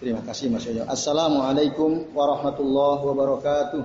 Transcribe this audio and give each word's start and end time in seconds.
Terima 0.00 0.24
kasih 0.24 0.48
Mas 0.48 0.64
Yoyo. 0.64 0.88
Assalamualaikum 0.88 2.08
warahmatullahi 2.16 3.04
wabarakatuh. 3.04 3.80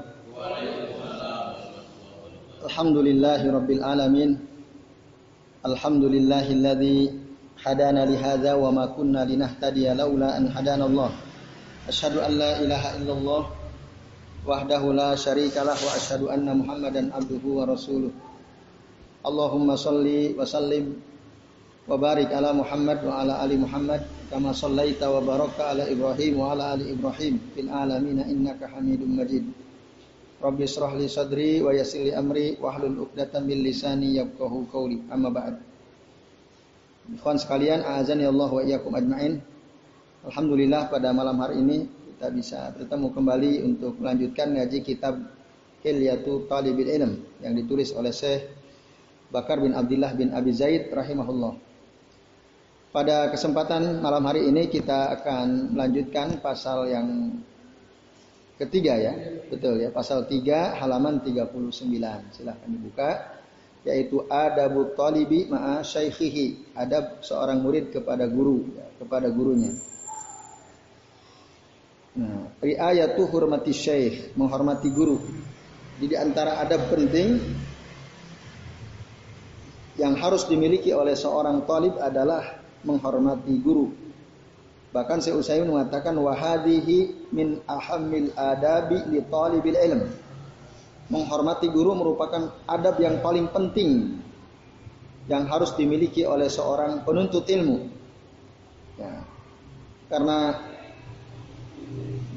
Alhamdulillahi 2.72 3.52
rabbil 3.52 3.84
alamin. 3.84 4.40
Alhamdulillahilladzi 5.68 7.20
hadana 7.60 8.08
li 8.08 8.16
hadza 8.16 8.56
wa 8.56 8.72
ma 8.72 8.88
kunna 8.96 9.28
linahtadiya 9.28 9.92
laula 9.92 10.40
an 10.40 10.48
hadana 10.56 10.88
Allah. 10.88 11.12
Asyhadu 11.92 12.24
an 12.24 12.32
la 12.40 12.64
ilaha 12.64 12.96
illallah 12.96 13.44
wahdahu 14.48 14.96
la 14.96 15.20
syarikalah 15.20 15.76
wa 15.76 15.92
asyhadu 16.00 16.32
anna 16.32 16.56
Muhammadan 16.56 17.12
abduhu 17.12 17.60
wa 17.60 17.68
rasuluh. 17.68 18.16
Allahumma 19.20 19.76
salli 19.76 20.32
wa 20.32 20.48
sallim 20.48 20.96
wa 21.86 22.02
barik 22.02 22.34
ala 22.34 22.50
Muhammad 22.50 23.06
wa 23.06 23.22
ala 23.22 23.46
ali 23.46 23.62
Muhammad 23.62 24.02
kama 24.34 24.58
sallaita 24.58 25.06
wa 25.06 25.22
baraka 25.22 25.70
ala 25.70 25.86
Ibrahim 25.86 26.42
wa 26.42 26.58
ala 26.58 26.74
ali 26.74 26.90
Ibrahim 26.90 27.38
fil 27.54 27.70
alamin 27.70 28.26
innaka 28.26 28.66
Hamidum 28.74 29.14
Majid. 29.14 29.46
Rabbi 30.42 30.66
israh 30.66 30.92
li 30.98 31.06
sadri 31.06 31.62
wa 31.62 31.70
yassir 31.70 32.10
li 32.10 32.14
amri 32.14 32.58
wa 32.58 32.74
hlul 32.74 33.06
'uqdatam 33.06 33.46
min 33.46 33.62
lisani 33.62 34.18
yafqahu 34.18 34.66
qawli. 34.74 35.06
Amma 35.14 35.30
ba'd. 35.30 35.56
Ikhwan 37.06 37.38
sekalian, 37.38 37.86
azan 37.86 38.18
ya 38.18 38.34
Allah 38.34 38.50
wa 38.50 38.62
iyyakum 38.66 38.92
ajmain. 38.98 39.38
Alhamdulillah 40.26 40.90
pada 40.90 41.14
malam 41.14 41.38
hari 41.38 41.62
ini 41.62 41.86
kita 41.86 42.34
bisa 42.34 42.60
bertemu 42.74 43.14
kembali 43.14 43.52
untuk 43.62 43.94
melanjutkan 44.02 44.58
ngaji 44.58 44.82
kitab 44.82 45.22
Hilyatu 45.86 46.50
Talibil 46.50 46.90
Ilm 46.90 47.14
yang 47.46 47.54
ditulis 47.54 47.94
oleh 47.94 48.10
Syekh 48.10 48.50
Bakar 49.30 49.62
bin 49.62 49.78
Abdullah 49.78 50.18
bin 50.18 50.34
Abi 50.34 50.50
Zaid 50.50 50.90
rahimahullah. 50.90 51.65
Pada 52.96 53.28
kesempatan 53.28 54.00
malam 54.00 54.24
hari 54.24 54.48
ini 54.48 54.72
kita 54.72 55.12
akan 55.20 55.76
melanjutkan 55.76 56.40
pasal 56.40 56.88
yang 56.88 57.28
ketiga 58.56 58.96
ya. 58.96 59.12
Betul 59.52 59.84
ya, 59.84 59.92
pasal 59.92 60.24
3 60.24 60.80
halaman 60.80 61.20
39. 61.20 61.76
Silahkan 62.32 62.70
dibuka 62.72 63.36
yaitu 63.84 64.24
adabu 64.32 64.96
talibi 64.96 65.44
ma'a 65.44 65.84
syaikhihi, 65.84 66.72
adab 66.80 67.20
seorang 67.20 67.60
murid 67.60 67.92
kepada 67.92 68.32
guru, 68.32 68.64
ya, 68.72 68.88
kepada 68.96 69.28
gurunya. 69.28 69.76
Nah, 72.16 72.48
riayatu 72.64 73.28
hurmati 73.28 73.76
syekh, 73.76 74.32
menghormati 74.40 74.88
guru. 74.96 75.20
Jadi 76.00 76.16
antara 76.16 76.64
adab 76.64 76.88
penting 76.88 77.44
yang 80.00 80.16
harus 80.16 80.48
dimiliki 80.48 80.96
oleh 80.96 81.20
seorang 81.20 81.68
talib 81.68 82.00
adalah 82.00 82.65
menghormati 82.86 83.58
guru. 83.60 83.92
Bahkan 84.96 85.20
Syekh 85.20 85.36
Utsaimin 85.44 85.76
mengatakan 85.76 86.16
wahadihi 86.16 87.28
min 87.36 87.60
ahamil 87.68 88.32
adabi 88.38 89.04
li 89.12 89.20
talibil 89.28 89.76
ilm. 89.76 90.02
Menghormati 91.12 91.68
guru 91.68 91.92
merupakan 91.98 92.56
adab 92.66 92.96
yang 93.04 93.20
paling 93.20 93.52
penting 93.52 94.22
yang 95.28 95.50
harus 95.50 95.74
dimiliki 95.76 96.24
oleh 96.24 96.48
seorang 96.48 97.04
penuntut 97.04 97.44
ilmu. 97.50 97.92
Ya. 98.96 99.26
Karena 100.08 100.64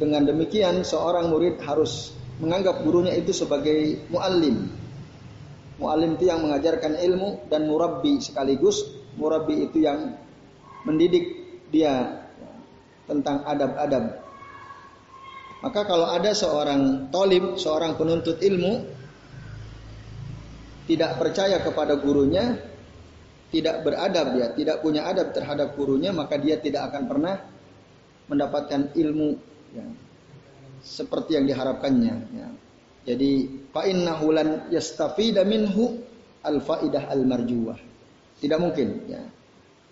dengan 0.00 0.26
demikian 0.26 0.82
seorang 0.82 1.30
murid 1.30 1.60
harus 1.62 2.16
menganggap 2.42 2.82
gurunya 2.82 3.14
itu 3.14 3.30
sebagai 3.30 4.02
muallim. 4.10 4.66
Muallim 5.78 6.18
itu 6.18 6.26
yang 6.26 6.42
mengajarkan 6.42 6.98
ilmu 6.98 7.46
dan 7.46 7.70
murabbi 7.70 8.18
sekaligus 8.18 8.82
murabbi 9.18 9.66
itu 9.66 9.82
yang 9.82 10.14
mendidik 10.86 11.24
dia 11.72 12.26
tentang 13.08 13.42
adab-adab. 13.48 14.20
Maka 15.58 15.80
kalau 15.88 16.06
ada 16.06 16.30
seorang 16.30 17.10
tolim, 17.10 17.58
seorang 17.58 17.98
penuntut 17.98 18.38
ilmu, 18.38 18.86
tidak 20.86 21.18
percaya 21.18 21.58
kepada 21.58 21.98
gurunya, 21.98 22.54
tidak 23.50 23.82
beradab 23.82 24.38
ya, 24.38 24.54
tidak 24.54 24.78
punya 24.84 25.08
adab 25.08 25.34
terhadap 25.34 25.74
gurunya, 25.74 26.14
maka 26.14 26.38
dia 26.38 26.60
tidak 26.62 26.94
akan 26.94 27.10
pernah 27.10 27.34
mendapatkan 28.28 28.92
ilmu 28.94 29.34
ya, 29.74 29.86
seperti 30.84 31.40
yang 31.40 31.48
diharapkannya. 31.48 32.14
Ya. 32.38 32.48
Jadi 33.08 33.64
fa'innahu 33.72 34.26
lan 34.30 34.48
yastafida 34.68 35.42
minhu 35.42 35.96
al 36.44 36.60
faidah 36.60 37.08
al 37.08 37.24
marjuwah. 37.24 37.80
Tidak 38.38 38.58
mungkin 38.60 39.10
ya. 39.10 39.22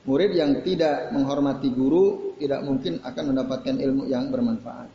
Murid 0.06 0.38
yang 0.38 0.62
tidak 0.62 1.10
menghormati 1.10 1.74
guru 1.74 2.38
tidak 2.38 2.62
mungkin 2.62 3.02
akan 3.02 3.24
mendapatkan 3.34 3.74
ilmu 3.74 4.06
yang 4.06 4.30
bermanfaat. 4.30 4.86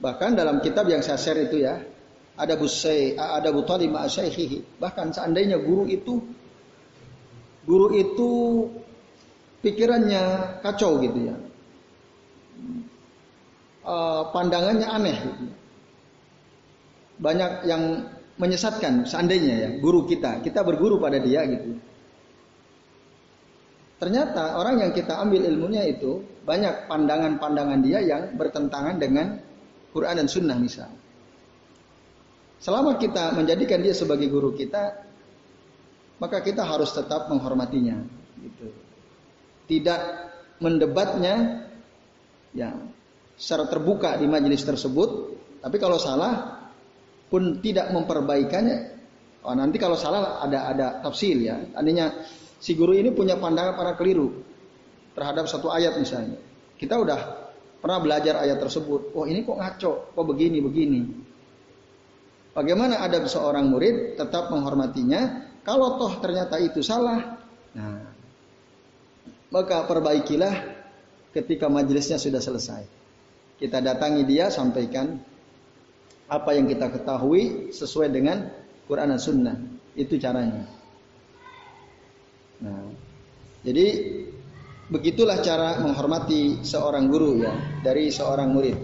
Bahkan 0.00 0.30
dalam 0.36 0.64
kitab 0.64 0.88
yang 0.88 1.04
saya 1.04 1.20
share 1.20 1.44
itu 1.44 1.60
ya, 1.60 1.76
ada 2.36 2.54
busai, 2.56 3.16
ada 3.16 3.52
butali 3.52 3.88
ma'asyaikhihi. 3.92 4.80
Bahkan 4.80 5.12
seandainya 5.12 5.60
guru 5.60 5.84
itu 5.84 6.20
guru 7.68 7.92
itu 7.92 8.30
pikirannya 9.60 10.56
kacau 10.64 11.00
gitu 11.04 11.32
ya. 11.32 11.36
Uh, 13.86 14.32
pandangannya 14.32 14.88
aneh 14.88 15.16
gitu. 15.16 15.44
Banyak 17.16 17.68
yang 17.68 18.04
menyesatkan 18.36 19.08
seandainya 19.08 19.54
ya 19.56 19.68
guru 19.80 20.04
kita, 20.04 20.44
kita 20.44 20.60
berguru 20.60 21.00
pada 21.00 21.16
dia 21.16 21.44
gitu. 21.48 21.80
Ternyata 23.96 24.60
orang 24.60 24.84
yang 24.84 24.92
kita 24.92 25.16
ambil 25.24 25.40
ilmunya 25.48 25.88
itu 25.88 26.20
banyak 26.44 26.84
pandangan-pandangan 26.84 27.80
dia 27.80 28.04
yang 28.04 28.36
bertentangan 28.36 29.00
dengan 29.00 29.40
Quran 29.96 30.20
dan 30.20 30.28
Sunnah 30.28 30.58
misal. 30.60 30.92
Selama 32.60 33.00
kita 33.00 33.32
menjadikan 33.32 33.80
dia 33.80 33.96
sebagai 33.96 34.28
guru 34.28 34.52
kita, 34.52 35.00
maka 36.20 36.44
kita 36.44 36.60
harus 36.64 36.92
tetap 36.92 37.28
menghormatinya. 37.32 37.96
Gitu. 38.36 38.68
Tidak 39.66 40.00
mendebatnya, 40.60 41.64
ya 42.52 42.72
secara 43.36 43.68
terbuka 43.68 44.16
di 44.16 44.24
majelis 44.28 44.64
tersebut. 44.64 45.36
Tapi 45.60 45.76
kalau 45.76 46.00
salah 46.00 46.64
pun 47.28 47.60
tidak 47.60 47.92
memperbaikannya. 47.92 48.96
Oh, 49.46 49.54
nanti 49.54 49.78
kalau 49.78 49.94
salah 49.94 50.42
ada 50.42 50.72
ada 50.72 50.86
tafsir 51.04 51.38
ya. 51.38 51.60
Artinya 51.76 52.10
si 52.60 52.74
guru 52.76 52.96
ini 52.96 53.12
punya 53.12 53.36
pandangan 53.36 53.76
para 53.76 53.92
keliru 53.96 54.42
terhadap 55.16 55.48
satu 55.48 55.72
ayat 55.72 55.96
misalnya. 55.96 56.36
Kita 56.76 57.00
udah 57.00 57.20
pernah 57.80 57.98
belajar 58.00 58.40
ayat 58.42 58.60
tersebut. 58.60 59.16
Oh 59.16 59.24
ini 59.24 59.44
kok 59.44 59.56
ngaco, 59.56 59.92
kok 60.12 60.26
begini 60.26 60.58
begini. 60.60 61.00
Bagaimana 62.56 63.04
ada 63.04 63.20
seorang 63.24 63.68
murid 63.68 64.16
tetap 64.16 64.48
menghormatinya? 64.48 65.52
Kalau 65.60 66.00
toh 66.00 66.22
ternyata 66.22 66.56
itu 66.62 66.80
salah, 66.80 67.36
nah 67.74 68.16
maka 69.50 69.86
perbaikilah 69.86 70.54
ketika 71.32 71.68
majelisnya 71.68 72.16
sudah 72.16 72.40
selesai. 72.40 72.82
Kita 73.56 73.80
datangi 73.80 74.24
dia, 74.28 74.52
sampaikan 74.52 75.16
apa 76.28 76.50
yang 76.52 76.68
kita 76.68 76.92
ketahui 76.92 77.72
sesuai 77.72 78.08
dengan 78.12 78.52
Quran 78.84 79.16
dan 79.16 79.20
Sunnah. 79.20 79.56
Itu 79.96 80.20
caranya. 80.20 80.68
Nah, 82.62 82.88
jadi 83.66 83.86
begitulah 84.86 85.42
cara 85.42 85.82
menghormati 85.82 86.62
seorang 86.62 87.10
guru 87.10 87.42
ya 87.42 87.52
dari 87.82 88.14
seorang 88.14 88.48
murid. 88.54 88.78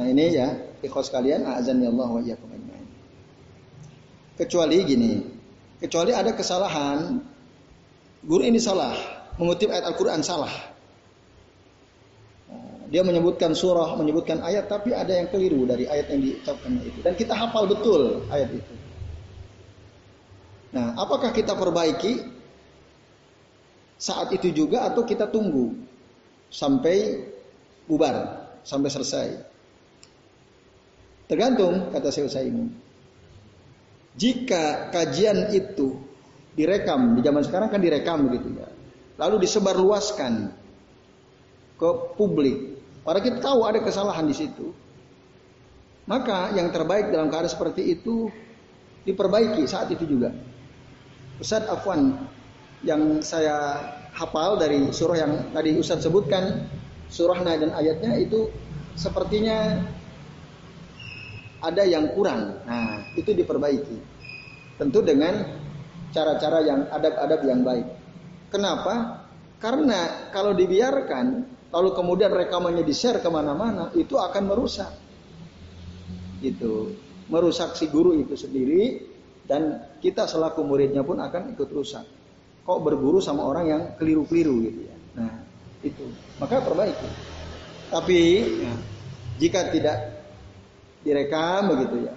Nah 0.00 0.06
ini 0.08 0.32
ya 0.32 0.48
ikhlas 0.80 1.12
kalian 1.12 1.44
azan 1.44 1.84
ya 1.84 1.92
Allah 1.92 2.08
wa 2.08 2.22
Kecuali 4.40 4.80
gini, 4.88 5.20
kecuali 5.84 6.16
ada 6.16 6.32
kesalahan 6.32 7.20
guru 8.24 8.40
ini 8.40 8.56
salah, 8.56 8.96
mengutip 9.36 9.68
ayat 9.68 9.84
Al-Qur'an 9.92 10.24
salah. 10.24 10.48
Nah, 12.48 12.88
dia 12.88 13.04
menyebutkan 13.04 13.52
surah, 13.52 13.92
menyebutkan 14.00 14.40
ayat 14.40 14.64
tapi 14.72 14.96
ada 14.96 15.12
yang 15.12 15.28
keliru 15.28 15.68
dari 15.68 15.84
ayat 15.84 16.08
yang 16.16 16.24
diucapkan 16.24 16.72
itu 16.80 17.04
dan 17.04 17.12
kita 17.20 17.36
hafal 17.36 17.68
betul 17.68 18.24
ayat 18.32 18.48
itu. 18.48 18.79
Nah, 20.70 20.94
apakah 20.94 21.34
kita 21.34 21.58
perbaiki 21.58 22.22
saat 23.98 24.30
itu 24.30 24.54
juga 24.54 24.86
atau 24.86 25.02
kita 25.02 25.26
tunggu 25.26 25.74
sampai 26.46 27.26
bubar, 27.90 28.46
sampai 28.62 28.90
selesai? 28.90 29.28
Tergantung 31.26 31.94
kata 31.94 32.10
saya 32.10 32.46
ini. 32.46 32.66
Jika 34.18 34.90
kajian 34.90 35.54
itu 35.54 35.94
direkam 36.58 37.14
di 37.14 37.22
zaman 37.22 37.42
sekarang 37.46 37.70
kan 37.70 37.78
direkam 37.78 38.26
begitu 38.26 38.50
ya. 38.58 38.66
Lalu 39.14 39.46
disebarluaskan 39.46 40.32
ke 41.78 41.90
publik. 42.18 42.82
Para 43.06 43.22
kita 43.22 43.38
tahu 43.38 43.62
ada 43.62 43.78
kesalahan 43.78 44.26
di 44.26 44.34
situ. 44.34 44.74
Maka 46.10 46.50
yang 46.58 46.74
terbaik 46.74 47.14
dalam 47.14 47.30
keadaan 47.30 47.46
seperti 47.46 47.94
itu 47.94 48.26
diperbaiki 49.06 49.62
saat 49.70 49.88
itu 49.94 50.04
juga. 50.04 50.34
Ustaz 51.40 51.64
Afwan, 51.72 52.28
yang 52.84 53.24
saya 53.24 53.80
hafal 54.12 54.60
dari 54.60 54.92
surah 54.92 55.16
yang 55.16 55.32
tadi 55.56 55.72
Ustaz 55.80 56.04
sebutkan, 56.04 56.68
surahnya 57.08 57.56
dan 57.56 57.72
ayatnya 57.72 58.20
itu 58.20 58.52
sepertinya 58.92 59.80
ada 61.64 61.82
yang 61.88 62.12
kurang. 62.12 62.60
Nah, 62.68 63.08
itu 63.16 63.32
diperbaiki. 63.32 63.98
Tentu 64.76 65.00
dengan 65.00 65.44
cara-cara 66.12 66.60
yang 66.64 66.88
adab-adab 66.92 67.40
yang 67.48 67.60
baik. 67.64 67.86
Kenapa? 68.52 69.24
Karena 69.60 70.32
kalau 70.32 70.56
dibiarkan, 70.56 71.26
lalu 71.72 71.90
kemudian 71.92 72.32
rekamannya 72.32 72.84
di-share 72.84 73.20
ke 73.20 73.28
mana-mana, 73.28 73.92
itu 73.96 74.16
akan 74.16 74.44
merusak. 74.44 74.92
Itu 76.40 76.96
merusak 77.28 77.76
si 77.76 77.88
guru 77.92 78.16
itu 78.16 78.36
sendiri 78.36 79.09
dan 79.50 79.82
kita 79.98 80.30
selaku 80.30 80.62
muridnya 80.62 81.02
pun 81.02 81.18
akan 81.18 81.58
ikut 81.58 81.66
rusak. 81.74 82.06
Kok 82.62 82.78
berguru 82.86 83.18
sama 83.18 83.42
orang 83.42 83.66
yang 83.66 83.82
keliru-keliru 83.98 84.62
gitu 84.62 84.80
ya. 84.86 84.96
Nah, 85.18 85.42
itu. 85.82 86.06
Maka 86.38 86.62
perbaiki. 86.62 87.08
Tapi 87.90 88.18
ya, 88.62 88.74
jika 89.42 89.74
tidak 89.74 89.98
direkam 91.02 91.74
begitu 91.74 92.06
ya, 92.06 92.14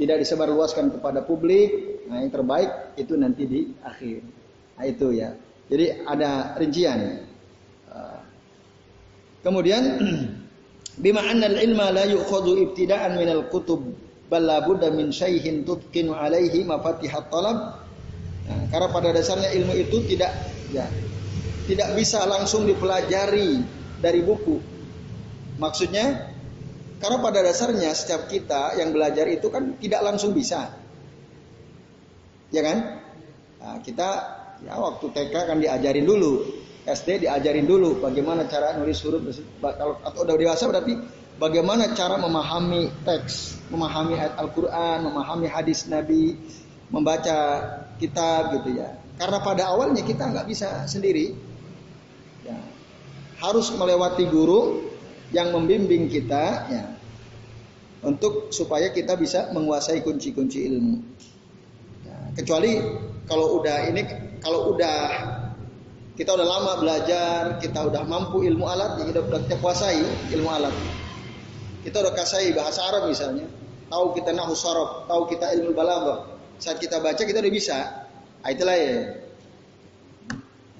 tidak 0.00 0.24
disebarluaskan 0.24 0.96
kepada 0.96 1.20
publik, 1.20 2.00
nah 2.08 2.24
yang 2.24 2.32
terbaik 2.32 2.96
itu 2.96 3.12
nanti 3.12 3.44
di 3.44 3.60
akhir. 3.84 4.24
Nah 4.80 4.84
itu 4.88 5.12
ya. 5.12 5.36
Jadi 5.68 6.00
ada 6.08 6.56
rincian. 6.56 7.28
Uh, 7.92 8.20
kemudian 9.44 10.00
bima 11.04 11.28
anna 11.28 11.52
al-ilma 11.52 11.92
la 11.92 12.08
yu'khadhu 12.08 12.72
ibtida'an 12.72 13.20
min 13.20 13.28
al-kutub 13.28 13.84
bal 14.34 14.42
la 14.42 14.90
min 14.90 15.14
syaihin 15.14 15.62
tutqinu 15.62 16.10
alaihi 16.10 16.66
mafatihat 16.66 17.30
talab. 17.30 17.86
Nah, 18.44 18.66
karena 18.74 18.88
pada 18.90 19.08
dasarnya 19.14 19.54
ilmu 19.54 19.78
itu 19.78 20.02
tidak 20.10 20.34
ya 20.74 20.90
tidak 21.70 21.94
bisa 21.94 22.26
langsung 22.26 22.66
dipelajari 22.66 23.62
dari 24.02 24.20
buku. 24.26 24.58
Maksudnya 25.62 26.34
karena 26.98 27.22
pada 27.22 27.46
dasarnya 27.46 27.94
setiap 27.94 28.26
kita 28.26 28.74
yang 28.82 28.90
belajar 28.90 29.30
itu 29.30 29.46
kan 29.54 29.78
tidak 29.78 30.02
langsung 30.02 30.34
bisa. 30.34 30.74
Ya 32.50 32.62
kan? 32.66 32.78
Nah, 33.62 33.78
kita 33.80 34.08
Ya 34.64 34.80
waktu 34.80 35.06
TK 35.12 35.34
kan 35.34 35.58
diajarin 35.60 36.06
dulu, 36.08 36.40
SD 36.88 37.28
diajarin 37.28 37.68
dulu 37.68 38.00
bagaimana 38.00 38.48
cara 38.48 38.72
nulis 38.80 38.96
huruf 39.04 39.20
kalau 39.60 40.00
atau 40.00 40.20
udah 40.24 40.36
dewasa 40.40 40.64
berarti 40.70 40.94
bagaimana 41.38 41.92
cara 41.92 42.18
memahami 42.18 42.90
teks, 43.02 43.58
memahami 43.70 44.18
ayat 44.18 44.34
Al-Qur'an, 44.38 45.02
memahami 45.02 45.46
hadis 45.50 45.86
Nabi, 45.90 46.38
membaca 46.90 47.38
kitab 47.98 48.54
gitu 48.60 48.78
ya. 48.78 48.94
Karena 49.18 49.38
pada 49.42 49.70
awalnya 49.70 50.02
kita 50.02 50.26
nggak 50.30 50.46
bisa 50.46 50.86
sendiri. 50.90 51.34
Ya. 52.42 52.58
Harus 53.38 53.70
melewati 53.74 54.26
guru 54.26 54.90
yang 55.30 55.54
membimbing 55.54 56.10
kita 56.10 56.44
ya. 56.70 56.84
Untuk 58.04 58.52
supaya 58.52 58.92
kita 58.92 59.16
bisa 59.16 59.48
menguasai 59.56 60.04
kunci-kunci 60.04 60.68
ilmu. 60.68 61.00
Ya, 62.04 62.16
kecuali 62.36 62.76
kalau 63.24 63.56
udah 63.62 63.88
ini 63.88 64.02
kalau 64.44 64.76
udah 64.76 64.96
kita 66.14 66.36
udah 66.36 66.46
lama 66.46 66.72
belajar, 66.84 67.58
kita 67.58 67.80
udah 67.90 68.04
mampu 68.04 68.44
ilmu 68.44 68.68
alat, 68.68 69.00
ya 69.00 69.08
kita 69.08 69.24
udah 69.24 69.40
kita 69.48 69.56
kuasai 69.58 70.04
ilmu 70.36 70.52
alat. 70.52 70.74
Kita 71.84 72.00
udah 72.00 72.16
kasai 72.16 72.56
bahasa 72.56 72.80
Arab 72.88 73.12
misalnya, 73.12 73.44
tahu 73.92 74.16
kita 74.16 74.32
nahu 74.32 74.56
sorof, 74.56 75.04
tahu 75.04 75.28
kita 75.28 75.52
ilmu 75.60 75.76
balaghah. 75.76 76.32
Saat 76.56 76.80
kita 76.80 76.96
baca 77.04 77.20
kita 77.20 77.44
udah 77.44 77.52
bisa. 77.52 78.08
Nah, 78.40 78.48
itu 78.48 78.64
lain. 78.64 79.00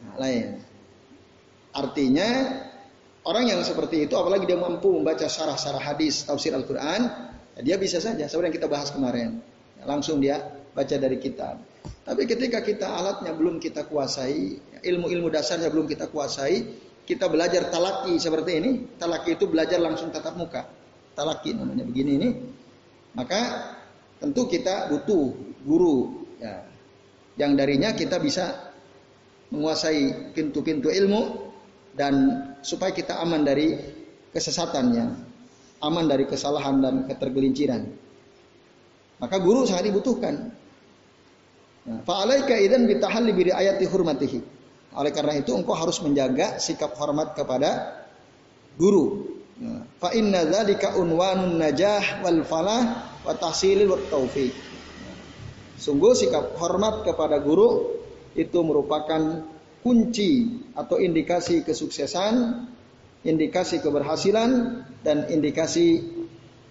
Nah, 0.09 0.17
lain. 0.17 0.49
Artinya 1.77 2.29
orang 3.29 3.53
yang 3.53 3.61
seperti 3.61 4.09
itu 4.09 4.17
apalagi 4.17 4.49
dia 4.49 4.57
mampu 4.57 4.89
membaca 4.97 5.29
syarah-syarah 5.29 5.83
hadis, 5.83 6.25
tafsir 6.25 6.57
Al-Qur'an, 6.57 7.03
ya 7.59 7.61
dia 7.61 7.77
bisa 7.77 8.01
saja 8.01 8.25
seperti 8.25 8.49
yang 8.49 8.57
kita 8.65 8.69
bahas 8.73 8.89
kemarin. 8.89 9.45
Ya, 9.77 9.85
langsung 9.85 10.25
dia 10.25 10.41
baca 10.73 10.97
dari 10.97 11.21
kitab. 11.21 11.61
Tapi 12.05 12.25
ketika 12.25 12.65
kita 12.65 12.89
alatnya 12.89 13.37
belum 13.37 13.61
kita 13.61 13.85
kuasai, 13.89 14.57
ilmu-ilmu 14.81 15.29
dasarnya 15.29 15.69
belum 15.69 15.85
kita 15.85 16.09
kuasai, 16.09 16.65
kita 17.05 17.29
belajar 17.29 17.69
talaki 17.69 18.17
seperti 18.17 18.57
ini, 18.57 18.71
talaki 18.97 19.37
itu 19.37 19.45
belajar 19.45 19.77
langsung 19.77 20.09
tatap 20.09 20.37
muka. 20.41 20.84
Talaki 21.15 21.55
namanya 21.55 21.87
begini 21.87 22.13
ini. 22.19 22.29
Maka 23.15 23.41
tentu 24.19 24.51
kita 24.51 24.91
butuh 24.91 25.35
guru 25.63 26.27
ya. 26.43 26.67
Yang 27.35 27.53
darinya 27.59 27.91
kita 27.95 28.23
bisa 28.23 28.75
menguasai 29.51 30.35
pintu-pintu 30.35 30.91
ilmu 30.91 31.51
dan 31.95 32.15
supaya 32.63 32.91
kita 32.91 33.19
aman 33.23 33.43
dari 33.47 33.75
kesesatannya, 34.35 35.07
aman 35.83 36.05
dari 36.11 36.27
kesalahan 36.27 36.83
dan 36.83 36.95
ketergelinciran. 37.07 37.87
Maka 39.23 39.37
guru 39.39 39.63
sangat 39.63 39.95
dibutuhkan. 39.95 40.51
Nah, 41.85 42.01
fa'alaika 42.03 42.59
idan 42.59 42.91
bitahalli 42.91 43.31
bi 43.31 43.53
ayati 43.55 43.87
hurmatihi. 43.87 44.39
Oleh 44.95 45.11
karena 45.11 45.39
itu 45.39 45.55
engkau 45.55 45.75
harus 45.75 45.99
menjaga 46.03 46.59
sikap 46.59 46.95
hormat 46.99 47.35
kepada 47.35 48.03
guru. 48.79 49.39
Fa 49.99 50.13
inna 50.13 50.45
dzalika 50.45 50.97
unwanun 51.01 51.57
najah 51.57 52.21
wal 52.21 52.45
falah 52.45 52.83
wa 53.25 53.33
tahsilil 53.33 53.89
wa. 53.89 54.53
Sungguh 55.81 56.13
sikap 56.15 56.55
hormat 56.61 57.03
kepada 57.05 57.41
guru 57.41 57.99
itu 58.35 58.59
merupakan 58.63 59.43
kunci 59.85 60.65
atau 60.73 60.97
indikasi 60.97 61.61
kesuksesan, 61.61 62.65
indikasi 63.25 63.85
keberhasilan 63.85 64.83
dan 65.05 65.29
indikasi 65.29 66.01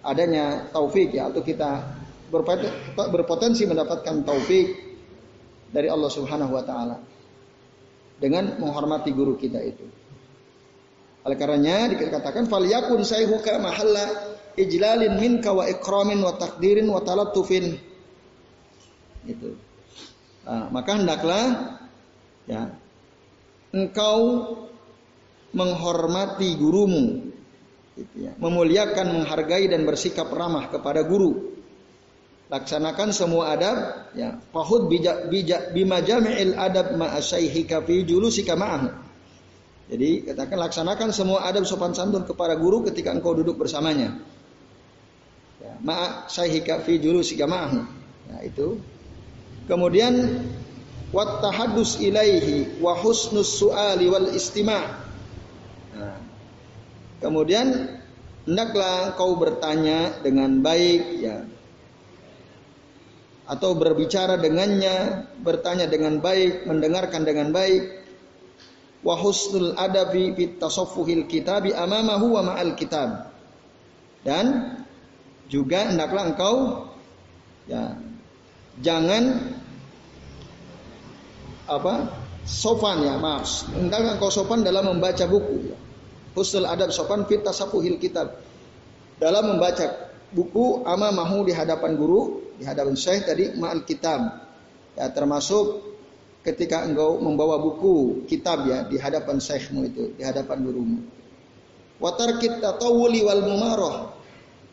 adanya 0.04 0.68
taufik 0.70 1.14
ya 1.14 1.30
atau 1.32 1.40
kita 1.40 1.94
berpotensi 3.10 3.64
mendapatkan 3.64 4.26
taufik 4.26 4.66
dari 5.70 5.86
Allah 5.90 6.10
Subhanahu 6.10 6.52
wa 6.54 6.64
taala 6.66 6.96
dengan 8.18 8.58
menghormati 8.58 9.10
guru 9.10 9.34
kita 9.34 9.58
itu. 9.62 10.03
Oleh 11.24 11.36
karenanya 11.40 11.96
dikatakan 11.96 12.44
fal 12.46 12.68
yakun 12.68 13.00
sayhuka 13.00 13.56
mahalla 13.56 14.36
ijlalin 14.60 15.16
minka 15.16 15.56
wa 15.56 15.64
ikramin 15.64 16.20
wa 16.20 16.36
takdirin 16.36 16.84
wa 16.84 17.00
talattufin. 17.00 17.80
Itu. 19.24 19.56
Nah, 20.44 20.68
maka 20.68 21.00
hendaklah 21.00 21.44
ya 22.44 22.68
engkau 23.72 24.20
menghormati 25.56 26.60
gurumu 26.60 27.32
gitu 27.96 28.16
ya, 28.28 28.36
memuliakan, 28.36 29.22
menghargai 29.22 29.70
dan 29.70 29.88
bersikap 29.88 30.28
ramah 30.28 30.68
kepada 30.68 31.06
guru 31.06 31.56
laksanakan 32.52 33.08
semua 33.14 33.56
adab 33.56 33.76
ya 34.12 34.36
fahud 34.52 34.92
bijak 34.92 35.32
bijak 35.32 35.72
bima 35.72 36.04
jami'il 36.04 36.52
adab 36.58 36.92
ma'asyaihi 36.92 37.64
fi 37.64 37.96
julusika 38.04 38.52
ma'ahu 38.52 39.03
jadi 39.84 40.32
katakan 40.32 40.56
laksanakan 40.56 41.08
semua 41.12 41.44
adab 41.44 41.68
sopan 41.68 41.92
santun 41.92 42.24
kepada 42.24 42.56
guru 42.56 42.80
ketika 42.88 43.12
engkau 43.12 43.36
duduk 43.36 43.60
bersamanya. 43.60 44.16
Ya, 45.60 45.76
ma'asyaihi 45.80 46.64
fi 46.64 46.92
julusika 47.00 47.44
ma'ahu 47.44 47.84
nah 48.32 48.40
itu. 48.40 48.80
Kemudian 49.68 50.44
wat 51.12 51.40
tahadus 51.44 52.00
ilaihi 52.00 52.80
wa 52.80 52.96
husnus 52.96 53.60
su'ali 53.60 54.08
wal 54.08 54.28
istima' 54.32 54.84
nah, 55.96 56.20
kemudian 57.20 58.00
hendaklah 58.44 59.12
engkau 59.12 59.36
bertanya 59.36 60.20
dengan 60.20 60.60
baik 60.60 61.02
ya. 61.20 61.44
Atau 63.44 63.76
berbicara 63.76 64.40
dengannya, 64.40 65.28
bertanya 65.44 65.84
dengan 65.84 66.16
baik, 66.24 66.64
mendengarkan 66.64 67.28
dengan 67.28 67.52
baik. 67.52 68.03
Wa 69.04 69.20
husnul 69.20 69.76
adabi 69.76 70.32
fit 70.32 70.56
tasaffuhil 70.56 71.28
kitabi 71.28 71.76
amamahu 71.76 72.40
wa 72.40 72.42
ma'al 72.54 72.72
kitab. 72.72 73.30
Dan 74.24 74.80
juga 75.52 75.92
hendaklah 75.92 76.32
engkau 76.32 76.88
ya 77.68 78.00
jangan 78.80 79.44
apa 81.68 82.08
sopan 82.48 83.04
ya 83.04 83.20
maaf 83.20 83.68
hendaklah 83.76 84.16
engkau 84.16 84.32
sopan 84.32 84.64
dalam 84.64 84.96
membaca 84.96 85.24
buku 85.28 85.72
ya. 85.72 85.76
husnul 86.32 86.64
adab 86.64 86.88
sopan 86.88 87.28
fit 87.28 87.44
tasaffuhil 87.44 88.00
kitab 88.00 88.40
dalam 89.20 89.52
membaca 89.52 90.16
buku 90.32 90.82
amamahu 90.88 91.46
di 91.46 91.52
hadapan 91.52 91.94
guru 91.94 92.44
di 92.58 92.64
hadapan 92.66 92.94
syekh 92.94 93.26
tadi 93.26 93.54
ma'al 93.54 93.82
kitab. 93.86 94.50
Ya 94.94 95.10
termasuk 95.10 95.93
ketika 96.44 96.84
engkau 96.84 97.16
membawa 97.18 97.56
buku 97.56 98.28
kitab 98.28 98.68
ya 98.68 98.84
di 98.84 99.00
hadapan 99.00 99.40
syekhmu 99.40 99.80
itu, 99.88 100.04
di 100.14 100.22
hadapan 100.22 100.60
gurumu. 100.60 100.98
Wa 101.98 102.12
tarkit 102.14 102.60
tatawuli 102.60 103.24
wal 103.24 103.42
mumarah. 103.42 104.12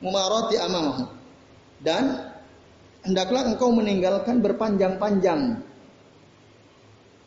Mumarati 0.01 0.57
amamahu. 0.59 1.05
Dan 1.79 2.33
hendaklah 3.07 3.47
engkau 3.47 3.71
meninggalkan 3.71 4.43
berpanjang-panjang. 4.43 5.63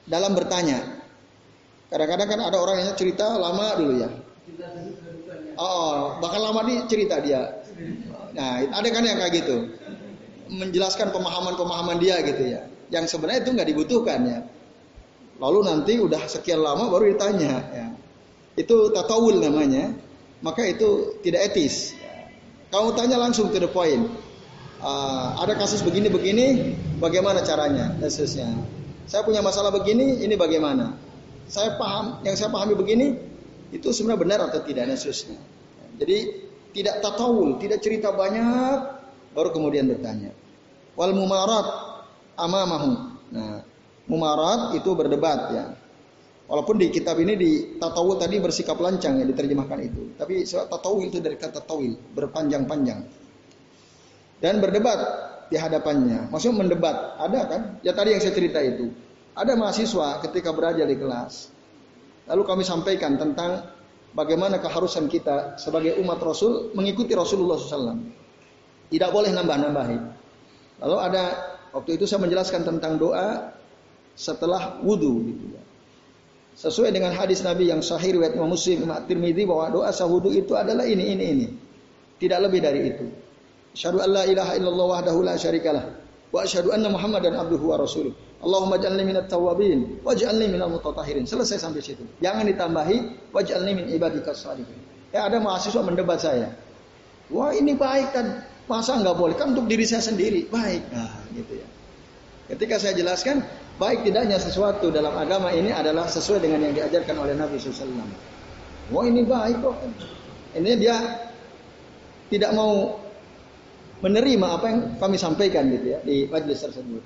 dalam 0.05 0.37
bertanya. 0.37 1.01
Kadang-kadang 1.89 2.29
kan 2.29 2.41
ada 2.53 2.59
orang 2.61 2.77
yang 2.85 2.93
cerita 2.93 3.25
lama 3.41 3.67
dulu 3.81 3.93
ya. 4.05 4.11
Oh, 5.57 6.19
bahkan 6.21 6.41
lama 6.45 6.61
nih 6.67 6.85
cerita 6.91 7.23
dia. 7.25 7.65
Nah, 8.35 8.67
ada 8.67 8.89
kan 8.91 9.01
yang 9.07 9.17
kayak 9.17 9.33
gitu. 9.41 9.57
Menjelaskan 10.49 11.11
pemahaman-pemahaman 11.15 11.97
dia 12.01 12.21
gitu 12.25 12.45
ya. 12.45 12.69
Yang 12.93 13.17
sebenarnya 13.17 13.49
itu 13.49 13.51
nggak 13.57 13.69
dibutuhkan 13.69 14.21
ya. 14.25 14.39
Lalu 15.41 15.59
nanti 15.67 15.99
udah 15.99 16.31
sekian 16.31 16.63
lama 16.63 16.87
baru 16.93 17.11
ditanya 17.11 17.53
ya. 17.73 17.87
Itu 18.55 18.95
tatawul 18.95 19.43
namanya. 19.43 19.95
Maka 20.45 20.69
itu 20.69 21.19
tidak 21.25 21.53
etis. 21.53 21.97
Kamu 22.69 22.93
tanya 22.93 23.17
langsung 23.17 23.49
to 23.55 23.59
the 23.59 23.71
point. 23.71 24.05
Uh, 24.85 25.33
ada 25.41 25.57
kasus 25.57 25.81
begini-begini, 25.81 26.77
bagaimana 27.01 27.41
caranya? 27.41 27.97
Dan. 27.97 28.61
Saya 29.09 29.25
punya 29.25 29.41
masalah 29.41 29.73
begini, 29.73 30.21
ini 30.21 30.37
bagaimana? 30.37 30.93
Saya 31.49 31.81
paham, 31.81 32.21
yang 32.21 32.37
saya 32.37 32.53
pahami 32.53 32.77
begini, 32.77 33.17
itu 33.73 33.89
sebenarnya 33.95 34.21
benar 34.21 34.39
atau 34.53 34.61
tidak 34.61 34.93
dan. 34.93 35.41
Jadi 35.97 36.19
tidak 36.75 37.01
tatawul, 37.01 37.57
tidak 37.63 37.81
cerita 37.81 38.13
banyak, 38.13 38.94
baru 39.35 39.51
kemudian 39.51 39.91
bertanya. 39.91 40.33
Wal 40.95 41.13
mumarat 41.13 41.67
amamahu. 42.39 42.91
Nah, 43.35 43.61
mumarat 44.07 44.79
itu 44.79 44.91
berdebat 44.95 45.41
ya. 45.51 45.65
Walaupun 46.45 46.77
di 46.77 46.93
kitab 46.93 47.17
ini 47.19 47.35
di 47.41 47.51
tatawul 47.81 48.21
tadi 48.21 48.37
bersikap 48.37 48.77
lancang 48.77 49.17
ya 49.17 49.25
diterjemahkan 49.25 49.79
itu. 49.81 50.03
Tapi 50.15 50.45
tatawul 50.45 51.09
itu 51.09 51.19
dari 51.19 51.41
kata 51.41 51.65
tawil, 51.65 51.97
berpanjang-panjang. 52.13 53.01
Dan 54.45 54.61
berdebat 54.61 55.01
di 55.49 55.57
hadapannya. 55.57 56.29
Maksudnya 56.29 56.57
mendebat. 56.61 57.17
Ada 57.17 57.41
kan? 57.49 57.61
Ya 57.81 57.97
tadi 57.97 58.13
yang 58.13 58.21
saya 58.21 58.37
cerita 58.37 58.61
itu. 58.61 58.93
Ada 59.33 59.57
mahasiswa 59.57 60.21
ketika 60.21 60.53
belajar 60.53 60.85
di 60.85 61.01
kelas. 61.01 61.49
Lalu 62.29 62.43
kami 62.45 62.63
sampaikan 62.63 63.17
tentang 63.17 63.65
bagaimana 64.13 64.61
keharusan 64.61 65.09
kita 65.09 65.57
sebagai 65.57 65.97
umat 66.05 66.21
Rasul 66.21 66.77
mengikuti 66.77 67.17
Rasulullah 67.17 67.57
SAW. 67.57 68.24
Tidak 68.93 69.11
boleh 69.11 69.31
nambah-nambahin. 69.33 70.03
Lalu 70.85 70.97
ada 71.01 71.25
waktu 71.73 71.97
itu 71.97 72.05
saya 72.05 72.21
menjelaskan 72.25 72.67
tentang 72.67 73.01
doa 73.01 73.55
setelah 74.15 74.79
wudhu 74.83 75.25
gitu 75.31 75.45
ya. 75.55 75.63
Sesuai 76.55 76.95
dengan 76.95 77.11
hadis 77.11 77.43
Nabi 77.43 77.67
yang 77.67 77.83
sahih 77.83 78.15
riwayat 78.15 78.39
Imam 78.39 78.55
Muslim, 78.55 78.87
Imam 78.87 79.03
Tirmidzi 79.11 79.43
bahwa 79.43 79.75
doa 79.75 79.91
sahwudu 79.91 80.31
itu 80.31 80.55
adalah 80.55 80.87
ini 80.87 81.19
ini 81.19 81.25
ini. 81.35 81.47
Tidak 82.23 82.39
lebih 82.39 82.63
dari 82.63 82.95
itu. 82.95 83.11
Asyhadu 83.75 83.99
an 83.99 84.11
la 84.15 84.23
ilaha 84.23 84.55
illallah 84.55 84.87
wahdahu 84.87 85.27
la 85.27 85.35
syarikalah 85.35 85.83
wa 86.31 86.47
asyhadu 86.47 86.71
anna 86.71 86.87
Muhammadan 86.87 87.35
abduhu 87.35 87.75
wa 87.75 87.83
rasuluh. 87.83 88.15
Allahumma 88.39 88.79
ja'alni 88.79 89.03
minat 89.03 89.27
tawabin 89.27 89.99
waj'alni 90.07 90.47
minal 90.47 90.71
mutatahirin. 90.71 91.27
Selesai 91.27 91.59
sampai 91.59 91.83
situ. 91.83 92.07
Jangan 92.23 92.47
ditambahi 92.47 93.33
waj'alni 93.35 93.73
min 93.75 93.87
ibadikas 93.91 94.47
salihin. 94.47 94.79
Ya 95.11 95.27
ada 95.27 95.43
mahasiswa 95.43 95.83
mendebat 95.83 96.23
saya. 96.23 96.55
Wah 97.35 97.51
ini 97.51 97.75
baik 97.75 98.15
kan. 98.15 98.47
Masa 98.65 98.97
nggak 98.97 99.17
boleh? 99.17 99.35
Kan 99.37 99.53
untuk 99.53 99.69
diri 99.69 99.85
saya 99.85 100.01
sendiri. 100.01 100.49
Baik. 100.49 100.83
Nah 100.89 101.13
gitu 101.37 101.61
ya. 101.61 101.69
Ketika 102.45 102.77
saya 102.77 102.93
jelaskan, 102.97 103.41
baik 103.81 104.05
tidaknya 104.05 104.37
sesuatu 104.37 104.93
dalam 104.93 105.17
agama 105.17 105.49
ini 105.53 105.73
adalah 105.73 106.05
sesuai 106.05 106.45
dengan 106.45 106.69
yang 106.69 106.75
diajarkan 106.77 107.17
oleh 107.17 107.33
Nabi 107.37 107.57
SAW. 107.57 108.05
Wah 108.93 109.05
ini 109.09 109.25
baik 109.25 109.65
kok. 109.65 109.77
Ini 110.55 110.71
dia 110.77 110.97
tidak 112.29 112.53
mau 112.53 113.01
menerima 114.05 114.47
apa 114.61 114.67
yang 114.69 114.81
kami 115.01 115.17
sampaikan 115.17 115.73
gitu 115.73 115.97
ya 115.97 115.99
di 116.05 116.29
majelis 116.29 116.61
tersebut. 116.61 117.03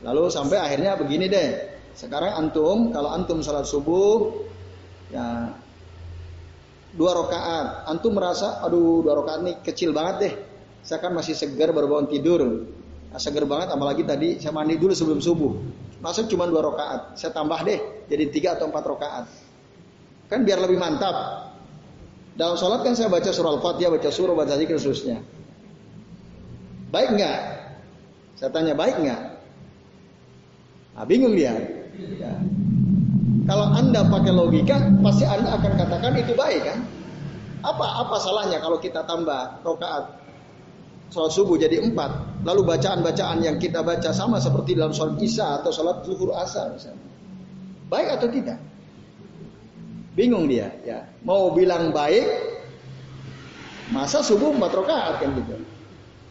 Lalu 0.00 0.22
sampai 0.32 0.56
akhirnya 0.56 0.96
begini 0.96 1.28
deh. 1.28 1.48
Sekarang 1.92 2.32
antum 2.38 2.94
kalau 2.94 3.10
antum 3.12 3.44
salat 3.44 3.66
subuh 3.66 4.46
ya 5.12 5.52
dua 6.96 7.12
rakaat, 7.12 7.90
antum 7.90 8.16
merasa 8.16 8.64
aduh 8.64 9.04
dua 9.04 9.20
rakaat 9.20 9.38
ini 9.44 9.52
kecil 9.60 9.92
banget 9.92 10.16
deh. 10.24 10.34
Saya 10.88 11.04
kan 11.04 11.12
masih 11.12 11.36
segar 11.36 11.68
baru 11.76 11.84
bangun 11.84 12.08
tidur. 12.08 12.64
Nah, 13.12 13.20
segar 13.20 13.44
banget 13.44 13.68
apalagi 13.76 14.08
tadi 14.08 14.40
saya 14.40 14.56
mandi 14.56 14.80
dulu 14.80 14.96
sebelum 14.96 15.20
subuh. 15.20 15.52
Masuk 16.00 16.32
cuma 16.32 16.48
dua 16.48 16.64
rakaat. 16.64 17.20
Saya 17.20 17.36
tambah 17.36 17.60
deh 17.60 18.08
jadi 18.08 18.24
tiga 18.32 18.48
atau 18.56 18.72
empat 18.72 18.88
rakaat. 18.88 19.28
Kan 20.32 20.48
biar 20.48 20.64
lebih 20.64 20.80
mantap. 20.80 21.44
Dalam 22.40 22.56
sholat 22.56 22.80
kan 22.88 22.96
saya 22.96 23.12
baca 23.12 23.28
surah 23.28 23.60
Al-Fatihah, 23.60 23.90
baca 23.92 24.08
surah, 24.08 24.32
baca 24.32 24.54
zikir, 24.56 24.80
khususnya. 24.80 25.20
Baik 26.88 27.20
nggak? 27.20 27.40
Saya 28.40 28.48
tanya 28.48 28.72
baik 28.72 28.96
nggak? 28.96 29.22
Nah, 30.96 31.04
bingung 31.04 31.36
dia. 31.36 31.52
Ya. 32.16 32.32
Kalau 33.44 33.76
anda 33.76 34.08
pakai 34.08 34.32
logika, 34.32 34.80
pasti 35.04 35.28
anda 35.28 35.52
akan 35.52 35.72
katakan 35.76 36.16
itu 36.16 36.32
baik 36.32 36.64
kan? 36.64 36.80
Apa 37.60 38.06
apa 38.06 38.16
salahnya 38.22 38.62
kalau 38.62 38.78
kita 38.80 39.02
tambah 39.04 39.60
rokaat 39.66 40.27
sholat 41.08 41.32
subuh 41.32 41.56
jadi 41.56 41.80
empat, 41.80 42.42
lalu 42.44 42.68
bacaan-bacaan 42.68 43.40
yang 43.40 43.56
kita 43.56 43.80
baca 43.80 44.12
sama 44.12 44.36
seperti 44.38 44.76
dalam 44.76 44.92
sholat 44.92 45.16
isya 45.20 45.60
atau 45.62 45.72
sholat 45.72 46.04
zuhur 46.04 46.36
asar 46.36 46.72
misalnya. 46.76 47.08
Baik 47.88 48.08
atau 48.20 48.28
tidak? 48.28 48.58
Bingung 50.12 50.50
dia, 50.50 50.68
ya. 50.84 51.08
Mau 51.24 51.54
bilang 51.56 51.94
baik, 51.94 52.26
masa 53.88 54.20
subuh 54.20 54.52
empat 54.52 54.72
rokaat 54.76 55.14
kan 55.24 55.30
gitu. 55.32 55.56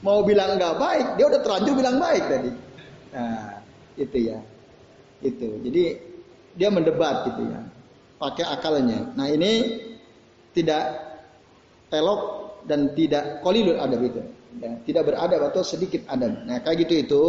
Mau 0.05 0.22
bilang 0.22 0.62
nggak 0.62 0.77
baik, 0.77 1.07
dia 1.17 1.25
udah 1.25 1.41
terlanjur 1.41 1.74
bilang 1.74 1.98
baik 1.98 2.24
tadi. 2.29 2.51
Nah, 3.17 3.57
itu 3.98 4.17
ya. 4.29 4.38
Itu. 5.25 5.57
Jadi 5.65 5.84
dia 6.53 6.69
mendebat 6.69 7.25
gitu 7.34 7.50
ya. 7.50 7.65
Pakai 8.22 8.46
akalnya. 8.46 9.10
Nah, 9.17 9.25
ini 9.25 9.81
tidak 10.53 10.86
telok 11.89 12.22
dan 12.69 12.93
tidak 12.93 13.41
kolilul 13.41 13.81
adab 13.81 14.05
itu. 14.05 14.22
Ya, 14.58 14.74
tidak 14.90 15.04
beradab 15.14 15.54
atau 15.54 15.62
sedikit 15.62 16.02
adab. 16.10 16.34
Nah, 16.46 16.58
kayak 16.66 16.88
gitu 16.88 16.94
itu 16.98 17.24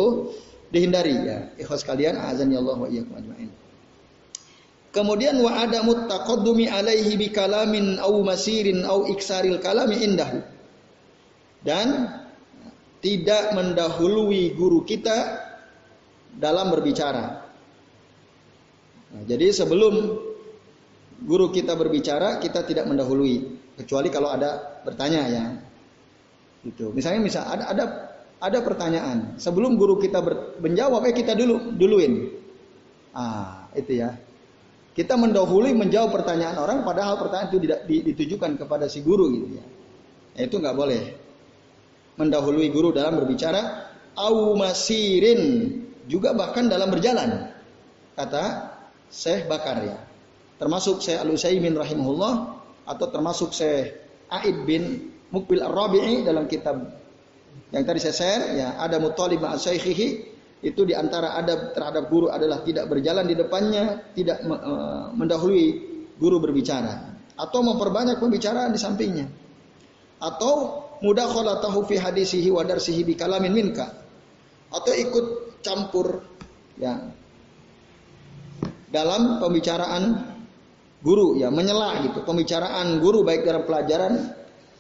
dihindari 0.73 1.17
ya. 1.29 1.39
Ikhwas 1.61 1.85
kalian, 1.85 2.17
azan 2.17 2.49
ya 2.49 2.61
Allah 2.65 2.77
wa 2.81 2.89
iyyakum 2.89 3.15
ajmain. 3.21 3.51
Kemudian 4.89 5.37
wa 5.45 5.53
ada 5.53 5.85
taqaddumi 5.85 6.73
alaihi 6.73 7.21
bi 7.21 7.29
kalamin 7.29 8.01
au 8.01 8.25
masirin 8.25 8.89
au 8.89 9.05
iksaril 9.13 9.61
kalami 9.61 10.01
indahu. 10.01 10.41
Dan 11.61 12.09
tidak 13.05 13.53
mendahului 13.53 14.57
guru 14.57 14.83
kita 14.89 15.45
dalam 16.33 16.73
berbicara. 16.73 17.45
Nah, 19.09 19.23
jadi 19.29 19.53
sebelum 19.53 19.95
guru 21.25 21.51
kita 21.53 21.75
berbicara, 21.75 22.41
kita 22.41 22.65
tidak 22.65 22.89
mendahului, 22.89 23.59
kecuali 23.77 24.09
kalau 24.09 24.33
ada 24.33 24.81
bertanya 24.87 25.23
ya. 25.29 25.45
Gitu. 26.67 26.91
Misalnya 26.91 27.21
misal 27.23 27.43
ada 27.47 27.65
ada 27.71 27.85
ada 28.39 28.59
pertanyaan, 28.63 29.35
sebelum 29.35 29.75
guru 29.75 29.99
kita 29.99 30.23
ber, 30.23 30.59
menjawab, 30.63 31.03
eh 31.11 31.15
kita 31.15 31.35
dulu 31.35 31.75
duluin. 31.75 32.31
Ah, 33.11 33.67
itu 33.75 33.99
ya. 33.99 34.15
Kita 34.95 35.15
mendahului 35.19 35.75
menjawab 35.75 36.11
pertanyaan 36.11 36.59
orang, 36.59 36.79
padahal 36.87 37.19
pertanyaan 37.19 37.51
itu 37.51 37.59
tidak 37.67 37.81
ditujukan 37.87 38.51
kepada 38.59 38.87
si 38.87 39.03
guru 39.03 39.31
gitu 39.31 39.59
ya. 39.59 39.65
Nah, 40.39 40.43
itu 40.47 40.55
nggak 40.59 40.77
boleh. 40.79 41.03
Mendahului 42.19 42.67
guru 42.71 42.95
dalam 42.95 43.19
berbicara, 43.19 43.91
au 44.19 44.55
masirin 44.59 45.75
juga 46.11 46.35
bahkan 46.35 46.67
dalam 46.67 46.91
berjalan. 46.91 47.55
Kata 48.19 48.75
Syekh 49.11 49.47
Bakar 49.47 49.83
ya. 49.83 49.99
Termasuk 50.59 50.99
Syekh 50.99 51.23
Al-Utsaimin 51.23 51.79
rahimahullah 51.79 52.35
atau 52.87 53.07
termasuk 53.07 53.55
Syekh 53.55 53.95
Aid 54.27 54.67
bin 54.67 55.15
Mukbil 55.29 55.61
Ar-Rabi'i 55.61 56.25
dalam 56.25 56.49
kitab 56.49 56.81
yang 57.69 57.85
tadi 57.85 58.01
saya 58.01 58.15
share 58.17 58.45
ya 58.57 58.69
ada 58.81 58.97
mutalib 58.97 59.45
ma'asyikhihi 59.45 60.09
itu 60.59 60.83
di 60.83 60.97
antara 60.97 61.37
adab 61.39 61.77
terhadap 61.77 62.11
guru 62.11 62.33
adalah 62.33 62.65
tidak 62.67 62.91
berjalan 62.91 63.29
di 63.29 63.37
depannya, 63.39 64.11
tidak 64.17 64.43
mendahului 65.15 65.67
guru 66.19 66.43
berbicara 66.43 67.15
atau 67.39 67.61
memperbanyak 67.63 68.19
pembicaraan 68.19 68.75
di 68.75 68.81
sampingnya. 68.81 69.27
Atau 70.19 70.83
mudakhalatahu 70.99 71.87
fi 71.87 72.03
hadisihi 72.03 72.51
wa 72.51 72.67
darsihi 72.67 73.07
bi 73.07 73.15
kalamin 73.15 73.55
minka. 73.55 73.87
Atau 74.75 74.91
ikut 74.99 75.27
campur 75.63 76.27
ya 76.75 77.07
dalam 78.91 79.39
pembicaraan 79.39 80.35
guru 80.99 81.39
ya 81.39 81.55
menyela 81.55 82.03
gitu 82.03 82.27
pembicaraan 82.27 82.99
guru 82.99 83.23
baik 83.23 83.47
dalam 83.47 83.63
pelajaran 83.63 84.35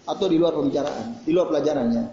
atau 0.08 0.26
di 0.26 0.40
luar 0.40 0.56
pembicaraan 0.56 1.20
di 1.22 1.30
luar 1.36 1.52
pelajarannya. 1.52 2.04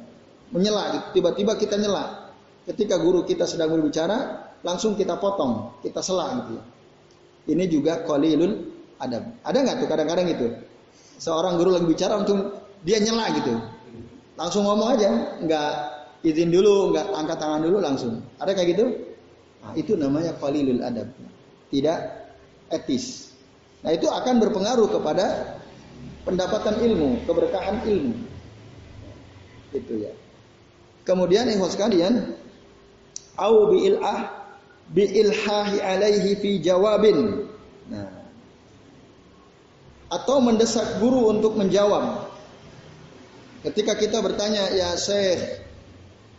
Menyela 0.51 1.11
tiba-tiba 1.15 1.55
kita 1.55 1.79
nyela. 1.79 2.27
Ketika 2.67 2.99
guru 2.99 3.23
kita 3.23 3.47
sedang 3.47 3.71
berbicara 3.71 4.45
langsung 4.65 4.97
kita 4.97 5.21
potong 5.21 5.77
kita 5.85 6.01
sela 6.01 6.33
gitu 6.41 6.57
ya. 6.57 6.63
ini 7.53 7.65
juga 7.69 8.01
qalilun 8.03 8.73
adab. 8.97 9.23
Ada 9.45 9.57
nggak 9.61 9.75
tuh 9.85 9.87
kadang-kadang 9.87 10.27
itu? 10.27 10.47
Seorang 11.21 11.61
guru 11.61 11.77
lagi 11.77 11.87
bicara 11.87 12.19
untuk 12.19 12.57
dia 12.81 12.99
nyela 12.99 13.31
gitu. 13.37 13.53
Langsung 14.35 14.67
ngomong 14.67 14.99
aja 14.99 15.09
nggak 15.45 15.71
izin 16.25 16.49
dulu 16.49 16.91
nggak 16.91 17.05
angkat 17.15 17.37
tangan 17.37 17.61
dulu 17.63 17.77
langsung. 17.79 18.19
Ada 18.41 18.51
kayak 18.57 18.69
gitu? 18.75 18.85
Nah, 19.61 19.73
itu 19.77 19.93
namanya 19.95 20.33
qalilul 20.41 20.81
adab. 20.81 21.07
Tidak 21.69 21.99
etis. 22.73 23.33
Nah, 23.85 23.93
itu 23.93 24.09
akan 24.09 24.41
berpengaruh 24.41 24.89
kepada 24.89 25.57
pendapatan 26.25 26.75
ilmu, 26.81 27.23
keberkahan 27.29 27.85
ilmu. 27.85 28.15
Itu 29.71 29.93
ya. 30.01 30.11
Kemudian 31.05 31.45
ikhwan 31.47 31.69
sekalian, 31.69 32.33
au 33.37 33.69
bi 33.69 33.93
ilah 33.93 34.33
bi 34.89 35.05
ilhahi 35.05 35.77
alaihi 35.79 36.33
fi 36.41 36.51
jawabin. 36.57 37.45
Nah, 37.93 38.09
atau 40.09 40.41
mendesak 40.41 40.97
guru 40.97 41.29
untuk 41.29 41.53
menjawab. 41.53 42.25
Ketika 43.65 43.97
kita 43.97 44.21
bertanya, 44.21 44.69
ya 44.73 44.93
Syekh, 44.97 45.61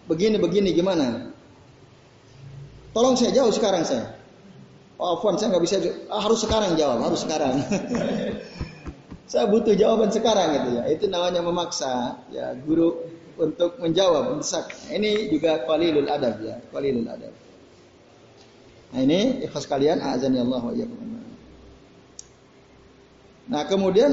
begini 0.07 0.39
begini 0.39 0.71
gimana? 0.75 1.31
Tolong 2.95 3.19
saya 3.19 3.35
jawab 3.35 3.51
sekarang 3.55 3.83
saya. 3.83 4.15
Oh, 4.97 5.19
Afwan, 5.19 5.37
saya 5.37 5.53
nggak 5.53 5.65
bisa. 5.67 5.77
Ah, 6.09 6.25
harus 6.25 6.41
sekarang 6.41 6.79
jawab, 6.81 7.05
harus 7.05 7.21
sekarang. 7.21 7.61
saya 9.27 9.51
butuh 9.51 9.75
jawaban 9.75 10.11
sekarang 10.15 10.55
gitu 10.63 10.69
ya. 10.79 10.83
Itu 10.87 11.11
namanya 11.11 11.43
memaksa 11.43 12.23
ya 12.31 12.55
guru 12.63 12.95
untuk 13.37 13.77
menjawab, 13.83 14.33
mendesak. 14.33 14.71
Ini 14.89 15.29
juga 15.29 15.67
qalilul 15.67 16.09
adab 16.09 16.41
ya, 16.41 16.57
qalilul 16.71 17.11
adab. 17.11 17.35
Nah 18.95 19.01
ini 19.03 19.43
ikhlas 19.45 19.67
kalian 19.67 19.99
azan 20.01 20.33
ya 20.33 20.47
Allah 20.47 20.63
wa 20.63 20.75
Nah 23.47 23.63
kemudian 23.67 24.11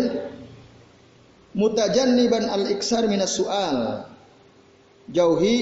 mutajanniban 1.54 2.50
al-iksar 2.50 3.06
minas 3.06 3.38
su'al. 3.38 4.10
Jauhi 5.14 5.56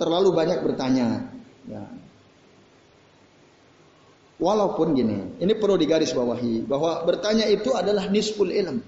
terlalu 0.00 0.30
banyak 0.34 0.58
bertanya. 0.62 1.28
Ya. 1.70 1.82
Walaupun 4.36 4.92
gini, 4.92 5.40
ini 5.40 5.52
perlu 5.56 5.80
digarisbawahi 5.80 6.68
bahwa 6.68 7.00
bertanya 7.08 7.48
itu 7.48 7.72
adalah 7.72 8.04
nisful 8.12 8.52
ilm. 8.52 8.84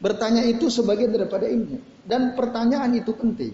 Bertanya 0.00 0.42
itu 0.48 0.72
sebagian 0.72 1.12
daripada 1.12 1.44
ilmu 1.44 1.76
dan 2.08 2.32
pertanyaan 2.32 2.90
itu 2.96 3.12
penting. 3.12 3.52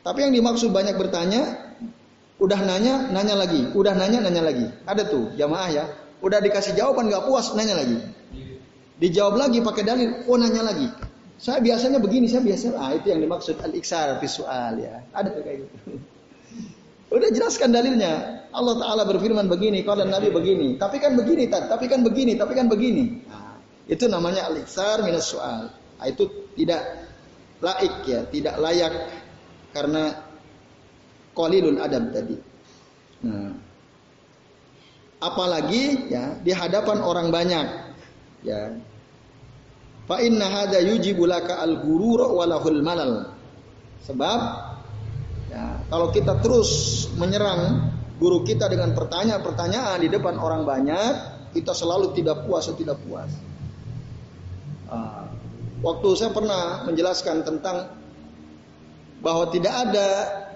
Tapi 0.00 0.18
yang 0.24 0.32
dimaksud 0.32 0.72
banyak 0.72 0.96
bertanya, 0.96 1.76
udah 2.40 2.60
nanya, 2.64 3.12
nanya 3.12 3.36
lagi, 3.36 3.68
udah 3.76 3.92
nanya, 3.92 4.24
nanya 4.24 4.42
lagi. 4.48 4.66
Ada 4.88 5.12
tuh 5.12 5.36
jamaah 5.36 5.68
ya, 5.68 5.84
udah 6.24 6.40
dikasih 6.40 6.72
jawaban 6.72 7.12
nggak 7.12 7.28
puas, 7.28 7.52
nanya 7.52 7.76
lagi. 7.76 8.00
Dijawab 8.98 9.36
lagi 9.36 9.60
pakai 9.60 9.84
dalil, 9.84 10.24
oh 10.24 10.40
nanya 10.40 10.72
lagi. 10.72 10.88
Saya 11.38 11.60
biasanya 11.60 12.00
begini, 12.00 12.26
saya 12.26 12.42
biasa, 12.42 12.74
ah 12.74 12.90
itu 12.96 13.12
yang 13.12 13.20
dimaksud 13.22 13.60
al-iksar 13.60 14.18
visual 14.18 14.72
ya. 14.80 15.04
Ada 15.12 15.36
tuh 15.36 15.42
kayak 15.44 15.68
gitu. 15.68 16.00
Udah 17.08 17.28
jelaskan 17.32 17.72
dalilnya. 17.72 18.44
Allah 18.52 18.74
Ta'ala 18.80 19.02
berfirman 19.08 19.48
begini, 19.48 19.84
kalau 19.84 20.04
Nabi 20.04 20.28
begini. 20.32 20.76
Tapi 20.76 21.00
kan 21.00 21.16
begini, 21.16 21.48
tapi 21.48 21.84
kan 21.88 22.00
begini, 22.04 22.32
tapi 22.36 22.52
kan 22.56 22.66
begini. 22.68 23.24
Nah, 23.28 23.56
itu 23.88 24.04
namanya 24.08 24.48
al-iksar 24.48 25.00
minus 25.04 25.32
soal. 25.32 25.72
Nah, 25.72 26.06
itu 26.08 26.28
tidak 26.56 26.84
laik 27.64 27.94
ya, 28.04 28.20
tidak 28.28 28.54
layak 28.60 28.92
karena 29.72 30.16
qalilul 31.32 31.80
adab 31.80 32.12
tadi. 32.12 32.36
Nah, 33.24 33.52
apalagi 35.18 36.12
ya 36.12 36.36
di 36.40 36.52
hadapan 36.52 36.98
orang 37.02 37.28
banyak 37.32 37.66
ya. 38.44 38.76
Fa 40.08 40.24
inna 40.24 40.48
hadza 40.48 40.80
yujibu 40.80 41.28
al-ghurur 41.28 42.32
walahul 42.32 42.80
malal. 42.80 43.32
Sebab 44.08 44.40
Ya, 45.48 45.80
kalau 45.88 46.12
kita 46.12 46.44
terus 46.44 47.04
menyerang 47.16 47.92
guru 48.20 48.44
kita 48.44 48.68
dengan 48.68 48.92
pertanyaan-pertanyaan 48.92 49.98
di 50.04 50.08
depan 50.12 50.36
orang 50.36 50.68
banyak, 50.68 51.12
kita 51.56 51.72
selalu 51.72 52.12
tidak 52.12 52.44
puas 52.44 52.68
atau 52.68 52.76
tidak 52.76 52.98
puas. 53.06 53.30
Uh, 54.88 55.24
waktu 55.80 56.08
saya 56.18 56.32
pernah 56.34 56.84
menjelaskan 56.84 57.44
tentang 57.44 57.96
bahwa 59.24 59.48
tidak 59.50 59.74
ada 59.88 60.08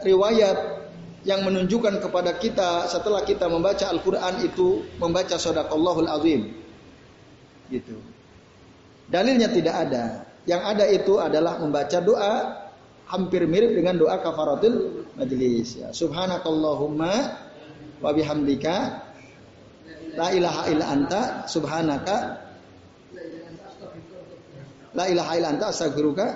riwayat 0.04 0.82
yang 1.22 1.46
menunjukkan 1.46 2.02
kepada 2.02 2.34
kita 2.34 2.90
setelah 2.90 3.22
kita 3.22 3.46
membaca 3.46 3.86
Al-Quran 3.86 4.42
itu 4.42 4.82
membaca 4.98 5.38
sodakallahul 5.38 6.10
azim. 6.10 6.50
Gitu. 7.70 7.94
Dalilnya 9.06 9.48
tidak 9.54 9.74
ada. 9.88 10.04
Yang 10.42 10.62
ada 10.66 10.84
itu 10.90 11.14
adalah 11.22 11.62
membaca 11.62 11.98
doa 12.02 12.61
hampir 13.12 13.44
mirip 13.44 13.76
dengan 13.76 14.00
doa 14.00 14.16
kafaratul 14.24 15.04
majlis 15.20 15.76
ya. 15.76 15.92
Subhanakallahumma 15.92 17.12
wa 18.00 18.10
bihamdika 18.16 18.74
la 20.16 20.32
ilaha 20.32 20.62
illa 20.72 20.84
anta 20.88 21.20
subhanaka 21.44 22.16
la 24.96 25.04
ilaha 25.12 25.32
illa 25.36 25.48
anta 25.52 25.68
astaghfiruka 25.68 26.26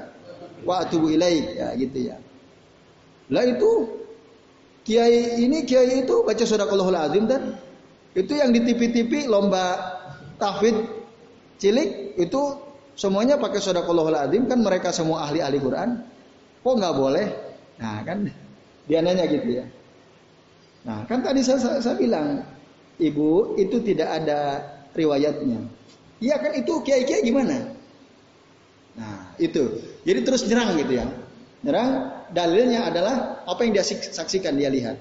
wa 0.69 0.85
atubu 0.85 1.09
ilaik 1.17 1.57
ya 1.57 1.73
gitu 1.81 2.13
ya. 2.13 2.17
Lah 3.33 3.45
itu 3.49 3.71
kiai 4.85 5.41
ini 5.41 5.65
kiai 5.65 6.05
itu 6.05 6.23
baca 6.29 6.45
sadaqallahul 6.45 7.01
azim 7.01 7.25
dan 7.25 7.57
itu 8.13 8.33
yang 8.37 8.53
di 8.53 8.61
TV-TV 8.69 9.33
lomba 9.33 9.97
tahfidz 10.37 10.93
cilik 11.57 12.21
itu 12.21 12.43
semuanya 12.97 13.41
pakai 13.41 13.65
sadaqallahul 13.65 14.17
azim 14.17 14.45
kan 14.45 14.61
mereka 14.61 14.93
semua 14.93 15.25
ahli-ahli 15.29 15.59
Quran 15.61 16.16
Kok 16.67 16.83
nggak 16.83 16.97
boleh? 16.99 17.27
Nah 17.79 18.03
kan 18.03 18.27
dia 18.91 18.99
nanya 18.99 19.23
gitu 19.31 19.63
ya. 19.63 19.65
Nah 20.83 21.07
kan 21.07 21.23
tadi 21.23 21.39
saya, 21.47 21.63
saya, 21.63 21.79
saya 21.79 21.95
bilang, 21.95 22.43
ibu 22.99 23.55
itu 23.55 23.79
tidak 23.87 24.11
ada 24.11 24.67
riwayatnya. 24.99 25.63
Iya 26.19 26.43
kan 26.43 26.59
itu 26.59 26.83
kiai-kiai 26.83 27.23
gimana? 27.23 27.71
Nah 28.99 29.31
itu. 29.39 29.79
Jadi 30.03 30.21
terus 30.27 30.43
nyerang 30.51 30.75
gitu 30.75 30.99
ya. 30.99 31.07
Nyerang 31.63 31.91
dalilnya 32.35 32.91
adalah 32.91 33.47
apa 33.47 33.63
yang 33.63 33.79
dia 33.79 33.87
saksikan 33.87 34.59
dia 34.59 34.67
lihat. 34.67 34.99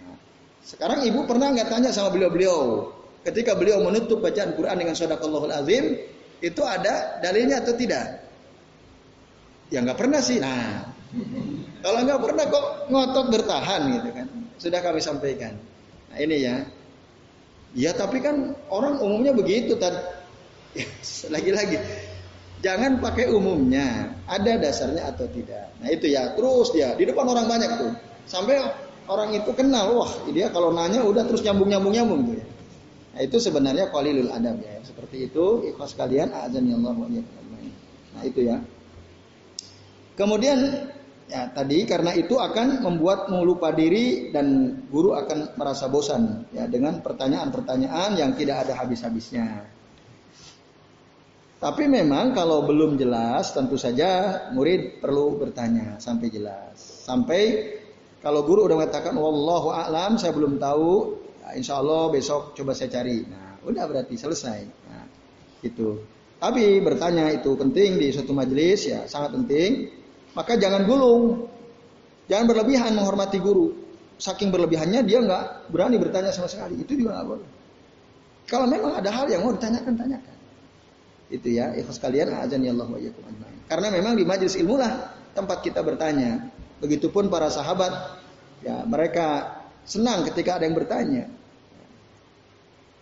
Nah, 0.00 0.16
sekarang 0.64 1.04
ibu 1.04 1.28
pernah 1.28 1.52
nggak 1.52 1.68
tanya 1.68 1.92
sama 1.92 2.08
beliau-beliau 2.08 2.88
ketika 3.28 3.52
beliau 3.52 3.84
menutup 3.84 4.24
bacaan 4.24 4.56
Quran 4.56 4.80
dengan 4.80 4.96
sodakallahul 4.96 5.52
azim 5.52 6.00
itu 6.40 6.62
ada 6.64 7.20
dalilnya 7.20 7.60
atau 7.60 7.76
tidak? 7.76 8.31
Ya 9.72 9.80
nggak 9.80 9.96
pernah 9.96 10.20
sih. 10.20 10.36
Nah 10.36 10.92
kalau 11.82 11.98
nggak 12.04 12.20
pernah 12.20 12.44
kok 12.46 12.66
ngotot 12.92 13.26
bertahan 13.32 13.80
gitu 13.96 14.08
kan. 14.12 14.26
Sudah 14.60 14.80
kami 14.84 15.00
sampaikan. 15.00 15.56
Nah 16.12 16.18
ini 16.20 16.36
ya. 16.44 16.56
Ya 17.72 17.90
tapi 17.96 18.20
kan 18.20 18.52
orang 18.68 19.00
umumnya 19.00 19.32
begitu. 19.32 19.74
Lagi-lagi. 21.34 21.80
Jangan 22.62 23.00
pakai 23.00 23.32
umumnya. 23.32 24.12
Ada 24.28 24.60
dasarnya 24.60 25.08
atau 25.08 25.24
tidak. 25.32 25.72
Nah 25.80 25.88
itu 25.88 26.12
ya. 26.12 26.36
Terus 26.36 26.68
dia. 26.76 26.92
Di 26.94 27.08
depan 27.08 27.24
orang 27.26 27.48
banyak 27.48 27.70
tuh. 27.80 27.92
Sampai 28.28 28.60
orang 29.08 29.32
itu 29.32 29.50
kenal. 29.56 29.96
Wah 29.96 30.12
dia 30.30 30.52
kalau 30.52 30.70
nanya 30.70 31.00
udah 31.00 31.24
terus 31.24 31.40
nyambung-nyambung-nyambung 31.42 32.20
tuh 32.28 32.34
ya. 32.36 32.46
Nah 33.12 33.20
itu 33.24 33.36
sebenarnya 33.40 33.88
qalilul 33.88 34.30
adab 34.30 34.60
ya. 34.60 34.84
Seperti 34.84 35.32
itu. 35.32 35.66
Ikhlas 35.72 35.96
kalian. 35.96 36.30
Azan 36.30 36.68
ya 36.68 36.76
Allah. 36.76 36.94
Nah 38.12 38.22
itu 38.22 38.40
ya. 38.46 38.60
Kemudian 40.12 40.58
ya 41.32 41.48
tadi 41.48 41.88
karena 41.88 42.12
itu 42.12 42.36
akan 42.36 42.84
membuat 42.84 43.32
lupa 43.32 43.72
diri 43.72 44.28
dan 44.28 44.76
guru 44.92 45.16
akan 45.16 45.56
merasa 45.56 45.88
bosan 45.88 46.44
ya 46.52 46.68
dengan 46.68 47.00
pertanyaan-pertanyaan 47.00 48.20
yang 48.20 48.36
tidak 48.36 48.68
ada 48.68 48.76
habis-habisnya. 48.76 49.64
Tapi 51.62 51.86
memang 51.86 52.34
kalau 52.34 52.66
belum 52.66 52.98
jelas 52.98 53.54
tentu 53.54 53.78
saja 53.78 54.50
murid 54.50 54.98
perlu 54.98 55.38
bertanya 55.38 55.94
sampai 56.02 56.26
jelas. 56.26 56.74
Sampai 57.06 57.70
kalau 58.18 58.42
guru 58.42 58.66
udah 58.66 58.82
mengatakan 58.82 59.14
wallahu 59.14 59.70
a'lam 59.70 60.18
saya 60.18 60.34
belum 60.34 60.58
tahu, 60.58 61.22
ya 61.38 61.54
insya 61.54 61.78
Allah 61.78 62.10
besok 62.10 62.58
coba 62.58 62.74
saya 62.74 62.90
cari. 62.90 63.22
Nah, 63.30 63.62
udah 63.62 63.86
berarti 63.86 64.18
selesai. 64.18 64.60
Nah, 64.90 65.06
itu. 65.62 66.02
Tapi 66.42 66.82
bertanya 66.82 67.30
itu 67.30 67.54
penting 67.54 67.94
di 67.94 68.10
suatu 68.10 68.34
majelis 68.34 68.82
ya 68.90 69.06
sangat 69.06 69.38
penting 69.38 70.01
maka 70.32 70.56
jangan 70.56 70.84
gulung. 70.88 71.48
Jangan 72.30 72.46
berlebihan 72.48 72.96
menghormati 72.96 73.38
guru. 73.42 73.72
Saking 74.16 74.54
berlebihannya 74.54 75.02
dia 75.04 75.18
nggak 75.20 75.68
berani 75.68 75.98
bertanya 75.98 76.30
sama 76.30 76.48
sekali. 76.48 76.80
Itu 76.80 76.96
juga 76.96 77.20
nggak 77.20 77.28
boleh. 77.28 77.48
Kalau 78.46 78.66
memang 78.68 78.98
ada 78.98 79.10
hal 79.10 79.26
yang 79.28 79.44
mau 79.44 79.52
ditanyakan, 79.54 79.92
tanyakan. 79.96 80.36
Itu 81.32 81.48
ya, 81.48 81.72
ikhlas 81.72 81.96
kalian 81.96 82.36
azan 82.36 82.60
ya 82.60 82.76
Allah 82.76 82.88
wa 82.92 83.00
Karena 83.64 83.88
memang 83.88 84.12
di 84.20 84.24
majelis 84.28 84.52
ilmu 84.60 84.76
lah 84.76 85.16
tempat 85.32 85.64
kita 85.64 85.80
bertanya. 85.80 86.52
Begitupun 86.82 87.30
para 87.32 87.48
sahabat, 87.48 88.20
ya 88.60 88.84
mereka 88.84 89.58
senang 89.86 90.26
ketika 90.28 90.60
ada 90.60 90.68
yang 90.68 90.76
bertanya. 90.76 91.24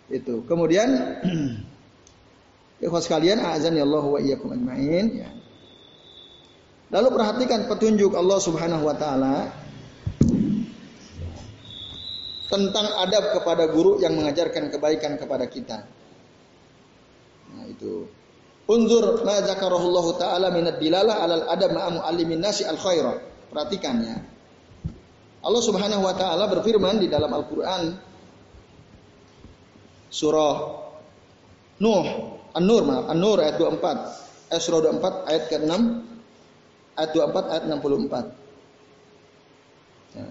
Itu. 0.07 0.43
Kemudian 0.47 0.89
ikhlas 2.85 3.05
kalian 3.11 3.43
azan 3.43 3.75
ya 3.75 3.83
Allah 3.83 4.05
wa 4.05 4.19
iyyakum 4.19 4.51
ajmain 4.55 5.05
ya. 5.11 5.29
Lalu 6.91 7.07
perhatikan 7.15 7.71
petunjuk 7.71 8.11
Allah 8.13 8.39
Subhanahu 8.43 8.83
wa 8.83 8.95
taala. 8.95 9.35
tentang 12.51 12.83
adab 12.99 13.31
kepada 13.39 13.71
guru 13.71 14.03
yang 14.03 14.11
mengajarkan 14.19 14.67
kebaikan 14.67 15.15
kepada 15.15 15.47
kita. 15.47 15.87
Nah, 17.55 17.63
itu. 17.71 18.11
Unzur 18.67 19.23
ma 19.23 19.39
zakarahullah 19.39 20.07
taala 20.19 20.47
min 20.51 20.67
ad-dilalah 20.67 21.15
'alal 21.23 21.45
adab 21.47 21.71
ma'a 21.71 21.89
muallimin 21.95 22.43
nasi 22.43 22.67
al-khaira. 22.67 23.23
Perhatikan 23.47 23.95
ya. 24.03 24.19
Allah 25.41 25.63
Subhanahu 25.63 26.03
wa 26.03 26.13
taala 26.13 26.45
berfirman 26.51 26.99
di 26.99 27.07
dalam 27.07 27.31
Al-Qur'an 27.31 27.97
surah 30.11 30.53
Nuh, 31.81 32.05
An-Nur, 32.53 32.83
An-Nur 33.09 33.37
ayat 33.41 33.57
24. 33.57 34.51
Eh, 34.51 34.59
surah 34.59 34.91
24 34.91 35.31
ayat 35.31 35.43
ke-6 35.49 35.71
ayat 36.97 37.11
24 37.15 37.51
ayat 37.51 37.63
64. 37.69 38.31
Ya. 40.17 40.25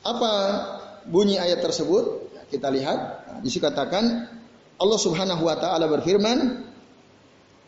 Apa 0.00 0.32
bunyi 1.06 1.36
ayat 1.38 1.60
tersebut? 1.62 2.30
Kita 2.50 2.66
lihat. 2.66 2.98
Nah, 3.30 3.38
di 3.38 3.46
sini 3.46 3.62
katakan 3.62 4.26
Allah 4.80 4.98
Subhanahu 4.98 5.46
wa 5.46 5.54
taala 5.54 5.86
berfirman, 5.86 6.66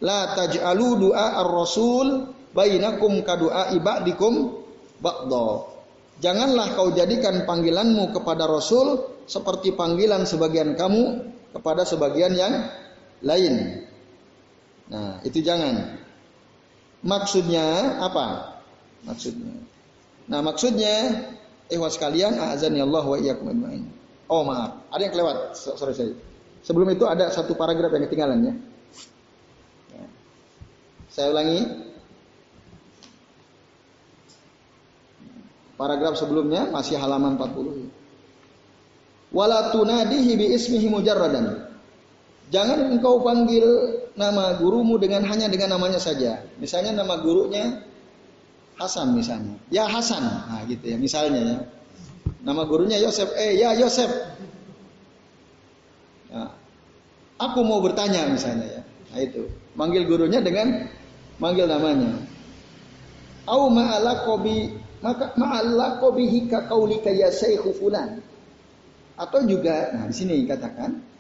"La 0.03 0.35
taj'alu 0.35 1.07
du'a 1.07 1.39
ar-rasul 1.39 2.35
bainakum 2.51 3.23
ka 3.23 3.39
du'a 3.39 3.71
ibadikum 3.79 4.59
ba'dha." 4.99 5.71
Janganlah 6.23 6.79
kau 6.79 6.91
jadikan 6.95 7.47
panggilanmu 7.47 8.15
kepada 8.15 8.47
Rasul 8.47 9.11
seperti 9.27 9.75
panggilan 9.75 10.23
sebagian 10.23 10.79
kamu 10.79 11.35
kepada 11.51 11.83
sebagian 11.83 12.31
yang 12.35 12.71
lain. 13.23 13.87
Nah, 14.87 15.19
itu 15.27 15.43
jangan. 15.43 16.02
Maksudnya 17.03 17.99
apa? 17.99 18.59
Maksudnya. 19.03 19.59
Nah, 20.31 20.39
maksudnya 20.39 21.27
ikhwas 21.67 21.99
sekalian, 21.99 22.39
azan 22.39 22.79
ya 22.79 22.87
Allah 22.87 23.03
wa 23.03 23.19
iyyakum 23.19 23.51
ajmain. 23.51 23.83
Oh, 24.31 24.47
maaf. 24.47 24.87
Ada 24.95 25.11
yang 25.11 25.13
kelewat. 25.19 25.37
Sorry 25.59 25.93
saya. 25.93 26.15
Sebelum 26.63 26.89
itu 26.95 27.03
ada 27.11 27.27
satu 27.35 27.59
paragraf 27.59 27.91
yang 27.91 28.07
ketinggalan 28.07 28.39
ya. 28.47 28.55
Saya 31.13 31.35
ulangi. 31.35 31.67
Paragraf 35.77 36.15
sebelumnya 36.15 36.71
masih 36.71 36.97
halaman 36.97 37.35
40. 37.37 37.91
Wala 39.35 39.75
tunadihi 39.75 40.33
bi 40.39 40.47
ismihi 40.55 40.87
mujarradan. 40.87 41.72
Jangan 42.51 42.99
engkau 42.99 43.23
panggil 43.23 43.65
nama 44.19 44.57
gurumu 44.61 45.01
dengan 45.01 45.25
hanya 45.29 45.49
dengan 45.49 45.79
namanya 45.79 46.03
saja. 46.03 46.43
Misalnya 46.61 46.93
nama 46.97 47.21
gurunya 47.21 47.81
Hasan 48.77 49.15
misalnya. 49.15 49.57
Ya 49.69 49.87
Hasan. 49.87 50.25
Nah 50.25 50.65
gitu 50.67 50.85
ya 50.85 50.97
misalnya 50.99 51.41
ya. 51.41 51.59
Nama 52.43 52.63
gurunya 52.67 52.99
Yosef. 52.99 53.31
Eh 53.39 53.61
ya 53.61 53.77
Yosef. 53.79 54.11
Ya. 56.33 56.51
Aku 57.39 57.63
mau 57.63 57.79
bertanya 57.79 58.27
misalnya 58.27 58.81
ya. 58.81 58.83
Nah 58.83 59.19
itu. 59.23 59.43
Manggil 59.79 60.05
gurunya 60.05 60.43
dengan 60.43 60.89
manggil 61.41 61.65
namanya. 61.65 62.21
Au 63.49 63.73
ma'ala 63.73 64.23
maka 65.03 65.35
ma'alla 65.35 65.99
qabihi 65.99 66.47
ka 66.47 66.69
qaulika 66.71 67.11
ya. 67.11 67.33
Atau 69.13 69.41
juga 69.45 69.93
nah 69.93 70.09
di 70.09 70.15
sini 70.15 70.43
dikatakan 70.47 71.12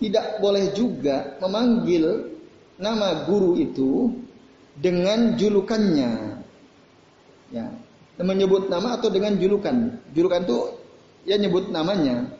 tidak 0.00 0.40
boleh 0.40 0.72
juga 0.72 1.36
memanggil 1.44 2.32
nama 2.80 3.28
guru 3.28 3.60
itu 3.60 4.16
dengan 4.72 5.36
julukannya. 5.36 6.40
Ya, 7.52 7.68
menyebut 8.16 8.72
nama 8.72 8.96
atau 8.96 9.12
dengan 9.12 9.36
julukan. 9.36 10.00
Julukan 10.16 10.48
itu 10.48 10.58
ya 11.28 11.36
nyebut 11.36 11.68
namanya. 11.68 12.32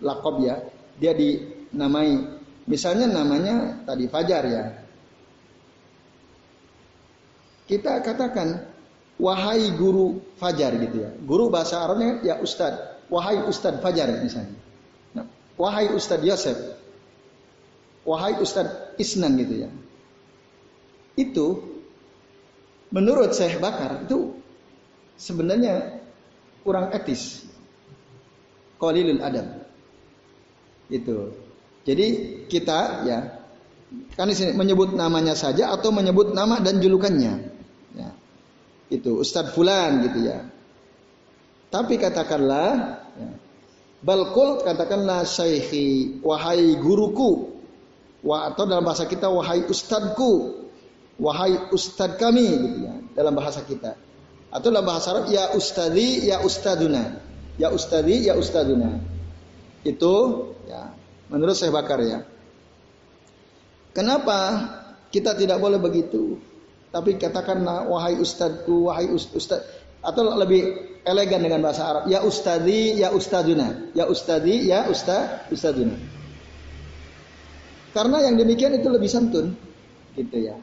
Lakob 0.00 0.40
ya. 0.40 0.64
Dia 0.96 1.12
dinamai. 1.12 2.40
Misalnya 2.64 3.12
namanya 3.12 3.84
tadi 3.84 4.08
Fajar 4.08 4.42
ya. 4.48 4.64
Kita 7.68 8.02
katakan 8.02 8.66
wahai 9.20 9.70
guru 9.76 10.18
fajar 10.40 10.74
gitu 10.80 11.06
ya. 11.06 11.10
Guru 11.22 11.52
bahasa 11.52 11.84
Arabnya 11.84 12.18
ya 12.24 12.42
ustad. 12.42 12.98
Wahai 13.06 13.46
ustad 13.46 13.78
fajar 13.78 14.10
misalnya. 14.18 14.69
Wahai 15.60 15.92
ustad 15.92 16.24
Yosef. 16.24 16.56
Wahai 18.08 18.40
ustad 18.40 18.96
Isnan 18.96 19.36
gitu 19.36 19.68
ya. 19.68 19.70
Itu 21.20 21.46
menurut 22.88 23.36
Syekh 23.36 23.60
Bakar 23.60 24.08
itu 24.08 24.40
sebenarnya 25.20 26.00
kurang 26.64 26.88
etis. 26.96 27.44
Qalilul 28.80 29.20
adab. 29.20 29.68
Itu. 30.88 31.36
Jadi 31.84 32.06
kita 32.48 33.04
ya 33.04 33.18
kan 34.16 34.32
di 34.32 34.36
sini 34.36 34.56
menyebut 34.56 34.96
namanya 34.96 35.36
saja 35.36 35.76
atau 35.76 35.92
menyebut 35.92 36.32
nama 36.32 36.56
dan 36.64 36.80
julukannya. 36.80 37.60
Itu 38.90 39.22
Ustadz 39.22 39.54
Fulan 39.54 40.02
gitu 40.02 40.26
ya. 40.26 40.42
Tapi 41.70 41.94
katakanlah 41.94 42.98
ya, 43.14 43.30
balkul 44.00 44.64
katakanlah 44.64 45.24
syaihi 45.24 46.20
wahai 46.24 46.76
guruku. 46.76 47.60
Wah, 48.20 48.52
atau 48.52 48.68
dalam 48.68 48.84
bahasa 48.84 49.08
kita 49.08 49.32
wahai 49.32 49.64
ustadku. 49.64 50.60
Wahai 51.20 51.68
ustad 51.76 52.16
kami 52.16 52.48
gitu 52.48 52.78
ya 52.88 52.96
dalam 53.12 53.36
bahasa 53.36 53.60
kita. 53.60 53.92
Atau 54.48 54.72
dalam 54.72 54.88
bahasa 54.88 55.12
Arab 55.12 55.28
ya 55.28 55.52
ustadi 55.52 56.24
ya 56.24 56.40
ustaduna. 56.40 57.20
Ya 57.60 57.68
ustadi 57.68 58.24
ya 58.24 58.40
ustaduna. 58.40 59.00
Itu 59.84 60.48
ya 60.64 60.96
menurut 61.28 61.56
saya 61.56 61.72
bakar 61.72 62.00
ya. 62.00 62.24
Kenapa 63.92 64.38
kita 65.12 65.36
tidak 65.36 65.60
boleh 65.60 65.76
begitu? 65.76 66.40
Tapi 66.90 67.20
katakanlah 67.20 67.86
wahai 67.86 68.18
ustadku, 68.18 68.90
wahai 68.90 69.06
ustad 69.12 69.62
atau 70.00 70.32
lebih 70.36 70.62
elegan 71.04 71.40
dengan 71.44 71.60
bahasa 71.64 71.82
Arab, 71.84 72.02
ya 72.08 72.24
ustadi, 72.24 73.00
ya 73.00 73.12
ustaduna, 73.12 73.92
ya 73.96 74.04
ustadi, 74.08 74.68
ya 74.68 74.88
ustad, 74.88 75.48
ustaduna. 75.52 75.96
Karena 77.90 78.22
yang 78.24 78.38
demikian 78.38 78.76
itu 78.76 78.88
lebih 78.88 79.10
santun, 79.10 79.56
gitu 80.14 80.36
ya. 80.40 80.56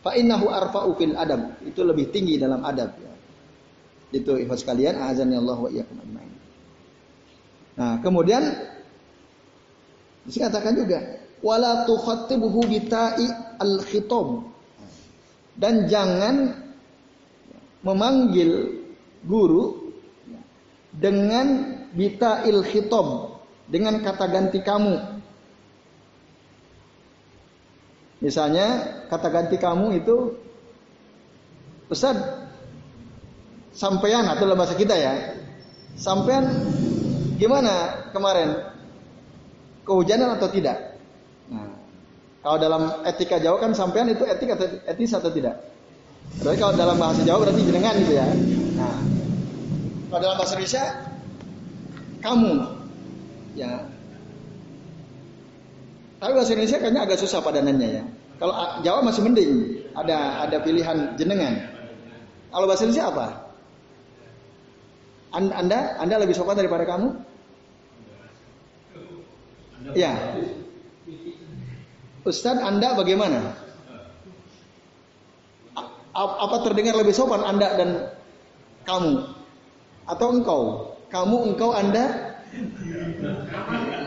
Fa 0.00 0.14
innahu 0.14 0.46
arfa'u 0.48 0.94
fil 0.94 1.16
adab, 1.16 1.58
itu 1.66 1.80
lebih 1.82 2.14
tinggi 2.14 2.38
dalam 2.38 2.62
adab 2.62 2.94
ya. 3.00 3.12
Itu 4.14 4.38
ikhwas 4.40 4.64
kalian, 4.64 4.96
azan 5.04 5.32
ya 5.34 5.42
Allah 5.42 5.58
wa 5.58 5.68
iyyakum 5.68 5.96
ajmain. 6.00 6.32
Nah, 7.78 7.94
kemudian 8.00 8.42
dikatakan 10.28 10.74
juga 10.76 10.98
wala 11.44 11.84
tukhattibuhu 11.84 12.66
bitai 12.66 13.26
al-khitab 13.58 14.48
dan 15.58 15.90
jangan 15.90 16.54
memanggil 17.82 18.77
guru 19.26 19.94
dengan 20.94 21.46
bita 21.94 22.44
il 22.46 22.62
khitab 22.62 23.38
dengan 23.68 24.00
kata 24.00 24.26
ganti 24.28 24.60
kamu. 24.64 24.96
Misalnya 28.18 28.66
kata 29.06 29.28
ganti 29.30 29.56
kamu 29.56 30.02
itu 30.02 30.34
Ustaz 31.88 32.18
sampean 33.72 34.26
atau 34.26 34.44
dalam 34.44 34.58
bahasa 34.58 34.74
kita 34.74 34.92
ya. 34.98 35.38
Sampean 35.94 36.50
gimana 37.38 38.06
kemarin? 38.10 38.58
Kehujanan 39.86 40.36
atau 40.36 40.52
tidak? 40.52 40.98
Kalau 42.44 42.58
dalam 42.60 42.82
etika 43.08 43.40
Jawa 43.40 43.58
kan 43.58 43.72
sampean 43.72 44.12
itu 44.12 44.22
etik 44.22 44.52
atau 44.52 44.66
etis 44.84 45.16
atau 45.16 45.32
tidak? 45.32 45.58
Berarti 46.44 46.58
kalau 46.60 46.74
dalam 46.76 46.96
bahasa 47.00 47.24
Jawa 47.24 47.48
berarti 47.48 47.62
jenengan 47.64 47.94
gitu 47.98 48.12
ya. 48.14 48.26
Nah, 48.78 48.96
kalau 50.08 50.20
dalam 50.22 50.36
bahasa 50.38 50.54
Indonesia 50.54 50.84
kamu 52.22 52.52
ya. 53.58 53.72
Tapi 56.18 56.30
bahasa 56.34 56.54
Indonesia 56.54 56.78
kayaknya 56.78 57.02
agak 57.06 57.18
susah 57.18 57.42
padanannya 57.42 57.88
ya. 57.90 58.04
Kalau 58.38 58.54
Jawa 58.86 59.02
masih 59.02 59.22
mending, 59.26 59.82
ada 59.98 60.46
ada 60.46 60.56
pilihan 60.62 61.18
jenengan. 61.18 61.58
Kalau 62.54 62.70
bahasa 62.70 62.86
Indonesia 62.86 63.10
apa? 63.10 63.26
Anda 65.34 65.98
Anda 65.98 66.16
lebih 66.22 66.38
sopan 66.38 66.54
daripada 66.54 66.86
kamu? 66.86 67.08
Ya. 69.98 70.14
Ustadz 72.22 72.62
Anda 72.62 72.94
bagaimana? 72.94 73.58
Apa 76.18 76.56
terdengar 76.66 76.98
lebih 76.98 77.14
sopan 77.14 77.46
Anda 77.46 77.78
dan 77.78 77.90
kamu? 78.88 79.12
Atau 80.08 80.28
engkau? 80.32 80.62
Kamu, 81.12 81.52
engkau, 81.52 81.76
Anda? 81.76 82.32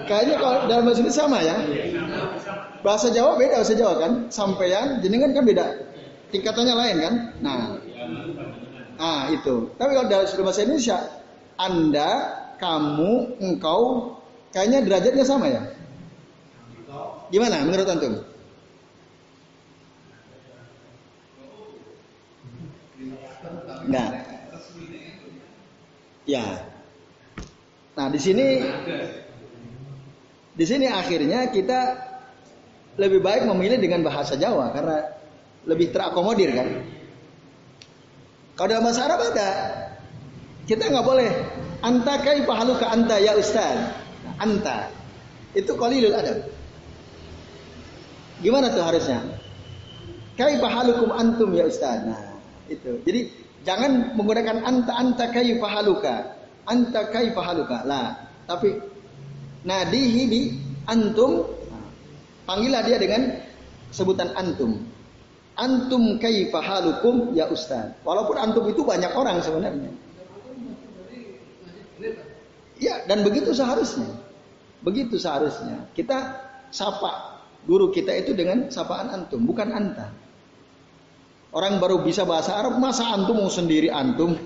Kayaknya 0.10 0.36
kalau 0.42 0.58
dalam 0.66 0.84
bahasa 0.90 1.02
ini 1.06 1.14
sama 1.14 1.38
ya. 1.46 1.56
Bahasa 2.82 3.14
Jawa 3.14 3.38
beda 3.38 3.62
bahasa 3.62 3.78
Jawa 3.78 3.94
kan. 4.02 4.12
Sampean, 4.34 4.98
jenengan 5.06 5.38
kan 5.38 5.46
beda. 5.46 5.66
Tingkatannya 6.34 6.74
lain 6.74 6.96
kan. 6.98 7.14
Nah, 7.46 7.62
nah 8.98 9.30
itu. 9.30 9.70
Tapi 9.78 9.92
kalau 9.94 10.10
dalam 10.10 10.26
bahasa 10.42 10.66
Indonesia, 10.66 10.98
Anda, 11.62 12.10
kamu, 12.58 13.38
engkau, 13.38 14.18
kayaknya 14.50 14.82
derajatnya 14.82 15.26
sama 15.26 15.46
ya? 15.54 15.62
Gimana 17.30 17.64
menurut 17.64 17.88
antum? 17.88 18.14
Nah, 23.88 24.31
ya. 26.26 26.44
Nah 27.98 28.08
di 28.08 28.20
sini, 28.20 28.64
di 30.56 30.66
sini 30.66 30.88
akhirnya 30.88 31.52
kita 31.52 31.80
lebih 33.00 33.24
baik 33.24 33.48
memilih 33.48 33.80
dengan 33.80 34.04
bahasa 34.04 34.36
Jawa 34.36 34.72
karena 34.76 34.98
lebih 35.68 35.94
terakomodir 35.94 36.52
kan. 36.56 36.68
Kalau 38.58 38.68
dalam 38.68 38.84
bahasa 38.86 39.02
Arab 39.08 39.20
ada, 39.32 39.50
kita 40.68 40.92
nggak 40.92 41.06
boleh 41.08 41.32
anta 41.82 42.16
kai 42.22 42.46
pahalu 42.46 42.78
ke 42.78 42.86
anta 42.86 43.16
ya 43.18 43.34
ustaz. 43.38 43.96
Anta 44.38 44.90
itu 45.58 45.72
qalilul 45.76 46.16
adab. 46.16 46.48
Gimana 48.42 48.74
tuh 48.74 48.82
harusnya? 48.82 49.22
Kai 50.40 50.58
pahalukum 50.58 51.14
antum 51.14 51.54
ya 51.54 51.70
ustaz. 51.70 52.02
Nah, 52.08 52.40
itu. 52.72 52.98
Jadi 53.06 53.22
jangan 53.68 54.14
menggunakan 54.18 54.64
anta 54.66 54.94
anta 54.96 55.26
kai 55.30 55.58
pahaluka. 55.58 56.38
Anta 56.66 57.10
kai 57.10 57.34
pahaluka. 57.34 57.84
Lah, 57.86 58.16
tapi 58.46 58.78
nadihi 59.66 60.22
bi 60.30 60.42
antum 60.86 61.46
panggillah 62.46 62.82
dia 62.86 62.98
dengan 62.98 63.42
sebutan 63.94 64.34
antum. 64.34 64.82
Antum 65.60 66.18
kaifa 66.18 66.64
halukum 66.64 67.36
ya 67.36 67.46
ustaz. 67.52 67.92
Walaupun 68.08 68.40
antum 68.40 68.66
itu 68.72 68.82
banyak 68.82 69.12
orang 69.14 69.44
sebenarnya. 69.44 69.92
Ya, 72.82 73.06
dan 73.06 73.22
begitu 73.22 73.54
seharusnya. 73.54 74.10
Begitu 74.82 75.22
seharusnya. 75.22 75.86
Kita 75.94 76.18
sapa 76.74 77.44
guru 77.70 77.94
kita 77.94 78.10
itu 78.18 78.34
dengan 78.34 78.74
sapaan 78.74 79.14
antum, 79.14 79.46
bukan 79.46 79.70
anta. 79.70 80.10
Orang 81.52 81.84
baru 81.84 82.00
bisa 82.00 82.24
bahasa 82.24 82.56
Arab, 82.56 82.80
masa 82.80 83.12
antum 83.12 83.36
mau 83.36 83.52
sendiri 83.52 83.92
antum? 83.92 84.40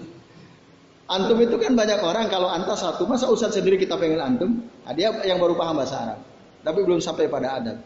Antum 1.06 1.38
itu 1.38 1.56
kan 1.62 1.78
banyak 1.78 2.02
orang, 2.02 2.26
kalau 2.34 2.50
anta 2.50 2.74
satu, 2.74 3.06
masa 3.06 3.30
ustaz 3.30 3.54
sendiri 3.54 3.78
kita 3.78 3.94
pengen 3.94 4.18
antum? 4.18 4.66
Nah, 4.82 4.94
dia 4.98 5.14
yang 5.22 5.38
baru 5.38 5.54
paham 5.54 5.78
bahasa 5.78 6.02
Arab. 6.02 6.20
Tapi 6.66 6.80
belum 6.82 6.98
sampai 6.98 7.30
pada 7.30 7.62
adab. 7.62 7.78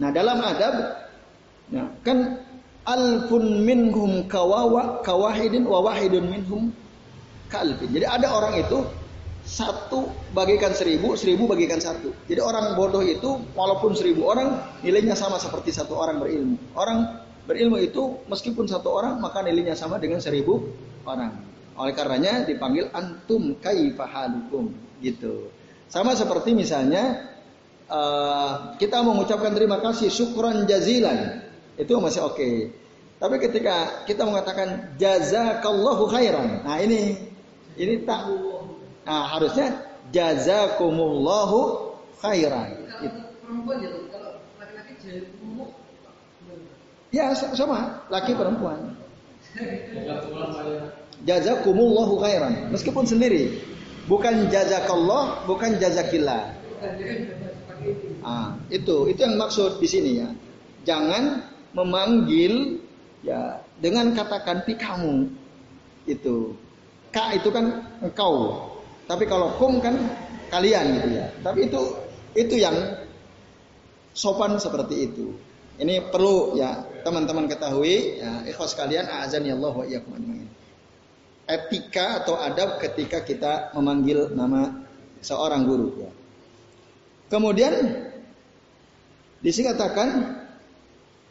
Nah 0.00 0.12
dalam 0.12 0.36
adab 0.40 0.74
Ya, 1.70 1.86
kan 2.02 2.42
alfun 2.82 3.62
minhum 3.62 4.26
kawawa 4.26 5.06
kawahidin 5.06 5.62
wa 5.62 5.86
wahidun 5.86 6.26
minhum 6.26 6.74
kalfin. 7.46 7.94
Jadi 7.94 8.06
ada 8.10 8.26
orang 8.26 8.58
itu 8.58 8.82
satu 9.46 10.10
bagikan 10.34 10.74
seribu, 10.74 11.14
seribu 11.14 11.46
bagikan 11.46 11.78
satu. 11.78 12.10
Jadi 12.26 12.42
orang 12.42 12.74
bodoh 12.74 13.06
itu 13.06 13.38
walaupun 13.54 13.94
seribu 13.94 14.34
orang 14.34 14.58
nilainya 14.82 15.14
sama 15.14 15.38
seperti 15.38 15.70
satu 15.70 15.94
orang 15.94 16.18
berilmu. 16.18 16.58
Orang 16.74 17.22
berilmu 17.48 17.80
itu 17.80 18.20
meskipun 18.28 18.68
satu 18.68 18.92
orang 18.92 19.20
maka 19.20 19.40
nilainya 19.40 19.76
sama 19.76 19.96
dengan 19.96 20.20
seribu 20.20 20.60
orang. 21.06 21.32
Oleh 21.80 21.96
karenanya 21.96 22.44
dipanggil 22.44 22.92
antum 22.92 23.56
kaifahalukum 23.56 24.72
gitu. 25.00 25.48
Sama 25.88 26.12
seperti 26.14 26.52
misalnya 26.52 27.30
uh, 27.88 28.76
kita 28.76 29.00
mengucapkan 29.02 29.50
terima 29.56 29.80
kasih 29.80 30.12
syukran 30.12 30.68
jazilan 30.68 31.42
itu 31.80 31.92
masih 31.96 32.22
oke. 32.28 32.36
Okay. 32.36 32.56
Tapi 33.20 33.36
ketika 33.36 34.04
kita 34.08 34.24
mengatakan 34.24 34.96
jazakallahu 34.96 36.08
khairan. 36.08 36.64
Nah, 36.64 36.80
ini 36.80 37.20
ini 37.76 38.00
tak 38.08 38.32
nah, 39.04 39.28
harusnya 39.36 39.76
jazakumullahu 40.08 41.92
khairan. 42.24 42.80
Ya 47.10 47.34
sama, 47.34 48.06
laki 48.06 48.38
perempuan. 48.38 48.94
Jazakumullahu 51.28 52.22
khairan. 52.22 52.70
Meskipun 52.70 53.04
sendiri. 53.04 53.60
Bukan 54.06 54.48
jazakallah, 54.48 55.44
bukan 55.44 55.76
jazakillah. 55.76 56.54
Ah, 58.24 58.56
itu 58.72 59.10
itu 59.10 59.20
yang 59.20 59.36
maksud 59.36 59.78
di 59.78 59.88
sini 59.90 60.10
ya. 60.22 60.28
Jangan 60.86 61.44
memanggil 61.76 62.80
ya 63.22 63.60
dengan 63.78 64.16
katakan 64.16 64.64
pi 64.64 64.74
kamu 64.74 65.28
itu 66.08 66.56
ka 67.12 67.36
itu 67.36 67.52
kan 67.52 67.84
engkau 68.00 68.66
tapi 69.04 69.28
kalau 69.28 69.54
kum 69.60 69.78
kan 69.78 69.94
kalian 70.50 70.98
gitu 70.98 71.08
ya 71.20 71.26
tapi 71.44 71.68
itu 71.68 71.82
itu 72.34 72.54
yang 72.58 72.74
sopan 74.16 74.58
seperti 74.58 75.10
itu 75.10 75.36
ini 75.78 76.02
perlu 76.10 76.58
ya 76.58 76.82
teman-teman 77.02 77.50
ketahui 77.50 78.20
ya 78.20 78.44
ikhwas 78.48 78.76
kalian 78.76 79.08
azan 79.08 79.44
ya 79.44 79.56
Allah 79.56 79.74
wa 79.74 79.86
etika 81.50 82.22
atau 82.22 82.38
adab 82.38 82.78
ketika 82.78 83.26
kita 83.26 83.74
memanggil 83.74 84.30
nama 84.32 84.86
seorang 85.20 85.66
guru 85.66 85.88
ya. 86.06 86.10
kemudian 87.32 87.74
dikatakan 89.42 90.40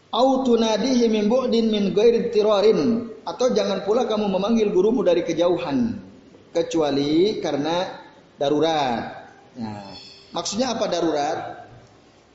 Autunadihi 0.09 1.05
min 1.05 1.29
bu'din 1.29 1.69
min 1.69 1.93
ghairi 1.93 2.33
tirarin 2.33 3.13
atau 3.21 3.53
jangan 3.53 3.85
pula 3.85 4.09
kamu 4.09 4.25
memanggil 4.25 4.73
gurumu 4.73 5.05
dari 5.05 5.21
kejauhan 5.21 6.01
kecuali 6.49 7.37
karena 7.37 7.85
darurat. 8.41 9.29
Nah, 9.53 9.93
maksudnya 10.33 10.73
apa 10.73 10.89
darurat? 10.89 11.37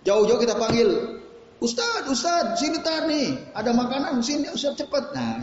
Jauh-jauh 0.07 0.39
kita 0.39 0.55
panggil, 0.55 1.19
Ustad, 1.65 2.05
Ustad, 2.13 2.61
sini 2.61 2.85
tadi 2.85 3.33
ada 3.57 3.73
makanan, 3.73 4.21
sini 4.21 4.53
Ustad 4.53 4.77
cepat. 4.77 5.17
Nah, 5.17 5.41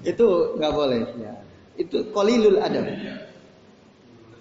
itu 0.00 0.56
nggak 0.56 0.72
boleh. 0.72 1.04
Ya. 1.20 1.36
Itu 1.76 2.08
kolilul 2.16 2.64
adab. 2.64 2.88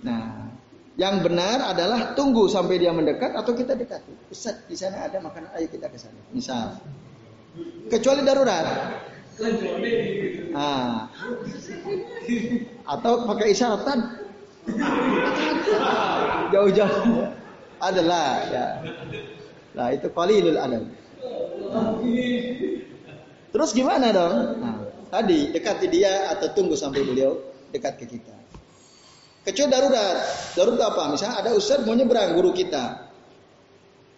Nah, 0.07 0.47
yang 0.95 1.19
benar 1.19 1.75
adalah 1.75 2.15
tunggu 2.15 2.47
sampai 2.47 2.79
dia 2.79 2.95
mendekat 2.95 3.35
atau 3.35 3.51
kita 3.51 3.75
dekat. 3.75 3.99
Ustad, 4.31 4.63
di 4.71 4.79
sana 4.79 5.11
ada 5.11 5.19
makanan, 5.19 5.51
ayo 5.59 5.67
kita 5.67 5.91
ke 5.91 5.99
sana. 5.99 6.15
Misal. 6.31 6.79
Kecuali 7.91 8.23
darurat. 8.23 8.65
Nah. 10.55 11.11
Atau 12.87 13.27
pakai 13.27 13.51
isyaratan. 13.51 13.99
Jauh-jauh. 16.55 17.27
Adalah 17.83 18.47
ya. 18.47 18.65
Nah, 19.73 19.87
itu 19.89 20.07
qalilul 20.13 20.57
adab. 20.57 20.83
Terus 23.53 23.69
gimana 23.73 24.09
dong? 24.09 24.33
Nah, 24.61 24.75
tadi 25.09 25.53
dekati 25.53 25.85
dia 25.89 26.33
atau 26.33 26.49
tunggu 26.53 26.73
sampai 26.77 27.05
beliau 27.05 27.37
dekat 27.73 28.01
ke 28.01 28.05
kita. 28.17 28.33
Kecuali 29.43 29.69
darurat. 29.69 30.17
Darurat 30.55 30.81
apa? 30.93 31.03
Misalnya 31.13 31.35
ada 31.43 31.49
ustaz 31.53 31.83
mau 31.83 31.93
nyebrang 31.93 32.37
guru 32.37 32.55
kita. 32.55 33.11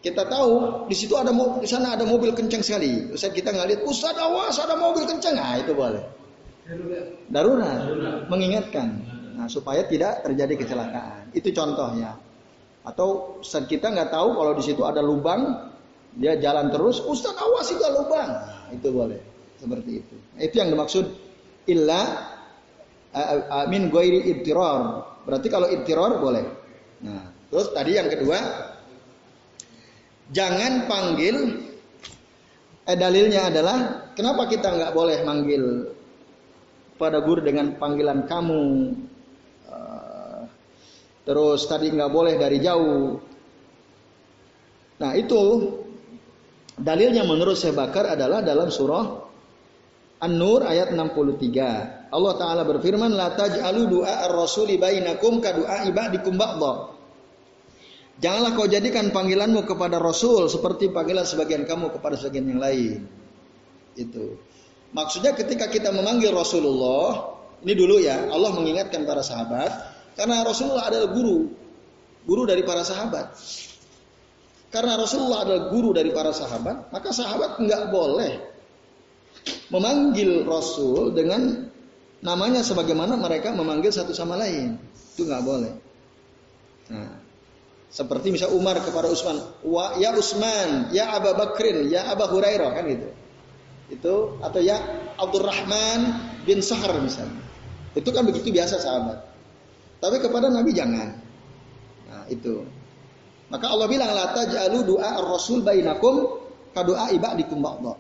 Kita 0.06 0.22
tahu 0.30 0.86
di 0.86 0.94
situ 0.94 1.18
ada 1.18 1.34
di 1.34 1.66
sana 1.66 1.98
ada 1.98 2.06
mobil 2.06 2.30
kencang 2.38 2.62
sekali. 2.62 3.10
Ustaz 3.10 3.34
kita 3.34 3.50
nggak 3.50 3.68
lihat, 3.74 3.82
Ustaz 3.90 4.14
awas 4.22 4.54
ada 4.62 4.78
mobil 4.78 5.02
kencang. 5.10 5.34
Nah 5.34 5.58
itu 5.58 5.74
boleh. 5.74 6.06
Darurat, 7.26 7.90
mengingatkan. 8.30 9.02
Nah, 9.36 9.50
supaya 9.50 9.84
tidak 9.90 10.22
terjadi 10.22 10.54
kecelakaan. 10.62 11.34
Itu 11.34 11.50
contohnya. 11.52 12.16
Atau 12.86 13.42
kita 13.44 13.90
nggak 13.90 14.14
tahu 14.14 14.38
kalau 14.38 14.54
di 14.54 14.64
situ 14.64 14.86
ada 14.86 15.02
lubang, 15.02 15.74
dia 16.16 16.38
jalan 16.38 16.70
terus, 16.70 17.02
Ustaz 17.02 17.34
awas 17.36 17.68
itu 17.74 17.82
lubang. 17.82 18.30
Nah, 18.30 18.70
itu 18.72 18.88
boleh. 18.94 19.20
Seperti 19.58 19.92
itu. 20.06 20.16
Itu 20.38 20.56
yang 20.62 20.70
dimaksud 20.72 21.06
illa 21.66 22.02
uh, 23.12 23.66
min 23.68 23.90
goiri 23.90 24.30
ibtiror. 24.30 25.02
Berarti 25.26 25.48
kalau 25.50 25.66
ibtiror 25.66 26.22
boleh. 26.22 26.46
Nah, 27.02 27.34
terus 27.50 27.74
tadi 27.74 27.98
yang 27.98 28.08
kedua 28.08 28.38
Jangan 30.34 30.90
panggil 30.90 31.36
eh, 32.90 32.98
dalilnya 32.98 33.54
adalah 33.54 34.10
kenapa 34.18 34.50
kita 34.50 34.74
nggak 34.74 34.94
boleh 34.98 35.22
manggil 35.22 35.64
pada 36.98 37.22
guru 37.22 37.46
dengan 37.46 37.78
panggilan 37.78 38.26
kamu 38.26 38.62
terus 41.26 41.66
tadi 41.66 41.90
nggak 41.92 42.12
boleh 42.14 42.38
dari 42.38 42.62
jauh 42.62 43.20
nah 45.02 45.12
itu 45.18 45.42
dalilnya 46.80 47.28
menurut 47.28 47.60
saya 47.60 47.76
bakar 47.76 48.16
adalah 48.16 48.40
dalam 48.46 48.72
surah 48.72 49.26
An-Nur 50.16 50.64
ayat 50.64 50.96
63 50.96 52.16
Allah 52.16 52.34
Ta'ala 52.40 52.64
berfirman 52.64 53.12
La 53.12 53.36
taj'alu 53.36 53.92
du'a 53.92 54.32
ar-rasuli 54.32 54.80
bainakum 54.80 55.44
ka 55.44 55.52
du'a 55.52 55.84
ibadikum 55.92 56.40
ba'dha 56.40 56.96
Janganlah 58.16 58.56
kau 58.56 58.64
jadikan 58.64 59.12
panggilanmu 59.12 59.68
kepada 59.68 60.00
Rasul 60.00 60.48
seperti 60.48 60.88
panggilan 60.88 61.28
sebagian 61.28 61.68
kamu 61.68 61.92
kepada 62.00 62.16
sebagian 62.16 62.56
yang 62.56 62.62
lain. 62.64 63.04
Itu. 64.00 64.40
Maksudnya 64.96 65.36
ketika 65.36 65.68
kita 65.68 65.92
memanggil 65.92 66.32
Rasulullah, 66.32 67.36
ini 67.60 67.76
dulu 67.76 68.00
ya, 68.00 68.32
Allah 68.32 68.56
mengingatkan 68.56 69.04
para 69.04 69.20
sahabat, 69.20 69.68
Karena 70.16 70.48
Rasulullah 70.48 70.88
adalah 70.88 71.12
guru, 71.12 71.52
guru 72.24 72.44
dari 72.48 72.64
para 72.64 72.82
sahabat. 72.88 73.36
Karena 74.72 75.00
Rasulullah 75.00 75.48
adalah 75.48 75.64
guru 75.72 75.96
dari 75.96 76.12
para 76.12 76.36
sahabat, 76.36 76.92
maka 76.92 77.12
sahabat 77.16 77.64
nggak 77.64 77.84
boleh 77.96 78.34
memanggil 79.72 80.44
Rasul 80.44 81.16
dengan 81.16 81.72
namanya 82.20 82.60
sebagaimana 82.66 83.16
mereka 83.16 83.56
memanggil 83.56 83.92
satu 83.92 84.12
sama 84.12 84.36
lain. 84.36 84.76
Itu 85.16 85.28
nggak 85.28 85.44
boleh. 85.44 85.74
Nah, 86.92 87.12
seperti 87.88 88.36
misal 88.36 88.52
Umar 88.52 88.84
kepada 88.84 89.08
Utsman, 89.08 89.40
wa 89.64 89.96
ya 89.96 90.12
Utsman, 90.12 90.92
ya 90.92 91.16
Abu 91.16 91.32
Bakrin, 91.32 91.88
ya 91.88 92.12
Abu 92.12 92.28
Hurairah 92.28 92.72
kan 92.76 92.84
gitu. 92.92 93.08
Itu 93.88 94.16
atau 94.44 94.60
ya 94.60 94.82
Abdurrahman 95.16 96.00
bin 96.44 96.60
Sahar 96.60 97.00
misalnya. 97.00 97.40
Itu 97.96 98.12
kan 98.12 98.28
begitu 98.28 98.52
biasa 98.52 98.82
sahabat. 98.82 99.35
Tapi 100.06 100.22
kepada 100.22 100.54
Nabi 100.54 100.70
jangan. 100.70 101.18
Nah, 102.06 102.30
itu. 102.30 102.62
Maka 103.50 103.74
Allah 103.74 103.90
bilang 103.90 104.14
la 104.14 104.38
taj'alu 104.38 104.86
du'a 104.86 105.18
ar-rasul 105.18 105.66
bainakum 105.66 106.46
ka 106.78 106.86
du'a 106.86 107.10
ibadikum 107.10 107.58
ba'dha. 107.58 107.98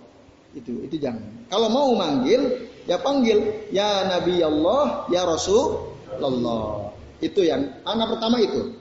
Itu 0.54 0.86
itu 0.86 1.02
jangan. 1.02 1.50
Kalau 1.50 1.74
mau 1.74 1.89
manggil 1.98 2.70
ya 2.86 3.02
panggil 3.02 3.70
ya 3.74 4.06
Nabi 4.06 4.46
Allah, 4.46 5.10
ya 5.10 5.26
Rasulullah. 5.26 6.94
Itu 7.18 7.41
yang 7.41 7.82
mana 7.82 8.06
pertama 8.06 8.38
itu. 8.38 8.78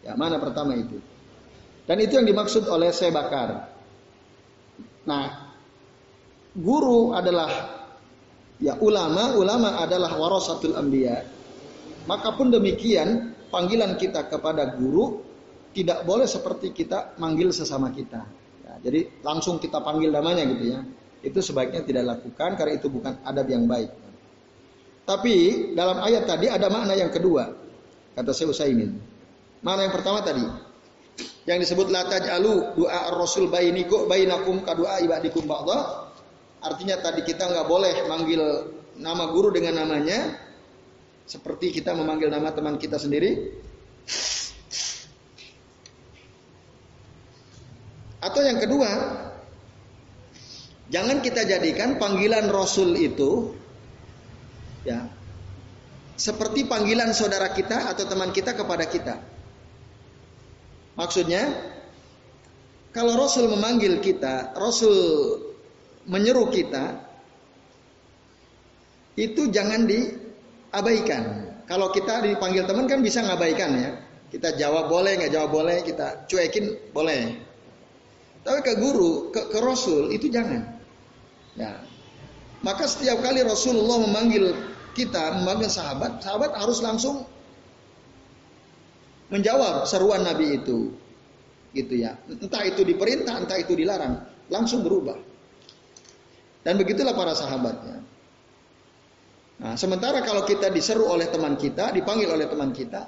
Ya, 0.00 0.16
mana 0.16 0.40
pertama 0.40 0.72
itu. 0.72 0.96
Dan 1.84 2.00
itu 2.00 2.16
yang 2.16 2.24
dimaksud 2.24 2.64
oleh 2.64 2.88
saya 2.96 3.12
bakar. 3.12 3.68
Nah, 5.04 5.52
guru 6.56 7.12
adalah 7.12 7.48
ya 8.56 8.80
ulama, 8.80 9.36
ulama 9.36 9.80
adalah 9.84 10.16
warasatul 10.16 10.80
anbiya. 10.80 11.24
Maka 12.04 12.36
pun 12.36 12.52
demikian 12.52 13.32
panggilan 13.48 13.96
kita 13.96 14.28
kepada 14.28 14.76
guru 14.76 15.24
tidak 15.74 16.04
boleh 16.04 16.28
seperti 16.28 16.70
kita 16.70 17.16
manggil 17.16 17.50
sesama 17.50 17.90
kita. 17.90 18.22
Ya, 18.62 18.74
jadi 18.84 19.10
langsung 19.24 19.58
kita 19.58 19.80
panggil 19.80 20.12
namanya 20.12 20.44
gitu 20.46 20.64
ya. 20.70 20.80
Itu 21.24 21.40
sebaiknya 21.40 21.80
tidak 21.82 22.04
lakukan 22.04 22.60
karena 22.60 22.72
itu 22.76 22.86
bukan 22.92 23.24
adab 23.24 23.48
yang 23.48 23.64
baik. 23.64 23.90
Tapi 25.04 25.34
dalam 25.72 26.00
ayat 26.00 26.24
tadi 26.28 26.48
ada 26.48 26.68
makna 26.68 26.92
yang 26.96 27.12
kedua. 27.12 27.48
Kata 28.14 28.30
saya 28.30 28.52
Usaimin. 28.52 28.94
Mana 29.64 29.88
yang 29.88 29.92
pertama 29.96 30.20
tadi? 30.20 30.44
Yang 31.44 31.68
disebut 31.68 31.88
la 31.92 32.08
taj'alu 32.08 32.76
doa 32.76 33.12
ar-rasul 33.12 33.48
bainiku 33.48 34.04
bainakum 34.08 34.60
ka 34.64 34.76
doa 34.76 35.00
ibadikum 35.00 35.44
ba'dha. 35.48 36.12
Artinya 36.64 37.00
tadi 37.00 37.24
kita 37.24 37.48
nggak 37.48 37.66
boleh 37.68 38.08
manggil 38.08 38.40
nama 38.96 39.28
guru 39.32 39.52
dengan 39.52 39.84
namanya 39.84 40.43
seperti 41.24 41.72
kita 41.72 41.96
memanggil 41.96 42.28
nama 42.28 42.52
teman 42.52 42.76
kita 42.76 43.00
sendiri. 43.00 43.56
Atau 48.24 48.40
yang 48.40 48.56
kedua, 48.56 48.90
jangan 50.88 51.20
kita 51.20 51.44
jadikan 51.44 52.00
panggilan 52.00 52.48
Rasul 52.48 52.96
itu 52.96 53.52
ya 54.84 55.04
seperti 56.16 56.64
panggilan 56.64 57.12
saudara 57.12 57.52
kita 57.52 57.92
atau 57.92 58.04
teman 58.08 58.32
kita 58.32 58.56
kepada 58.56 58.84
kita. 58.88 59.20
Maksudnya, 60.94 61.42
kalau 62.94 63.18
Rasul 63.18 63.50
memanggil 63.50 63.98
kita, 63.98 64.54
Rasul 64.54 64.94
menyeru 66.06 66.48
kita, 66.54 67.02
itu 69.18 69.50
jangan 69.50 69.90
diabaikan. 70.74 71.22
Kalau 71.70 71.94
kita 71.94 72.26
dipanggil 72.26 72.66
teman 72.66 72.90
kan 72.90 72.98
bisa 73.00 73.22
ngabaikan 73.22 73.70
ya. 73.78 73.90
Kita 74.34 74.58
jawab 74.58 74.90
boleh, 74.90 75.14
nggak 75.14 75.30
jawab 75.30 75.54
boleh, 75.54 75.86
kita 75.86 76.26
cuekin 76.26 76.74
boleh. 76.90 77.38
Tapi 78.42 78.60
ke 78.66 78.74
guru, 78.82 79.30
ke, 79.30 79.54
ke 79.54 79.58
Rasul 79.62 80.10
itu 80.10 80.26
jangan. 80.26 80.74
Ya. 81.54 81.78
Maka 82.66 82.90
setiap 82.90 83.22
kali 83.22 83.46
Rasulullah 83.46 84.02
memanggil 84.02 84.52
kita, 84.98 85.38
memanggil 85.40 85.70
sahabat, 85.70 86.18
sahabat 86.18 86.50
harus 86.58 86.82
langsung 86.82 87.22
menjawab 89.30 89.86
seruan 89.86 90.26
Nabi 90.26 90.58
itu. 90.58 90.90
Gitu 91.70 92.02
ya. 92.02 92.18
Entah 92.26 92.66
itu 92.66 92.82
diperintah, 92.82 93.38
entah 93.38 93.56
itu 93.56 93.78
dilarang, 93.78 94.18
langsung 94.50 94.82
berubah. 94.82 95.16
Dan 96.66 96.76
begitulah 96.76 97.14
para 97.14 97.32
sahabatnya. 97.38 98.02
Nah, 99.54 99.78
sementara 99.78 100.18
kalau 100.26 100.42
kita 100.42 100.70
diseru 100.70 101.06
oleh 101.06 101.30
teman 101.30 101.54
kita, 101.54 101.94
dipanggil 101.94 102.26
oleh 102.26 102.50
teman 102.50 102.74
kita, 102.74 103.06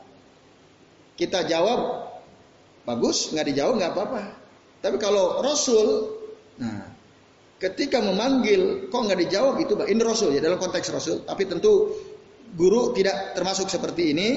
kita 1.18 1.42
jawab 1.48 2.06
bagus, 2.86 3.34
nggak 3.34 3.46
dijawab 3.50 3.74
nggak 3.82 3.92
apa-apa. 3.92 4.22
Tapi 4.78 4.96
kalau 5.02 5.42
Rasul, 5.42 6.14
nah 6.62 6.96
ketika 7.56 8.04
memanggil 8.04 8.92
kok 8.92 9.00
nggak 9.00 9.20
dijawab 9.26 9.54
itu 9.64 9.72
ini 9.88 10.00
Rasul 10.04 10.36
ya 10.36 10.40
dalam 10.44 10.60
konteks 10.60 10.86
Rasul. 10.92 11.16
Tapi 11.24 11.42
tentu 11.48 11.96
guru 12.54 12.92
tidak 12.92 13.34
termasuk 13.34 13.66
seperti 13.66 14.12
ini 14.12 14.28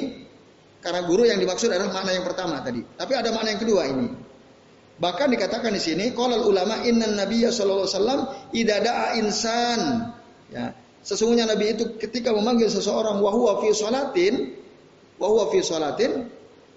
karena 0.79 1.03
guru 1.03 1.27
yang 1.27 1.37
dimaksud 1.37 1.69
adalah 1.69 1.91
makna 1.91 2.15
yang 2.15 2.25
pertama 2.25 2.63
tadi. 2.63 2.81
Tapi 2.83 3.13
ada 3.13 3.29
makna 3.35 3.53
yang 3.53 3.61
kedua 3.61 3.83
ini. 3.85 4.07
Bahkan 4.99 5.27
dikatakan 5.31 5.71
di 5.71 5.79
sini 5.79 6.05
kalau 6.11 6.43
ulama 6.47 6.83
inna 6.83 7.07
nabiyya 7.07 7.55
sallallahu 7.55 7.87
alaihi 7.87 7.95
wasallam 7.95 8.21
idada'a 8.51 9.07
insan 9.15 9.81
ya 10.51 10.75
sesungguhnya 11.05 11.47
nabi 11.47 11.75
itu 11.75 11.95
ketika 11.99 12.31
memanggil 12.31 12.67
seseorang 12.67 13.19
wahwa 13.23 13.63
fi 13.63 13.69
salatin? 13.75 14.55
Wahwa 15.19 15.51
fi 15.51 15.59
salatin? 15.63 16.27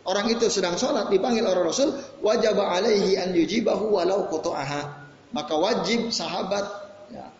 Orang 0.02 0.26
itu 0.34 0.50
sedang 0.50 0.74
sholat 0.74 1.14
dipanggil 1.14 1.46
oleh 1.46 1.62
Rasul 1.62 1.94
wajib 2.26 2.58
alaihi 2.58 3.14
an 3.22 3.30
yujibahu 3.30 3.94
walau 3.94 4.26
qata'aha 4.26 5.06
maka 5.30 5.54
wajib 5.54 6.10
sahabat 6.10 6.66
ya, 7.14 7.30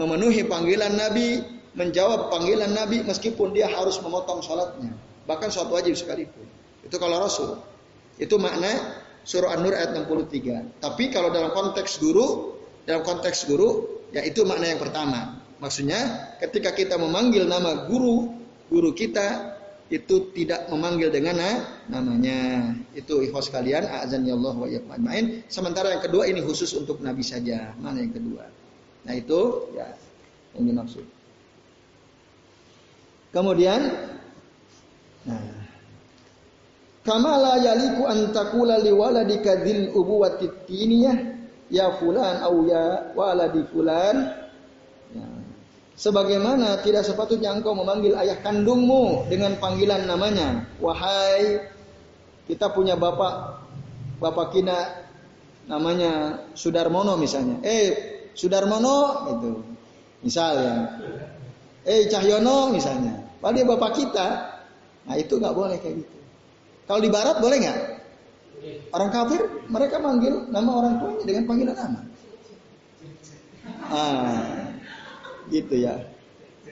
memenuhi 0.00 0.48
panggilan 0.48 0.96
Nabi 0.96 1.44
menjawab 1.76 2.32
panggilan 2.32 2.72
Nabi 2.72 3.04
meskipun 3.04 3.52
dia 3.52 3.68
harus 3.68 4.00
memotong 4.00 4.40
sholatnya 4.40 4.96
bahkan 5.28 5.52
sholat 5.52 5.84
wajib 5.84 5.92
sekalipun. 5.92 6.48
Itu 6.80 6.96
kalau 6.96 7.20
Rasul. 7.20 7.60
Itu 8.16 8.40
makna 8.40 9.02
surah 9.22 9.54
An-Nur 9.54 9.74
ayat 9.74 9.94
63 9.94 10.82
tapi 10.82 11.14
kalau 11.14 11.30
dalam 11.30 11.54
konteks 11.54 12.02
guru 12.02 12.58
dalam 12.82 13.06
konteks 13.06 13.46
guru 13.46 14.02
ya 14.10 14.22
itu 14.26 14.42
makna 14.42 14.74
yang 14.74 14.82
pertama 14.82 15.41
maksudnya 15.62 16.34
ketika 16.42 16.74
kita 16.74 16.98
memanggil 16.98 17.46
nama 17.46 17.86
guru 17.86 18.34
guru 18.66 18.90
kita 18.90 19.54
itu 19.92 20.32
tidak 20.32 20.72
memanggil 20.72 21.12
dengan 21.12 21.36
namanya. 21.84 22.72
Itu 22.96 23.20
ikhwas 23.20 23.52
kalian, 23.52 23.84
azan 23.84 24.24
ya 24.24 24.32
Allah 24.32 24.56
wa 24.56 24.96
main. 24.96 25.44
Sementara 25.52 25.92
yang 25.92 26.00
kedua 26.00 26.24
ini 26.24 26.40
khusus 26.40 26.72
untuk 26.72 27.04
Nabi 27.04 27.20
saja. 27.20 27.76
Mana 27.76 28.00
yang 28.00 28.16
kedua? 28.16 28.48
Nah 29.04 29.12
itu 29.12 29.68
ya 29.76 29.92
yang 30.56 30.64
dimaksud. 30.72 31.04
Kemudian, 33.36 33.80
nah, 35.28 35.62
Kamala 37.02 37.58
yaliku 37.58 38.06
antakula 38.06 38.78
liwaladika 38.78 39.58
dzil 39.60 39.90
ubuwati 39.90 40.46
tiniyah 40.70 41.34
ya 41.66 41.98
fulan 41.98 42.38
au 42.46 42.62
ya 42.62 43.10
waladi 43.18 43.66
fulan 43.74 44.30
Sebagaimana 45.92 46.80
tidak 46.80 47.04
sepatutnya 47.04 47.52
engkau 47.52 47.76
memanggil 47.76 48.16
ayah 48.16 48.40
kandungmu 48.40 49.28
dengan 49.28 49.54
panggilan 49.60 50.08
namanya. 50.08 50.64
Wahai, 50.80 51.68
kita 52.48 52.72
punya 52.72 52.96
bapak, 52.96 53.60
bapak 54.18 54.56
kita 54.56 54.78
namanya 55.68 56.42
Sudarmono 56.56 57.14
misalnya. 57.20 57.60
Eh, 57.62 57.88
Sudarmono 58.32 59.28
itu. 59.36 59.52
Misalnya. 60.24 60.96
Eh, 61.84 62.08
Cahyono 62.08 62.72
misalnya. 62.72 63.20
Padahal 63.42 63.56
dia 63.58 63.66
bapak 63.66 63.90
kita. 63.98 64.28
Nah 65.02 65.16
itu 65.18 65.34
nggak 65.38 65.54
boleh 65.54 65.76
kayak 65.82 66.02
gitu. 66.02 66.16
Kalau 66.86 67.00
di 67.02 67.10
barat 67.10 67.36
boleh 67.42 67.56
nggak? 67.58 67.80
Orang 68.94 69.10
kafir 69.10 69.42
mereka 69.66 69.98
manggil 69.98 70.46
nama 70.46 70.70
orang 70.70 70.94
tuanya 71.02 71.24
dengan 71.26 71.44
panggilan 71.50 71.74
nama. 71.74 72.00
Ah, 73.90 74.61
gitu 75.52 75.76
ya. 75.76 76.00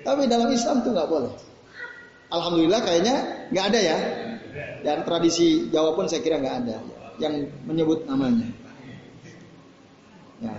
Tapi 0.00 0.24
dalam 0.24 0.48
Islam 0.48 0.80
tuh 0.80 0.96
nggak 0.96 1.10
boleh. 1.12 1.32
Alhamdulillah 2.32 2.80
kayaknya 2.80 3.16
nggak 3.52 3.66
ada 3.68 3.80
ya. 3.80 3.98
Dan 4.80 5.04
tradisi 5.04 5.68
Jawa 5.68 5.92
pun 5.92 6.08
saya 6.08 6.24
kira 6.24 6.40
nggak 6.40 6.56
ada 6.64 6.76
yang 7.20 7.46
menyebut 7.68 8.08
namanya. 8.08 8.48
Ya. 10.40 10.56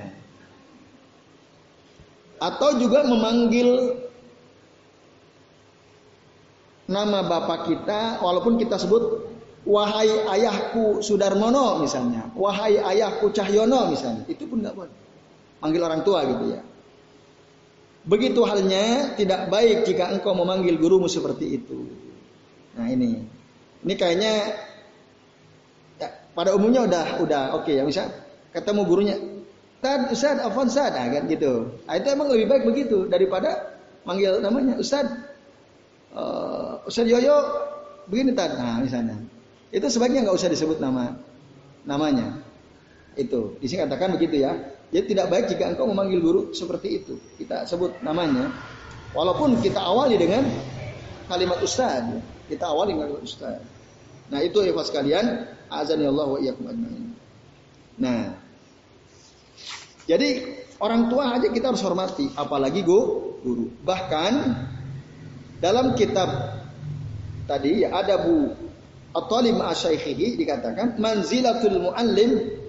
Atau 2.38 2.78
juga 2.78 3.01
memanggil 3.05 3.97
nama 6.86 7.26
bapak 7.26 7.69
kita 7.72 8.22
walaupun 8.22 8.61
kita 8.61 8.78
sebut 8.78 9.26
wahai 9.65 10.09
ayahku 10.38 11.01
Sudarmono 11.05 11.82
misalnya, 11.82 12.30
wahai 12.34 12.78
ayahku 12.78 13.30
Cahyono 13.30 13.89
misalnya, 13.93 14.26
itu 14.30 14.45
pun 14.49 14.61
nggak 14.61 14.74
boleh. 14.74 14.93
Manggil 15.61 15.82
orang 15.82 16.01
tua 16.01 16.26
gitu 16.26 16.57
ya. 16.57 16.61
Begitu 18.01 18.41
halnya 18.41 19.13
tidak 19.13 19.53
baik 19.53 19.85
jika 19.85 20.09
engkau 20.09 20.33
memanggil 20.33 20.81
gurumu 20.81 21.05
seperti 21.05 21.61
itu. 21.61 21.85
Nah 22.73 22.89
ini, 22.89 23.21
ini 23.85 23.93
kayaknya 23.93 24.57
ya, 26.01 26.09
pada 26.33 26.57
umumnya 26.57 26.89
udah 26.89 27.05
udah 27.21 27.43
oke 27.61 27.69
okay 27.69 27.77
ya 27.77 27.85
bisa 27.85 28.09
ketemu 28.49 28.81
gurunya. 28.89 29.17
Tad, 29.81 30.13
Ustad, 30.13 30.37
Afwan 30.45 30.69
Ustad, 30.69 30.93
nah, 30.93 31.09
kan 31.09 31.25
gitu. 31.25 31.73
Nah, 31.89 31.97
itu 31.97 32.07
emang 32.13 32.29
lebih 32.29 32.45
baik 32.45 32.63
begitu 32.69 33.09
daripada 33.09 33.81
manggil 34.05 34.37
namanya 34.37 34.77
Ustad, 34.77 35.09
uh, 36.13 36.85
Ustad 36.85 37.09
Yoyo, 37.09 37.33
begini 38.05 38.37
Tad. 38.37 38.61
Nah 38.61 38.77
misalnya, 38.77 39.17
itu 39.73 39.81
sebaiknya 39.89 40.29
nggak 40.29 40.37
usah 40.37 40.53
disebut 40.53 40.77
nama 40.77 41.17
namanya. 41.85 42.45
Itu, 43.17 43.57
di 43.57 43.65
sini 43.65 43.89
katakan 43.89 44.13
begitu 44.13 44.45
ya. 44.45 44.53
Jadi 44.91 45.15
tidak 45.15 45.31
baik 45.31 45.45
jika 45.47 45.71
engkau 45.71 45.87
memanggil 45.87 46.19
guru 46.19 46.41
seperti 46.51 46.99
itu. 46.99 47.15
Kita 47.39 47.63
sebut 47.63 48.03
namanya. 48.03 48.51
Walaupun 49.15 49.59
kita 49.63 49.79
awali 49.79 50.19
dengan 50.19 50.43
kalimat 51.31 51.63
ustaz. 51.63 52.03
Kita 52.51 52.67
awali 52.67 52.91
dengan 52.91 53.07
kalimat 53.07 53.23
ustaz. 53.23 53.63
Nah 54.27 54.39
itu 54.43 54.59
ya 54.67 54.75
sekalian. 54.83 55.47
Azan 55.71 56.03
ya 56.03 56.11
Allah 56.11 56.27
wa 56.27 56.39
iyyakum 56.43 56.67
ajma'in. 56.67 57.15
Nah. 58.03 58.35
Jadi 60.11 60.29
orang 60.83 61.07
tua 61.07 61.39
aja 61.39 61.47
kita 61.47 61.71
harus 61.71 61.79
hormati. 61.79 62.27
Apalagi 62.35 62.83
guru. 62.83 63.71
Bahkan 63.87 64.33
dalam 65.63 65.95
kitab 65.95 66.59
tadi 67.47 67.87
ya 67.87 67.95
ada 67.95 68.19
bu 68.19 68.51
ma'asyaikhihi 69.11 70.39
dikatakan 70.39 70.99
manzilatul 70.99 71.79
muallim 71.79 72.61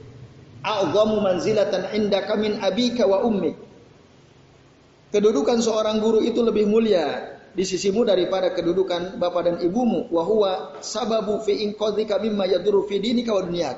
a'zamu 0.63 1.19
manzilatan 1.21 1.91
indaka 1.95 2.39
min 2.39 2.63
abika 2.63 3.05
wa 3.05 3.27
ummik. 3.27 3.59
Kedudukan 5.13 5.61
seorang 5.61 6.01
guru 6.01 6.25
itu 6.25 6.41
lebih 6.41 6.65
mulia 6.65 7.37
di 7.53 7.69
sisimu 7.69 8.09
daripada 8.09 8.57
kedudukan 8.57 9.21
bapak 9.21 9.43
dan 9.45 9.57
ibumu. 9.61 10.09
Wa 10.09 10.25
huwa 10.25 10.53
sababu 10.81 11.45
fi 11.45 11.69
inqadhika 11.69 12.17
mimma 12.17 12.49
yadurru 12.49 12.89
fi 12.89 12.97
dinika 12.97 13.37
wa 13.37 13.45
dunyak. 13.45 13.77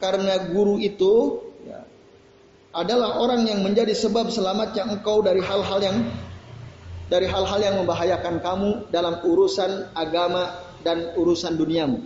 Karena 0.00 0.50
guru 0.50 0.80
itu 0.80 1.44
ya, 1.68 1.86
adalah 2.74 3.20
orang 3.20 3.46
yang 3.46 3.62
menjadi 3.62 3.94
sebab 3.94 4.32
selamatnya 4.32 4.90
engkau 4.90 5.22
dari 5.22 5.44
hal-hal 5.44 5.78
yang 5.78 5.96
dari 7.10 7.26
hal-hal 7.26 7.60
yang 7.60 7.76
membahayakan 7.82 8.38
kamu 8.40 8.70
dalam 8.94 9.18
urusan 9.22 9.92
agama 9.94 10.56
dan 10.82 11.14
urusan 11.18 11.58
duniamu. 11.58 12.00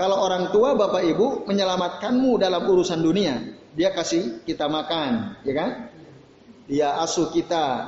Kalau 0.00 0.16
orang 0.24 0.48
tua 0.48 0.72
bapak 0.72 1.04
ibu 1.04 1.44
menyelamatkanmu 1.44 2.40
dalam 2.40 2.64
urusan 2.64 3.04
dunia, 3.04 3.36
dia 3.76 3.92
kasih 3.92 4.40
kita 4.48 4.64
makan, 4.64 5.36
ya 5.44 5.52
kan? 5.52 5.70
Dia 6.64 6.96
asuh 7.04 7.28
kita, 7.28 7.84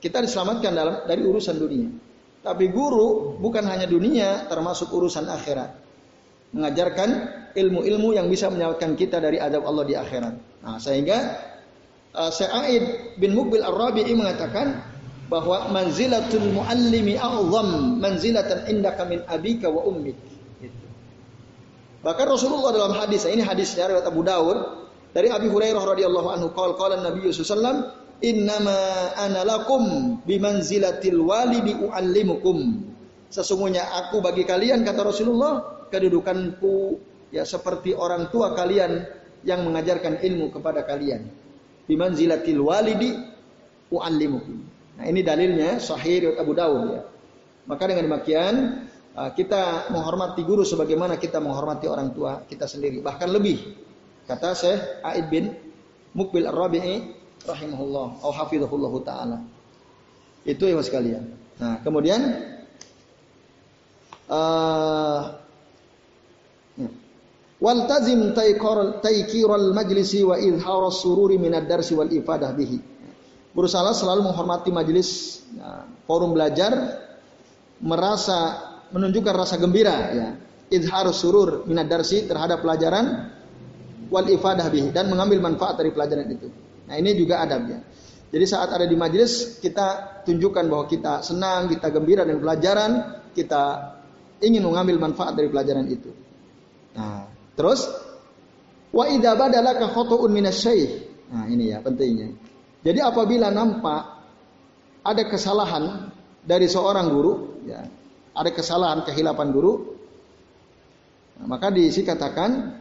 kita 0.00 0.24
diselamatkan 0.24 0.72
dalam 0.72 1.04
dari 1.04 1.20
urusan 1.20 1.60
dunia. 1.60 1.92
Tapi 2.40 2.72
guru 2.72 3.36
bukan 3.36 3.68
hanya 3.68 3.84
dunia, 3.84 4.48
termasuk 4.48 4.88
urusan 4.88 5.28
akhirat. 5.28 5.76
Mengajarkan 6.56 7.10
ilmu-ilmu 7.52 8.16
yang 8.16 8.32
bisa 8.32 8.48
menyelamatkan 8.48 8.96
kita 8.96 9.20
dari 9.20 9.36
adab 9.36 9.68
Allah 9.68 9.84
di 9.84 9.92
akhirat. 9.92 10.34
Nah, 10.64 10.80
sehingga 10.80 11.36
uh, 12.16 12.32
Sa'id 12.32 13.12
bin 13.20 13.36
Mukbil 13.36 13.60
Ar-Rabi'i 13.60 14.16
mengatakan 14.16 14.80
bahwa 15.28 15.68
manzilatul 15.68 16.48
muallimi 16.48 17.20
a'zam 17.20 18.00
manzilatan 18.00 18.72
indaka 18.72 19.04
min 19.04 19.20
abika 19.28 19.68
wa 19.68 19.84
ummik. 19.84 20.16
Bahkan 22.06 22.26
Rasulullah 22.30 22.70
dalam 22.70 22.94
hadis 22.94 23.26
ini 23.26 23.42
hadisnya 23.42 23.90
riwayat 23.90 24.06
Abu 24.06 24.22
Dawud 24.22 24.58
dari 25.10 25.26
Abi 25.26 25.50
Hurairah 25.50 25.82
radhiyallahu 25.82 26.28
anhu 26.30 26.54
qala 26.54 26.78
qala 26.78 27.02
Nabi 27.02 27.26
sallallahu 27.34 27.90
innama 28.22 29.10
ana 29.18 29.42
lakum 29.42 30.14
bimanzilatil 30.22 31.18
walidi 31.18 31.74
uallimukum. 31.74 32.86
Sesungguhnya 33.26 33.90
aku 34.06 34.22
bagi 34.22 34.46
kalian 34.46 34.86
kata 34.86 35.02
Rasulullah 35.02 35.82
kedudukanku 35.90 37.02
ya 37.34 37.42
seperti 37.42 37.90
orang 37.98 38.30
tua 38.30 38.54
kalian 38.54 39.02
yang 39.42 39.66
mengajarkan 39.66 40.22
ilmu 40.22 40.54
kepada 40.54 40.86
kalian. 40.86 41.26
Bimanzilatil 41.90 42.62
walidi 42.62 43.18
uallimukum. 43.90 44.62
Nah 45.02 45.10
ini 45.10 45.26
dalilnya 45.26 45.82
sahih 45.82 46.22
riwayat 46.22 46.38
Abu 46.38 46.54
Dawud 46.54 46.82
ya. 46.86 47.02
Maka 47.66 47.82
dengan 47.90 48.14
demikian 48.14 48.85
kita 49.16 49.88
menghormati 49.88 50.44
guru 50.44 50.60
sebagaimana 50.60 51.16
kita 51.16 51.40
menghormati 51.40 51.88
orang 51.88 52.12
tua 52.12 52.44
kita 52.44 52.68
sendiri, 52.68 53.00
bahkan 53.00 53.32
lebih. 53.32 53.56
Kata 54.28 54.52
Syekh 54.52 55.00
Aid 55.06 55.26
bin 55.32 55.54
Mukbil 56.12 56.44
Ar-Rabi'i 56.44 57.16
rahimahullah 57.46 58.20
atau 58.20 58.32
hafizahullah 58.34 58.92
taala. 59.06 59.38
Itu 60.44 60.68
ya 60.68 60.76
sekalian. 60.82 61.32
Nah, 61.56 61.80
kemudian 61.80 62.20
uh, 64.28 65.20
Waltazim 67.56 68.36
taikiral 68.36 69.72
majlisi 69.72 70.20
wa 70.20 70.36
izhar 70.36 70.92
sururi 70.92 71.40
minad 71.40 71.64
darsi 71.64 71.96
wal 71.96 72.12
ifadah 72.12 72.52
bihi. 72.52 72.78
Berusaha 73.56 73.96
selalu 73.96 74.28
menghormati 74.28 74.68
majlis, 74.68 75.40
nah, 75.56 75.88
forum 76.04 76.36
belajar, 76.36 76.76
merasa 77.80 78.65
menunjukkan 78.94 79.34
rasa 79.34 79.56
gembira 79.58 79.96
ya 80.14 80.28
izhar 80.70 81.06
surur 81.14 81.66
minad 81.66 81.86
darsi 81.86 82.26
terhadap 82.26 82.62
pelajaran 82.62 83.30
wal 84.10 84.26
ifadah 84.26 84.66
bih 84.70 84.90
dan 84.90 85.10
mengambil 85.10 85.42
manfaat 85.42 85.78
dari 85.78 85.90
pelajaran 85.90 86.26
itu. 86.30 86.50
Nah, 86.86 86.94
ini 86.94 87.14
juga 87.18 87.42
adabnya. 87.42 87.82
Jadi 88.30 88.44
saat 88.46 88.70
ada 88.74 88.86
di 88.86 88.94
majelis 88.98 89.58
kita 89.62 90.22
tunjukkan 90.26 90.64
bahwa 90.66 90.84
kita 90.90 91.22
senang, 91.22 91.70
kita 91.70 91.90
gembira 91.94 92.26
dengan 92.26 92.42
pelajaran, 92.42 92.90
kita 93.34 93.94
ingin 94.42 94.62
mengambil 94.62 94.98
manfaat 94.98 95.38
dari 95.38 95.50
pelajaran 95.50 95.86
itu. 95.86 96.10
Nah, 96.98 97.26
terus 97.54 97.86
wa 98.90 99.04
idza 99.06 99.34
badalaka 99.34 99.90
khata'un. 99.90 100.30
Nah, 101.26 101.44
ini 101.50 101.74
ya 101.74 101.82
pentingnya. 101.82 102.30
Jadi 102.86 103.02
apabila 103.02 103.50
nampak 103.50 104.02
ada 105.02 105.22
kesalahan 105.26 106.10
dari 106.46 106.70
seorang 106.70 107.10
guru, 107.10 107.62
ya, 107.66 107.82
ada 108.36 108.52
kesalahan 108.52 109.00
kehilapan 109.08 109.48
guru, 109.48 109.96
nah, 111.40 111.56
maka 111.56 111.72
diisi 111.72 112.04
katakan 112.04 112.76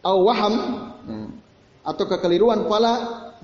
awaham 0.00 0.54
nah, 1.04 1.28
atau 1.84 2.04
kekeliruan 2.08 2.64
pala 2.64 2.92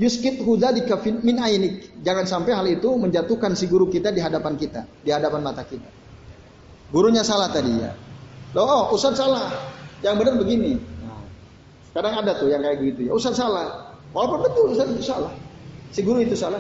yuskit 0.01 0.41
hudzalika 0.41 0.97
min 1.21 1.37
ainik. 1.37 1.93
Jangan 2.01 2.25
sampai 2.25 2.57
hal 2.57 2.67
itu 2.73 2.89
menjatuhkan 2.97 3.53
si 3.53 3.69
guru 3.69 3.93
kita 3.93 4.09
di 4.09 4.25
hadapan 4.25 4.57
kita, 4.57 4.89
di 5.05 5.13
hadapan 5.13 5.45
mata 5.45 5.61
kita. 5.61 5.89
Gurunya 6.89 7.21
salah 7.21 7.53
tadi 7.53 7.71
ya. 7.77 7.93
Loh, 8.57 8.67
oh, 8.67 8.83
Ustaz 8.97 9.15
salah. 9.15 9.53
Yang 10.03 10.15
benar 10.25 10.35
begini. 10.41 10.73
Nah, 11.05 11.23
kadang 11.95 12.25
ada 12.25 12.35
tuh 12.35 12.51
yang 12.51 12.65
kayak 12.65 12.83
gitu 12.83 13.01
ya. 13.07 13.13
Ustaz 13.15 13.39
salah. 13.39 13.95
Walaupun 14.11 14.43
betul 14.43 14.75
Ustaz 14.75 14.91
itu 14.91 15.05
salah. 15.07 15.31
Si 15.95 16.03
guru 16.03 16.19
itu 16.25 16.35
salah. 16.35 16.59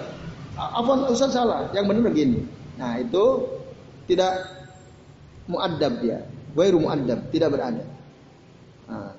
Apa 0.55 1.11
Ustaz 1.11 1.34
salah? 1.34 1.66
Yang 1.74 1.84
benar 1.91 2.03
begini. 2.12 2.41
Nah 2.81 2.97
itu 2.97 3.24
tidak 4.09 4.33
muadab 5.45 6.01
ya, 6.01 6.24
wairu 6.57 6.81
muadab, 6.81 7.28
tidak 7.28 7.53
beradab. 7.53 7.89
Nah, 8.89 9.12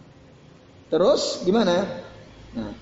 terus 0.90 1.46
gimana? 1.46 1.86
Nah, 2.58 2.74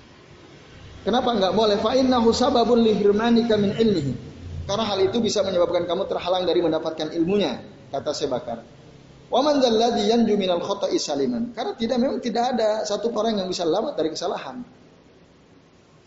kenapa 1.04 1.36
nggak 1.36 1.52
boleh? 1.52 1.76
Fa 1.84 1.92
innahu 1.92 2.32
sababun 2.32 2.80
li 2.80 2.96
min 2.96 3.72
ilmihi. 3.76 4.14
Karena 4.64 4.86
hal 4.86 5.02
itu 5.02 5.18
bisa 5.20 5.42
menyebabkan 5.42 5.84
kamu 5.84 6.06
terhalang 6.06 6.46
dari 6.46 6.62
mendapatkan 6.62 7.10
ilmunya, 7.12 7.58
kata 7.90 8.14
Sebakar. 8.14 8.62
Wa 9.30 9.42
man 9.42 9.62
dzalladzi 9.62 10.10
yanju 10.10 10.34
minal 10.34 10.62
khata'i 10.62 10.98
saliman. 10.98 11.54
Karena 11.54 11.74
tidak 11.74 11.96
memang 12.02 12.18
tidak 12.18 12.54
ada 12.54 12.82
satu 12.82 13.14
orang 13.14 13.38
yang 13.38 13.46
bisa 13.50 13.62
selamat 13.66 13.94
dari 13.94 14.10
kesalahan. 14.10 14.62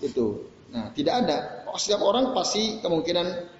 Itu. 0.04 0.48
Nah, 0.76 0.92
tidak 0.92 1.24
ada. 1.24 1.38
Setiap 1.76 2.04
orang 2.04 2.36
pasti 2.36 2.84
kemungkinan 2.84 3.53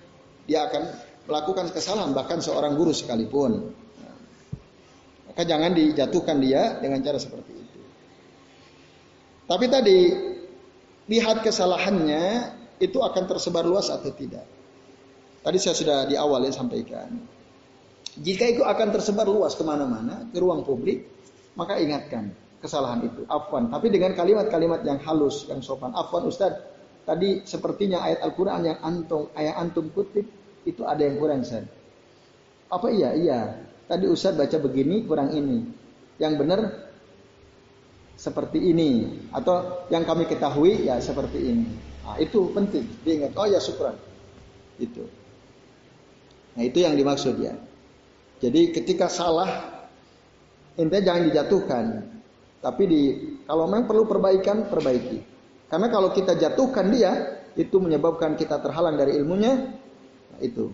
dia 0.48 0.68
akan 0.68 0.84
melakukan 1.28 1.72
kesalahan 1.72 2.12
bahkan 2.12 2.44
seorang 2.44 2.76
guru 2.76 2.92
sekalipun. 2.92 3.72
Maka 5.34 5.42
jangan 5.50 5.74
dijatuhkan 5.74 6.38
dia 6.38 6.78
dengan 6.78 7.02
cara 7.02 7.18
seperti 7.18 7.52
itu. 7.58 7.82
Tapi 9.50 9.66
tadi 9.66 10.00
lihat 11.10 11.42
kesalahannya 11.42 12.54
itu 12.78 13.02
akan 13.02 13.24
tersebar 13.26 13.66
luas 13.66 13.90
atau 13.90 14.14
tidak. 14.14 14.46
Tadi 15.44 15.58
saya 15.60 15.76
sudah 15.76 15.98
di 16.08 16.16
awal 16.16 16.48
ya 16.48 16.54
sampaikan. 16.56 17.12
Jika 18.14 18.46
itu 18.46 18.62
akan 18.62 18.94
tersebar 18.94 19.26
luas 19.26 19.58
ke 19.58 19.66
mana-mana 19.66 20.30
ke 20.30 20.38
ruang 20.38 20.62
publik, 20.62 21.10
maka 21.58 21.82
ingatkan 21.82 22.30
kesalahan 22.62 23.04
itu. 23.10 23.26
Afwan. 23.26 23.74
Tapi 23.74 23.90
dengan 23.90 24.14
kalimat-kalimat 24.14 24.86
yang 24.86 25.02
halus, 25.02 25.50
yang 25.50 25.66
sopan. 25.66 25.92
Afwan 25.98 26.30
Ustadz, 26.30 26.73
tadi 27.04 27.44
sepertinya 27.44 28.04
ayat 28.04 28.24
Al-Quran 28.24 28.62
yang 28.68 28.80
antum, 28.84 29.30
ayat 29.36 29.56
antum 29.60 29.88
kutip 29.92 30.28
itu 30.64 30.82
ada 30.88 31.04
yang 31.04 31.20
kurang 31.20 31.44
Ustaz. 31.44 31.68
Apa 32.72 32.88
iya? 32.90 33.14
Iya. 33.14 33.40
Tadi 33.86 34.06
Ustaz 34.08 34.34
baca 34.34 34.58
begini 34.58 35.04
kurang 35.04 35.36
ini. 35.36 35.68
Yang 36.18 36.34
benar 36.40 36.60
seperti 38.16 38.62
ini 38.72 39.20
atau 39.36 39.86
yang 39.92 40.08
kami 40.08 40.24
ketahui 40.26 40.88
ya 40.88 40.98
seperti 41.04 41.40
ini. 41.44 41.68
Nah, 42.04 42.16
itu 42.20 42.52
penting 42.56 42.88
diingat. 43.04 43.36
Oh 43.36 43.48
ya 43.48 43.60
syukran. 43.60 43.96
Itu. 44.80 45.04
Nah 46.54 46.64
itu 46.64 46.80
yang 46.84 46.96
dimaksud 46.96 47.36
ya. 47.42 47.56
Jadi 48.44 48.76
ketika 48.76 49.08
salah, 49.08 49.50
intinya 50.76 51.02
jangan 51.02 51.24
dijatuhkan. 51.32 51.86
Tapi 52.64 52.84
di 52.88 53.02
kalau 53.44 53.68
memang 53.68 53.88
perlu 53.88 54.08
perbaikan, 54.08 54.68
perbaiki. 54.72 55.33
Karena 55.74 55.90
kalau 55.90 56.14
kita 56.14 56.38
jatuhkan 56.38 56.94
dia, 56.94 57.42
itu 57.58 57.82
menyebabkan 57.82 58.38
kita 58.38 58.62
terhalang 58.62 58.94
dari 58.94 59.18
ilmunya. 59.18 59.74
Nah, 60.30 60.38
itu. 60.38 60.70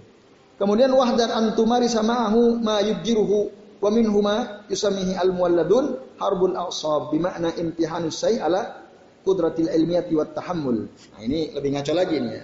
Kemudian 0.59 0.91
wahdar 0.91 1.31
antumari 1.31 1.87
sama'ahu 1.87 2.59
ma 2.59 2.83
yubjiruhu 2.83 3.37
wa 3.79 3.87
minhuma 3.95 4.35
yusamihi 4.67 5.15
al-mualladun 5.15 6.19
harbul 6.19 6.51
a'sab 6.51 7.15
bima'na 7.15 7.55
imtihanus 7.55 8.19
say 8.19 8.43
ala 8.43 8.83
kudratil 9.23 9.71
ilmiyati 9.71 10.19
wat 10.19 10.35
tahammul. 10.35 10.91
Nah, 10.91 11.19
ini 11.23 11.55
lebih 11.55 11.79
ngaco 11.79 11.93
lagi 11.95 12.19
nih 12.19 12.33
ya. 12.35 12.43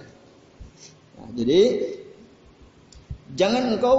Nah, 1.20 1.28
jadi 1.36 1.60
jangan 3.36 3.62
engkau 3.76 3.96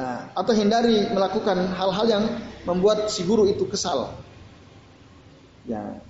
uh, 0.00 0.20
atau 0.32 0.52
hindari 0.56 1.12
melakukan 1.12 1.60
hal-hal 1.76 2.06
yang 2.08 2.24
membuat 2.64 3.12
si 3.12 3.20
guru 3.28 3.44
itu 3.44 3.68
kesal. 3.68 4.16
Ya. 5.68 6.00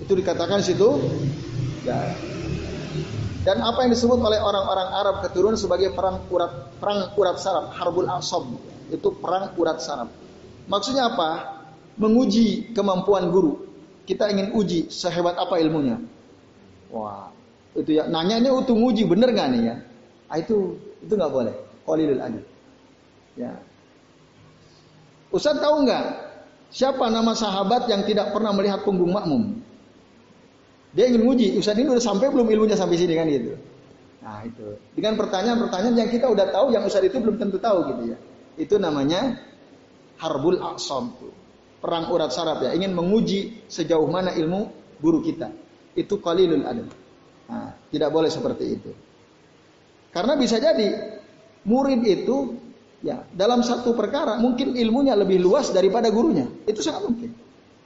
Itu 0.00 0.12
dikatakan 0.16 0.64
situ 0.64 0.96
ya. 1.84 1.96
Dan 3.40 3.64
apa 3.64 3.88
yang 3.88 3.96
disebut 3.96 4.20
oleh 4.20 4.36
orang-orang 4.36 4.88
Arab 5.00 5.16
keturunan 5.24 5.56
sebagai 5.56 5.96
perang 5.96 6.20
urat 6.28 6.76
perang 6.76 7.08
urat 7.16 7.40
saraf, 7.40 7.72
harbul 7.72 8.04
asab, 8.12 8.44
itu 8.92 9.08
perang 9.16 9.56
urat 9.56 9.80
saraf. 9.80 10.12
Maksudnya 10.68 11.08
apa? 11.08 11.60
Menguji 11.96 12.76
kemampuan 12.76 13.32
guru. 13.32 13.64
Kita 14.04 14.28
ingin 14.28 14.52
uji 14.52 14.92
sehebat 14.92 15.40
apa 15.40 15.56
ilmunya. 15.56 16.00
Wah, 16.92 17.32
itu 17.72 17.96
ya 17.96 18.10
nanya 18.10 18.42
ini 18.42 18.50
untuk 18.52 18.76
uji 18.76 19.08
bener 19.08 19.32
nggak 19.32 19.48
nih 19.56 19.62
ya? 19.72 19.76
Ah, 20.28 20.36
itu 20.36 20.76
itu 21.00 21.12
nggak 21.16 21.32
boleh. 21.32 21.54
Qalilul 21.88 22.20
adil. 22.20 22.44
Ya. 23.40 23.56
Ustaz 25.32 25.56
tahu 25.62 25.86
nggak 25.86 26.04
siapa 26.74 27.08
nama 27.08 27.32
sahabat 27.32 27.88
yang 27.88 28.04
tidak 28.04 28.34
pernah 28.34 28.52
melihat 28.52 28.82
punggung 28.84 29.14
makmum? 29.14 29.59
Dia 30.90 31.06
ingin 31.06 31.22
nguji, 31.22 31.54
Ustaz 31.54 31.78
ini 31.78 31.86
udah 31.86 32.02
sampai 32.02 32.34
belum 32.34 32.50
ilmunya 32.50 32.74
sampai 32.74 32.98
sini 32.98 33.14
kan 33.14 33.30
gitu. 33.30 33.54
Nah 34.26 34.42
itu. 34.42 34.74
Dengan 34.98 35.14
pertanyaan-pertanyaan 35.14 35.96
yang 35.96 36.10
kita 36.10 36.26
udah 36.26 36.50
tahu, 36.50 36.74
yang 36.74 36.82
Ustaz 36.82 37.06
itu 37.06 37.16
belum 37.22 37.38
tentu 37.38 37.62
tahu 37.62 37.94
gitu 37.94 38.02
ya. 38.14 38.18
Itu 38.58 38.74
namanya 38.82 39.38
harbul 40.18 40.58
aqsam. 40.58 41.14
Perang 41.80 42.10
urat 42.10 42.34
saraf 42.34 42.60
ya. 42.60 42.74
Ingin 42.74 42.92
menguji 42.92 43.70
sejauh 43.70 44.04
mana 44.10 44.34
ilmu 44.34 44.68
guru 44.98 45.22
kita. 45.22 45.48
Itu 45.94 46.18
qalilul 46.18 46.66
adab. 46.66 46.90
Nah, 47.50 47.70
tidak 47.88 48.10
boleh 48.10 48.30
seperti 48.30 48.64
itu. 48.74 48.90
Karena 50.10 50.34
bisa 50.34 50.58
jadi 50.58 51.18
murid 51.64 52.02
itu 52.02 52.58
ya 53.00 53.24
dalam 53.30 53.62
satu 53.62 53.94
perkara 53.94 54.36
mungkin 54.42 54.74
ilmunya 54.74 55.14
lebih 55.14 55.38
luas 55.38 55.70
daripada 55.70 56.10
gurunya. 56.10 56.50
Itu 56.66 56.82
sangat 56.82 57.06
mungkin. 57.06 57.30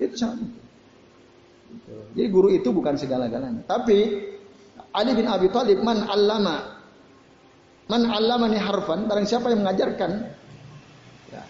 Itu 0.01 0.17
sangat 0.17 0.41
mungkin. 0.41 0.64
Jadi 2.15 2.29
guru 2.31 2.49
itu 2.53 2.71
bukan 2.71 2.95
segala-galanya. 2.95 3.63
Tapi 3.67 3.99
Ali 4.95 5.13
bin 5.19 5.27
Abi 5.27 5.51
Thalib 5.51 5.83
man 5.83 6.07
allama 6.07 6.79
man 7.91 8.03
allamani 8.09 8.57
harfan 8.57 9.05
barang 9.11 9.27
siapa 9.29 9.53
yang 9.53 9.67
mengajarkan 9.67 10.11
ya, 11.29 11.43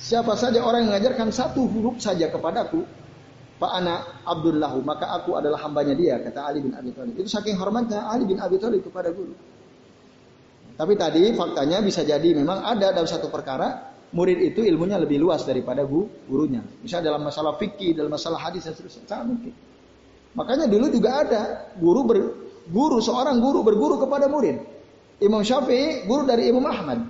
siapa 0.00 0.32
saja 0.38 0.62
orang 0.62 0.86
yang 0.86 0.90
mengajarkan 0.96 1.28
satu 1.34 1.66
huruf 1.68 2.00
saja 2.00 2.32
kepadaku 2.32 2.86
Pak 3.56 3.72
anak 3.72 4.00
Abdullahu 4.28 4.84
maka 4.84 5.08
aku 5.16 5.40
adalah 5.40 5.56
hambanya 5.64 5.96
dia 5.96 6.20
kata 6.20 6.44
Ali 6.44 6.60
bin 6.60 6.76
Abi 6.76 6.92
Thalib. 6.92 7.16
Itu 7.16 7.28
saking 7.28 7.56
hormatnya 7.56 8.04
Ali 8.04 8.28
bin 8.28 8.36
Abi 8.36 8.60
Thalib 8.60 8.84
kepada 8.84 9.08
guru. 9.10 9.32
Tapi 10.76 10.92
tadi 10.92 11.32
faktanya 11.32 11.80
bisa 11.80 12.04
jadi 12.04 12.36
memang 12.36 12.60
ada 12.60 12.92
dalam 12.92 13.08
satu 13.08 13.32
perkara 13.32 13.95
murid 14.14 14.38
itu 14.38 14.62
ilmunya 14.62 15.00
lebih 15.02 15.18
luas 15.18 15.42
daripada 15.42 15.82
gurunya. 15.82 16.62
Misalnya 16.82 17.14
dalam 17.14 17.26
masalah 17.26 17.58
fikih, 17.58 17.96
dalam 17.96 18.12
masalah 18.12 18.38
hadis 18.38 18.66
dan 18.66 18.74
seterusnya. 18.76 19.04
Sangat 19.08 19.26
mungkin. 19.34 19.52
Makanya 20.36 20.66
dulu 20.68 20.86
juga 20.92 21.10
ada 21.24 21.42
guru 21.80 22.00
ber, 22.04 22.18
guru 22.68 23.00
seorang 23.00 23.40
guru 23.40 23.64
berguru 23.64 23.96
kepada 23.98 24.28
murid. 24.28 24.60
Imam 25.16 25.40
Syafi'i 25.40 26.04
guru 26.04 26.28
dari 26.28 26.52
Imam 26.52 26.62
Ahmad. 26.68 27.00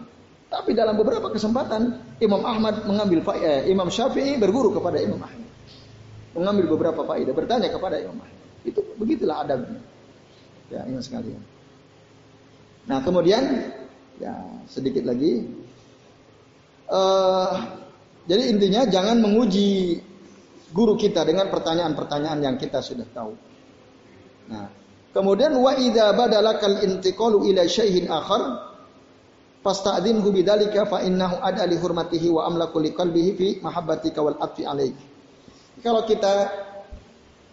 Tapi 0.47 0.79
dalam 0.79 0.95
beberapa 0.95 1.27
kesempatan 1.35 2.15
Imam 2.23 2.47
Ahmad 2.47 2.87
mengambil 2.87 3.19
eh, 3.43 3.67
Imam 3.67 3.91
Syafi'i 3.91 4.39
berguru 4.39 4.71
kepada 4.71 5.03
Imam 5.03 5.19
Ahmad. 5.19 5.43
Mengambil 6.39 6.65
beberapa 6.79 7.03
faedah, 7.03 7.35
bertanya 7.35 7.67
kepada 7.67 7.99
Imam 7.99 8.23
Ahmad. 8.23 8.39
Itu 8.63 8.81
begitulah 8.95 9.43
adabnya. 9.43 9.83
Ya, 10.71 10.87
ini 10.87 11.03
sekalian. 11.03 11.43
Nah, 12.87 13.03
kemudian 13.03 13.43
ya 14.23 14.35
sedikit 14.71 15.03
lagi 15.03 15.47
uh, 16.91 17.53
jadi 18.27 18.43
intinya 18.51 18.83
jangan 18.91 19.23
menguji 19.23 20.03
guru 20.75 20.99
kita 20.99 21.23
dengan 21.23 21.47
pertanyaan-pertanyaan 21.49 22.41
yang 22.43 22.57
kita 22.59 22.83
sudah 22.83 23.07
tahu. 23.15 23.33
Nah, 24.51 24.67
kemudian 25.15 25.55
wa 25.57 25.73
idza 25.79 26.11
badalakal 26.13 26.83
intiqalu 26.83 27.55
ila 27.55 27.63
syai'in 27.65 28.11
akhar 28.11 28.75
fasta'dinhu 29.63 30.27
bidzalika 30.35 30.87
fa 30.91 31.03
innahu 31.07 31.39
ada 31.43 31.67
li 31.67 31.79
hurmatihi 31.79 32.29
wa 32.31 32.47
amlaku 32.51 32.83
li 32.83 32.91
qalbihi 32.95 33.31
fi 33.39 33.47
mahabbatika 33.63 34.23
wal 34.23 34.39
atfi 34.43 34.67
alaik. 34.67 34.95
Kalau 35.83 36.03
kita 36.03 36.51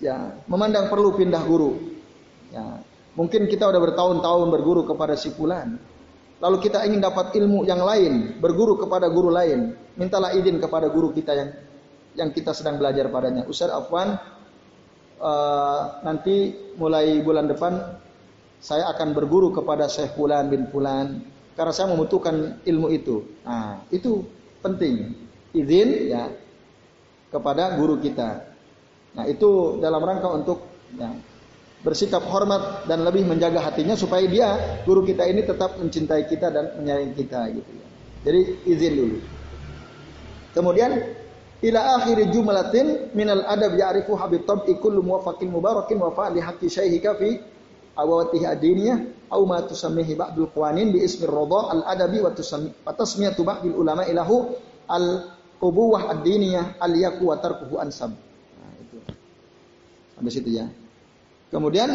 ya 0.01 0.41
memandang 0.49 0.89
perlu 0.89 1.13
pindah 1.13 1.41
guru. 1.45 1.77
Ya, 2.49 2.81
mungkin 3.13 3.45
kita 3.45 3.65
udah 3.69 3.81
bertahun-tahun 3.81 4.47
berguru 4.49 4.89
kepada 4.89 5.13
si 5.17 5.29
fulan. 5.33 5.77
Lalu 6.43 6.57
kita 6.59 6.83
ingin 6.83 6.99
dapat 6.99 7.31
ilmu 7.39 7.63
yang 7.63 7.79
lain, 7.79 8.35
berguru 8.43 8.75
kepada 8.75 9.07
guru 9.07 9.31
lain. 9.31 9.79
Mintalah 9.95 10.35
izin 10.35 10.59
kepada 10.59 10.91
guru 10.91 11.15
kita 11.15 11.31
yang 11.31 11.49
yang 12.19 12.29
kita 12.35 12.51
sedang 12.51 12.75
belajar 12.75 13.07
padanya. 13.07 13.47
Ustaz 13.47 13.71
Afwan, 13.71 14.19
uh, 15.23 16.03
nanti 16.03 16.51
mulai 16.75 17.23
bulan 17.23 17.47
depan 17.47 17.95
saya 18.59 18.91
akan 18.91 19.15
berguru 19.15 19.55
kepada 19.55 19.87
Syekh 19.87 20.19
Fulan 20.19 20.51
bin 20.51 20.67
Fulan 20.67 21.23
karena 21.55 21.71
saya 21.71 21.95
membutuhkan 21.95 22.59
ilmu 22.67 22.91
itu. 22.91 23.23
Nah, 23.47 23.79
itu 23.87 24.27
penting. 24.59 25.15
Izin 25.55 26.11
ya 26.11 26.27
kepada 27.31 27.79
guru 27.79 28.03
kita. 28.03 28.51
Nah, 29.15 29.25
itu 29.31 29.79
dalam 29.79 30.01
rangka 30.01 30.27
untuk 30.27 30.59
ya, 30.97 31.07
bersikap 31.83 32.23
hormat 32.23 32.87
dan 32.87 33.03
lebih 33.03 33.27
menjaga 33.27 33.59
hatinya 33.59 33.93
supaya 33.99 34.23
dia 34.23 34.79
guru 34.87 35.03
kita 35.03 35.27
ini 35.27 35.43
tetap 35.43 35.75
mencintai 35.75 36.23
kita 36.31 36.47
dan 36.47 36.79
menyayangi 36.79 37.13
kita 37.19 37.39
gitu 37.51 37.71
ya. 37.75 37.87
Jadi 38.23 38.41
izin 38.71 38.93
dulu. 38.95 39.17
Kemudian 40.55 40.91
ila 41.59 41.99
akhir 41.99 42.17
jumlatin 42.31 43.11
minal 43.11 43.43
adab 43.43 43.75
ya'rifu 43.75 44.15
habib 44.15 44.47
tab'i 44.47 44.79
kullu 44.79 45.03
muwafaqin 45.03 45.51
mubarakin 45.51 45.99
wa 45.99 46.15
fa'li 46.15 46.39
haqqi 46.39 46.71
syaihika 46.71 47.19
fi 47.19 47.43
awatihi 47.99 48.47
adiniyah 48.47 48.97
aw 49.27 49.43
ma 49.43 49.59
tusammihi 49.67 50.15
ba'dul 50.15 50.47
qawanin 50.55 50.95
bi 50.95 51.03
ismi 51.03 51.27
radha 51.27 51.61
al 51.67 51.81
adabi 51.83 52.23
wa 52.23 52.31
tusammi 52.31 52.71
wa 52.71 52.95
tasmiyatu 52.95 53.43
ba'dil 53.43 53.75
ulama 53.75 54.07
ilahu 54.07 54.55
al 54.87 55.35
qubuwah 55.59 56.15
ad-diniyah 56.15 56.79
al 56.79 56.95
yaku 56.95 57.27
wa 57.27 57.35
tarkuhu 57.39 57.75
ansab. 57.79 58.15
Nah, 58.15 58.71
itu. 58.79 58.97
Sampai 60.15 60.31
situ 60.31 60.49
ya. 60.51 60.67
Kemudian 61.53 61.89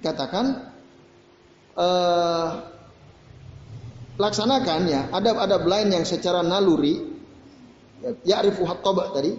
katakan 0.00 0.72
uh, 1.76 2.48
laksanakan 4.16 4.80
ya 4.88 5.00
adab-adab 5.12 5.68
lain 5.68 5.92
yang 5.92 6.04
secara 6.08 6.40
naluri 6.40 7.04
ya'rifu 8.24 8.64
haqqaba 8.64 9.12
tadi 9.12 9.36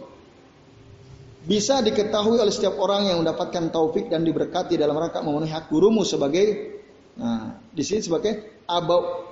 bisa 1.45 1.81
diketahui 1.81 2.41
oleh 2.41 2.53
setiap 2.53 2.77
orang 2.77 3.09
yang 3.09 3.21
mendapatkan 3.21 3.69
taufik 3.69 4.09
dan 4.09 4.25
diberkati 4.25 4.77
dalam 4.77 4.97
rangka 4.97 5.21
memenuhi 5.21 5.53
hak 5.53 5.69
gurumu 5.69 6.01
sebagai 6.05 6.77
nah 7.15 7.57
di 7.73 7.81
sini 7.85 8.01
sebagai 8.05 8.65
abau 8.69 9.25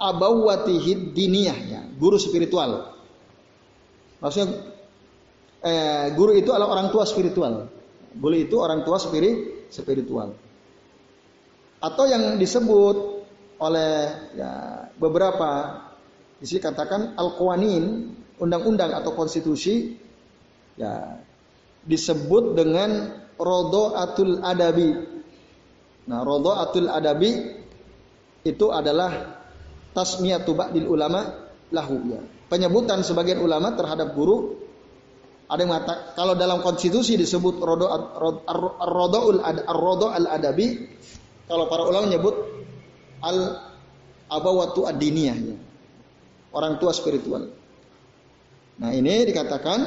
abawati 0.00 0.80
diniyah 1.12 1.58
ya, 1.68 1.80
guru 2.00 2.16
spiritual. 2.16 2.96
Maksudnya 4.24 4.48
eh, 5.60 6.06
guru 6.16 6.32
itu 6.32 6.48
adalah 6.56 6.72
orang 6.80 6.88
tua 6.88 7.04
spiritual. 7.04 7.68
Guru 8.16 8.36
itu 8.40 8.56
orang 8.56 8.82
tua 8.82 8.96
spirit 8.96 9.59
spiritual. 9.70 10.36
Atau 11.80 12.04
yang 12.10 12.36
disebut 12.36 13.24
oleh 13.56 13.92
ya, 14.36 14.52
beberapa 15.00 15.80
di 16.36 16.44
sini 16.44 16.60
katakan 16.60 17.16
al-qawanin 17.16 18.12
undang-undang 18.40 18.92
atau 18.96 19.12
konstitusi 19.16 19.96
ya 20.76 21.20
disebut 21.84 22.56
dengan 22.56 23.16
rodo 23.40 23.96
atul 23.96 24.44
adabi. 24.44 24.92
Nah, 26.08 26.20
rodo 26.24 26.52
atul 26.56 26.88
adabi 26.88 27.60
itu 28.44 28.66
adalah 28.72 29.40
tasmiyatu 29.92 30.52
ba'dil 30.56 30.88
ulama 30.88 31.48
lahu 31.72 31.96
ya. 32.08 32.20
Penyebutan 32.48 33.04
sebagian 33.04 33.40
ulama 33.40 33.76
terhadap 33.76 34.12
guru 34.16 34.58
ada 35.50 35.66
yang 35.66 35.70
mengatakan 35.74 36.14
kalau 36.14 36.38
dalam 36.38 36.62
konstitusi 36.62 37.18
disebut 37.18 37.58
rodo 37.58 37.90
rodo 39.66 40.06
al 40.14 40.26
adabi 40.30 40.86
kalau 41.50 41.66
para 41.66 41.82
ulama 41.82 42.06
menyebut 42.06 42.34
al 43.18 43.70
abawatu 44.30 44.86
adiniyah 44.86 45.36
ya. 45.36 45.56
Orang 46.54 46.78
tua 46.78 46.94
spiritual. 46.94 47.50
Nah, 48.80 48.90
ini 48.94 49.26
dikatakan 49.26 49.78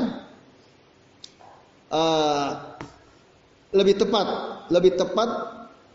uh, 1.92 2.50
lebih 3.74 4.00
tepat, 4.00 4.28
lebih 4.70 4.96
tepat 4.96 5.30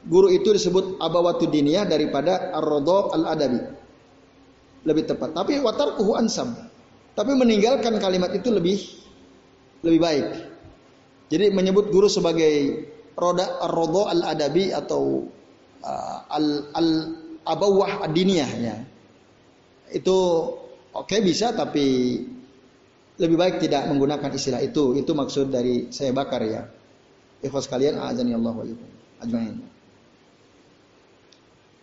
guru 0.04 0.28
itu 0.32 0.52
disebut 0.52 1.00
abawatu 1.00 1.48
diniyah 1.48 1.88
daripada 1.88 2.52
ar-rodho 2.52 3.12
al-adabi. 3.16 3.60
Lebih 4.84 5.04
tepat. 5.08 5.36
Tapi 5.36 5.60
watarkuhu 5.60 6.16
ansam. 6.16 6.52
Tapi 7.16 7.32
meninggalkan 7.32 7.96
kalimat 7.96 8.32
itu 8.36 8.52
lebih 8.52 8.76
lebih 9.84 10.00
baik. 10.00 10.26
Jadi 11.28 11.52
menyebut 11.52 11.92
guru 11.92 12.08
sebagai 12.08 12.86
roda 13.18 13.60
ar-rodho 13.60 14.08
al-adabi 14.08 14.72
atau 14.72 15.28
uh, 15.84 16.18
al, 16.32 16.72
al 16.72 16.88
abawah 17.44 18.06
adiniyah 18.08 18.50
ya. 18.58 18.76
Itu 19.92 20.16
oke 20.92 21.08
okay, 21.08 21.20
bisa 21.20 21.52
tapi 21.52 22.16
lebih 23.18 23.36
baik 23.36 23.54
tidak 23.60 23.90
menggunakan 23.90 24.30
istilah 24.32 24.62
itu. 24.64 24.96
Itu 24.96 25.12
maksud 25.12 25.52
dari 25.52 25.90
saya 25.92 26.14
bakar 26.14 26.40
ya. 26.46 26.64
Ikhwas 27.44 27.70
kalian 27.70 27.98
azani 28.00 28.34
Allah 28.34 28.54
wa 28.54 28.64
ajmain. 29.22 29.54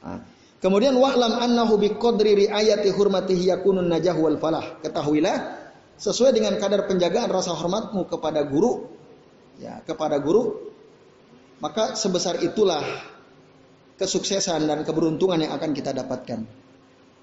Nah. 0.05 0.21
Kemudian 0.55 0.97
wa'lam 0.97 1.45
annahu 1.45 1.77
biqadri 1.77 2.47
riayati 2.47 2.89
hurmatihi 2.89 3.53
yakunun 3.53 3.85
najah 3.85 4.17
wal 4.17 4.39
falah. 4.41 4.81
Ketahuilah 4.81 5.64
sesuai 5.95 6.35
dengan 6.35 6.59
kadar 6.59 6.87
penjagaan 6.87 7.31
rasa 7.31 7.55
hormatmu 7.55 8.07
kepada 8.11 8.43
guru 8.43 8.87
ya, 9.59 9.79
kepada 9.87 10.19
guru 10.19 10.73
maka 11.63 11.95
sebesar 11.95 12.43
itulah 12.43 12.83
kesuksesan 13.95 14.67
dan 14.67 14.83
keberuntungan 14.83 15.39
yang 15.39 15.55
akan 15.55 15.71
kita 15.71 15.95
dapatkan. 15.95 16.43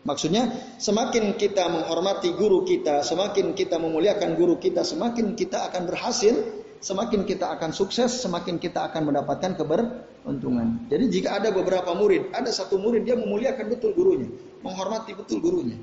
Maksudnya 0.02 0.50
semakin 0.82 1.38
kita 1.38 1.70
menghormati 1.70 2.34
guru 2.34 2.66
kita, 2.66 3.06
semakin 3.06 3.54
kita 3.54 3.78
memuliakan 3.78 4.34
guru 4.34 4.58
kita, 4.58 4.82
semakin 4.82 5.38
kita 5.38 5.70
akan 5.70 5.86
berhasil, 5.86 6.34
semakin 6.82 7.22
kita 7.22 7.54
akan 7.54 7.70
sukses, 7.70 8.10
semakin 8.18 8.58
kita 8.58 8.90
akan 8.90 9.12
mendapatkan 9.12 9.54
keberuntungan. 9.54 10.90
Jadi 10.90 11.04
jika 11.06 11.38
ada 11.38 11.54
beberapa 11.54 11.94
murid, 11.94 12.34
ada 12.34 12.50
satu 12.50 12.82
murid 12.82 13.06
dia 13.06 13.14
memuliakan 13.14 13.70
betul 13.70 13.94
gurunya, 13.94 14.26
menghormati 14.66 15.14
betul 15.14 15.38
gurunya. 15.38 15.78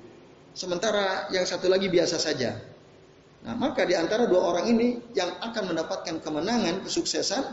Sementara 0.52 1.32
yang 1.32 1.48
satu 1.48 1.72
lagi 1.72 1.88
biasa 1.88 2.20
saja. 2.20 2.60
Nah, 3.40 3.56
maka 3.56 3.88
di 3.88 3.96
antara 3.96 4.28
dua 4.28 4.52
orang 4.52 4.66
ini 4.68 5.00
yang 5.16 5.32
akan 5.40 5.72
mendapatkan 5.72 6.20
kemenangan, 6.20 6.84
kesuksesan 6.84 7.44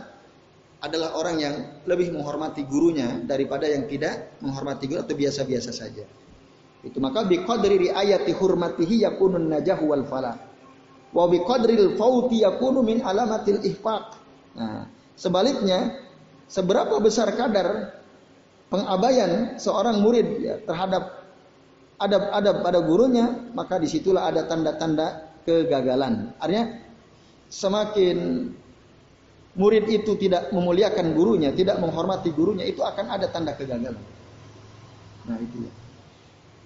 adalah 0.82 1.14
orang 1.16 1.36
yang 1.38 1.54
lebih 1.86 2.10
menghormati 2.12 2.66
gurunya 2.66 3.22
daripada 3.22 3.70
yang 3.70 3.86
tidak 3.86 4.36
menghormati 4.42 4.90
guru 4.90 5.00
atau 5.06 5.14
biasa-biasa 5.14 5.70
saja. 5.70 6.04
Itu 6.82 6.98
maka 6.98 7.24
biqadri 7.24 7.90
riayati 7.90 8.34
hurmatihi 8.34 9.06
yakunun 9.06 9.46
najahu 9.46 9.94
wal 9.94 10.04
falah. 10.06 10.36
Wa 11.14 11.24
biqadril 11.30 11.94
fauti 11.96 12.42
yakunu 12.42 12.82
min 12.82 13.00
alamatil 13.00 13.62
ihfaq. 13.62 14.06
Nah, 14.58 14.90
sebaliknya 15.16 16.02
seberapa 16.50 16.98
besar 16.98 17.30
kadar 17.34 17.98
pengabaian 18.68 19.56
seorang 19.56 20.02
murid 20.02 20.26
ya, 20.42 20.54
terhadap 20.66 21.24
adab-adab 21.96 22.56
pada 22.60 22.78
gurunya, 22.84 23.26
maka 23.56 23.80
di 23.80 23.88
situlah 23.88 24.28
ada 24.28 24.44
tanda-tanda 24.44 25.25
kegagalan. 25.46 26.34
Artinya 26.42 26.82
semakin 27.46 28.50
murid 29.56 29.86
itu 29.88 30.18
tidak 30.18 30.50
memuliakan 30.52 31.14
gurunya, 31.14 31.54
tidak 31.54 31.78
menghormati 31.80 32.34
gurunya, 32.34 32.66
itu 32.66 32.82
akan 32.82 33.14
ada 33.14 33.30
tanda 33.30 33.54
kegagalan. 33.54 34.02
Nah 35.26 35.38
itu 35.40 35.64
ya. 35.64 35.72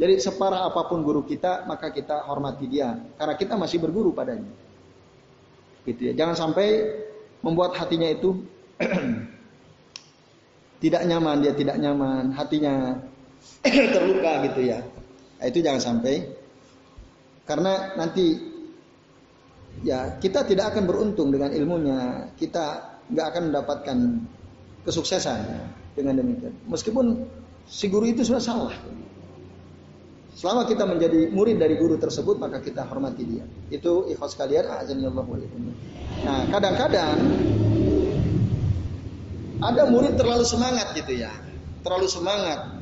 Jadi 0.01 0.17
separah 0.17 0.65
apa 0.65 0.89
pun 0.89 1.05
guru 1.05 1.21
kita, 1.29 1.69
maka 1.69 1.93
kita 1.93 2.25
hormati 2.25 2.65
dia. 2.65 2.97
Karena 3.21 3.37
kita 3.37 3.55
masih 3.61 3.85
berguru 3.85 4.17
padanya. 4.17 4.49
Gitu 5.85 6.09
ya. 6.09 6.13
Jangan 6.17 6.37
sampai 6.49 6.89
membuat 7.45 7.77
hatinya 7.77 8.09
itu 8.09 8.41
tidak 10.83 11.05
nyaman, 11.05 11.45
dia 11.45 11.53
tidak 11.53 11.77
nyaman, 11.77 12.33
hatinya 12.33 12.97
terluka 13.93 14.33
gitu 14.49 14.73
ya. 14.73 14.81
Nah, 15.37 15.47
itu 15.53 15.61
jangan 15.61 15.81
sampai. 15.85 16.25
Karena 17.45 17.93
nanti 18.01 18.50
ya 19.81 20.21
kita 20.21 20.45
tidak 20.45 20.77
akan 20.77 20.85
beruntung 20.85 21.33
dengan 21.33 21.53
ilmunya, 21.53 22.33
kita 22.37 22.99
nggak 23.11 23.27
akan 23.35 23.43
mendapatkan 23.51 23.99
kesuksesan 24.87 25.41
dengan 25.97 26.21
demikian. 26.21 26.55
Meskipun 26.69 27.27
si 27.67 27.91
guru 27.91 28.09
itu 28.09 28.25
sudah 28.25 28.43
salah. 28.43 28.75
Selama 30.31 30.65
kita 30.65 30.89
menjadi 30.89 31.29
murid 31.29 31.61
dari 31.61 31.77
guru 31.77 32.01
tersebut, 32.01 32.41
maka 32.41 32.65
kita 32.65 32.87
hormati 32.89 33.29
dia. 33.29 33.45
Itu 33.69 34.09
ikhlas 34.09 34.39
kalian, 34.41 34.65
Nah, 36.25 36.49
kadang-kadang 36.49 37.19
ada 39.61 39.83
murid 39.93 40.17
terlalu 40.17 40.49
semangat 40.49 40.97
gitu 40.97 41.13
ya, 41.13 41.29
terlalu 41.85 42.09
semangat. 42.09 42.81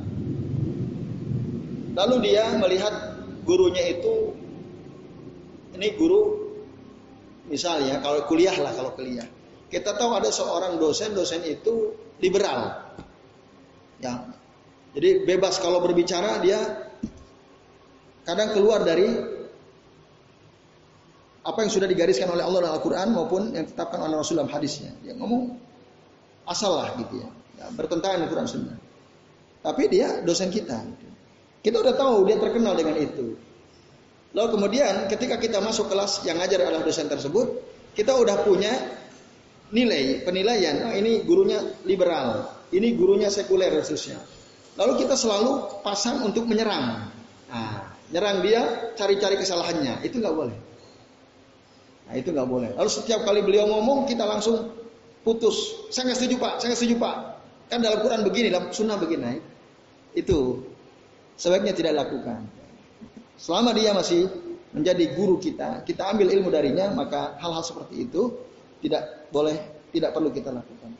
Lalu 1.99 2.15
dia 2.31 2.47
melihat 2.55 3.19
gurunya 3.43 3.91
itu, 3.91 4.31
ini 5.75 5.99
guru 5.99 6.48
Misalnya 7.49 7.99
kalau 7.99 8.23
kuliah 8.29 8.53
lah 8.61 8.71
kalau 8.71 8.93
kuliah. 8.93 9.25
Kita 9.69 9.93
tahu 9.97 10.17
ada 10.17 10.29
seorang 10.33 10.81
dosen, 10.81 11.13
dosen 11.13 11.45
itu 11.45 11.93
liberal. 12.21 12.89
Ya. 14.01 14.25
Jadi 14.93 15.25
bebas 15.25 15.61
kalau 15.61 15.81
berbicara 15.81 16.41
dia 16.41 16.57
kadang 18.25 18.53
keluar 18.53 18.81
dari 18.81 19.05
apa 21.45 21.59
yang 21.65 21.71
sudah 21.71 21.89
digariskan 21.89 22.29
oleh 22.29 22.45
Allah 22.45 22.65
dalam 22.65 22.75
Al-Quran 22.77 23.07
maupun 23.13 23.41
yang 23.53 23.65
ditetapkan 23.65 24.01
oleh 24.01 24.17
Rasul 24.17 24.41
dalam 24.41 24.53
hadisnya. 24.53 24.93
Dia 25.01 25.17
ngomong 25.17 25.57
asal 26.49 26.77
lah 26.77 26.93
gitu 26.97 27.21
ya. 27.21 27.29
ya 27.61 27.65
bertentangan 27.73 28.21
dengan 28.21 28.29
Quran 28.29 28.47
Sunnah. 28.49 28.77
Tapi 29.65 29.83
dia 29.89 30.21
dosen 30.21 30.49
kita. 30.53 30.81
Kita 31.59 31.77
udah 31.83 31.95
tahu 31.97 32.25
dia 32.29 32.37
terkenal 32.39 32.73
dengan 32.77 32.95
itu. 33.01 33.35
Lalu 34.29 34.47
kemudian 34.59 35.09
ketika 35.09 35.41
kita 35.41 35.57
masuk 35.57 35.89
kelas 35.89 36.21
yang 36.21 36.37
ngajar 36.37 36.61
adalah 36.61 36.85
dosen 36.85 37.09
tersebut, 37.09 37.49
kita 37.97 38.13
udah 38.13 38.45
punya 38.45 38.69
nilai, 39.73 40.21
penilaian. 40.21 40.85
Oh, 40.85 40.93
ini 40.93 41.25
gurunya 41.25 41.57
liberal, 41.85 42.45
ini 42.69 42.93
gurunya 42.93 43.33
sekuler 43.33 43.73
khususnya. 43.81 44.21
Lalu 44.77 45.01
kita 45.01 45.17
selalu 45.17 45.81
pasang 45.81 46.21
untuk 46.23 46.45
menyerang. 46.45 47.09
Nah, 47.49 47.89
nyerang 48.13 48.45
dia, 48.45 48.93
cari-cari 48.93 49.35
kesalahannya. 49.41 50.05
Itu 50.05 50.21
nggak 50.21 50.35
boleh. 50.37 50.57
Nah, 52.09 52.13
itu 52.13 52.29
nggak 52.29 52.49
boleh. 52.49 52.69
Lalu 52.77 52.89
setiap 52.89 53.25
kali 53.25 53.41
beliau 53.41 53.65
ngomong, 53.65 54.05
kita 54.05 54.29
langsung 54.29 54.71
putus. 55.25 55.89
Saya 55.89 56.13
nggak 56.13 56.17
setuju 56.21 56.35
pak, 56.37 56.53
saya 56.61 56.67
nggak 56.71 56.79
setuju 56.85 56.95
pak. 57.01 57.15
Kan 57.69 57.81
dalam 57.81 57.99
Quran 58.05 58.21
begini, 58.25 58.47
dalam 58.53 58.69
Sunnah 58.69 58.97
begini. 59.01 59.21
Nah, 59.25 59.33
itu 60.13 60.61
sebaiknya 61.33 61.73
tidak 61.73 62.05
lakukan. 62.05 62.58
Selama 63.39 63.71
dia 63.71 63.95
masih 63.95 64.27
menjadi 64.75 65.15
guru 65.15 65.39
kita, 65.39 65.81
kita 65.87 66.11
ambil 66.11 66.27
ilmu 66.29 66.51
darinya, 66.51 66.91
maka 66.91 67.39
hal-hal 67.39 67.63
seperti 67.63 68.05
itu 68.05 68.35
tidak 68.83 69.31
boleh, 69.31 69.55
tidak 69.95 70.11
perlu 70.11 70.29
kita 70.29 70.51
lakukan. 70.51 70.91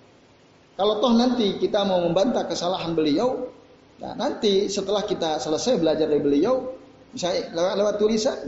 Kalau 0.79 1.03
toh 1.03 1.11
nanti 1.11 1.59
kita 1.59 1.83
mau 1.83 1.99
membantah 1.99 2.47
kesalahan 2.47 2.95
beliau, 2.95 3.51
nah 3.99 4.15
nanti 4.15 4.71
setelah 4.71 5.03
kita 5.03 5.43
selesai 5.43 5.75
belajar 5.75 6.07
dari 6.07 6.23
beliau, 6.23 6.71
misalnya 7.11 7.51
lewat, 7.51 7.73
lewat 7.75 7.95
tulisan, 7.99 8.39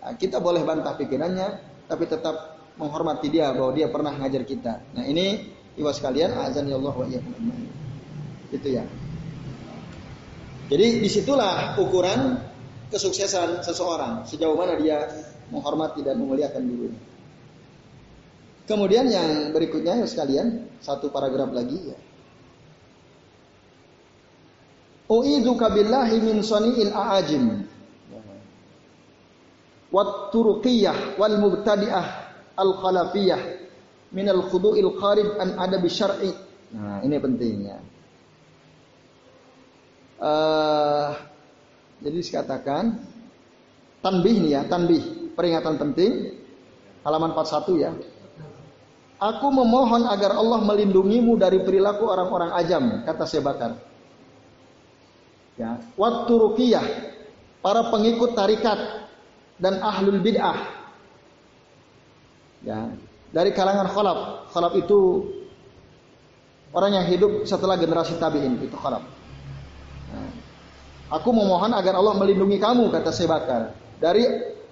nah 0.00 0.16
kita 0.16 0.40
boleh 0.40 0.64
bantah 0.64 0.96
pikirannya, 0.96 1.48
tapi 1.84 2.08
tetap 2.08 2.56
menghormati 2.80 3.28
dia 3.28 3.52
bahwa 3.52 3.76
dia 3.76 3.92
pernah 3.92 4.16
ngajar 4.16 4.42
kita. 4.48 4.80
Nah 4.96 5.04
ini 5.04 5.52
iwas 5.76 6.00
kalian, 6.00 6.32
azan 6.32 6.64
ya 6.64 6.80
Allah 6.80 6.94
wa 6.96 7.06
Itu 8.48 8.68
ya. 8.72 8.88
Jadi 10.72 10.86
di 11.04 11.08
situlah 11.12 11.76
ukuran 11.76 12.48
kesuksesan 12.88 13.60
seseorang, 13.64 14.24
sejauh 14.24 14.56
mana 14.56 14.76
dia 14.80 15.08
menghormati 15.52 16.00
dan 16.04 16.20
memuliakan 16.20 16.62
dirinya. 16.64 17.00
Kemudian 18.68 19.08
yang 19.08 19.56
berikutnya 19.56 20.04
ya 20.04 20.06
sekalian, 20.08 20.68
satu 20.84 21.08
paragraf 21.08 21.48
lagi 21.56 21.88
ya. 21.88 21.98
U'idzuka 25.08 25.72
billahi 25.72 26.20
min 26.20 26.44
sani'il 26.44 26.92
a'ajim. 26.92 27.64
Wat 29.88 30.36
turuqiyah 30.36 31.16
wal 31.16 31.40
mubtadi'ah 31.40 32.06
al 32.60 32.76
khalafiyah 32.76 33.40
min 34.12 34.28
al 34.28 34.44
khudu'il 34.52 35.00
qarib 35.00 35.40
an 35.40 35.56
adabi 35.56 35.88
syar'i. 35.88 36.28
Nah, 36.76 37.00
ini 37.00 37.16
pentingnya. 37.16 37.80
Uh, 40.20 41.16
jadi 41.98 42.16
dikatakan 42.22 42.84
tanbih 43.98 44.36
nih 44.38 44.50
ya, 44.54 44.62
tanbih, 44.70 45.34
peringatan 45.34 45.74
penting 45.78 46.38
halaman 47.02 47.34
41 47.34 47.82
ya. 47.82 47.92
Aku 49.18 49.50
memohon 49.50 50.06
agar 50.06 50.38
Allah 50.38 50.62
melindungimu 50.62 51.34
dari 51.34 51.58
perilaku 51.66 52.06
orang-orang 52.06 52.54
ajam, 52.54 53.02
kata 53.02 53.26
Sebakar. 53.26 53.72
Ya, 55.58 55.82
waktu 55.98 56.30
rukiyah 56.30 56.86
para 57.58 57.90
pengikut 57.90 58.38
tarikat 58.38 58.78
dan 59.58 59.82
ahlul 59.82 60.22
bid'ah. 60.22 60.58
Ya, 62.62 62.94
dari 63.34 63.50
kalangan 63.50 63.90
khalaf. 63.90 64.18
Khalaf 64.54 64.78
itu 64.78 65.26
orang 66.70 67.02
yang 67.02 67.06
hidup 67.10 67.42
setelah 67.42 67.74
generasi 67.74 68.14
tabi'in 68.22 68.54
itu 68.62 68.78
khalaf. 68.78 69.17
Aku 71.08 71.32
memohon 71.32 71.72
agar 71.72 71.96
Allah 71.96 72.14
melindungi 72.20 72.60
kamu 72.60 72.92
kata 72.92 73.08
Sebakar 73.08 73.72
dari 73.96 74.28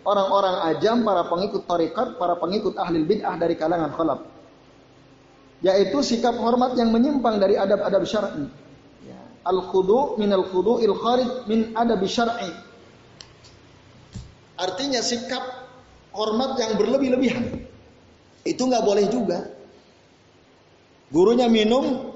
orang-orang 0.07 0.57
ajam, 0.71 1.03
para 1.03 1.27
pengikut 1.27 1.67
tarikat, 1.67 2.21
para 2.21 2.39
pengikut 2.39 2.79
ahli 2.79 3.03
bid'ah 3.03 3.35
dari 3.41 3.59
kalangan 3.59 3.91
khalaf. 3.97 4.21
Yaitu 5.65 5.99
sikap 6.05 6.37
hormat 6.39 6.77
yang 6.79 6.93
menyimpang 6.93 7.41
dari 7.41 7.59
adab-adab 7.59 8.05
syar'i. 8.07 8.47
Ya. 9.03 9.19
Al-khudu 9.49 10.21
min 10.21 10.31
al-khudu'il 10.31 10.95
kharij 10.95 11.29
min 11.51 11.75
adab 11.75 12.05
syar'i. 12.07 12.53
Artinya 14.61 15.01
sikap 15.01 15.43
hormat 16.15 16.61
yang 16.61 16.79
berlebih-lebihan. 16.79 17.65
Itu 18.47 18.69
nggak 18.69 18.85
boleh 18.85 19.09
juga. 19.11 19.49
Gurunya 21.11 21.49
minum, 21.51 22.15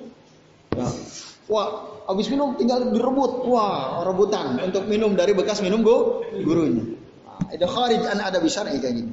wah 1.47 1.90
habis 2.11 2.27
minum 2.27 2.59
tinggal 2.59 2.91
direbut, 2.91 3.47
wah 3.47 4.03
rebutan 4.03 4.59
untuk 4.59 4.91
minum 4.91 5.15
dari 5.15 5.31
bekas 5.31 5.63
minum 5.63 5.87
go 5.87 6.27
gurunya. 6.43 6.99
Nah, 7.23 7.49
itu 7.55 7.67
kharij 7.67 8.03
an 8.11 8.19
ada 8.19 8.39
syar'i 8.51 8.83
kayak 8.83 8.95
gini. 8.99 9.13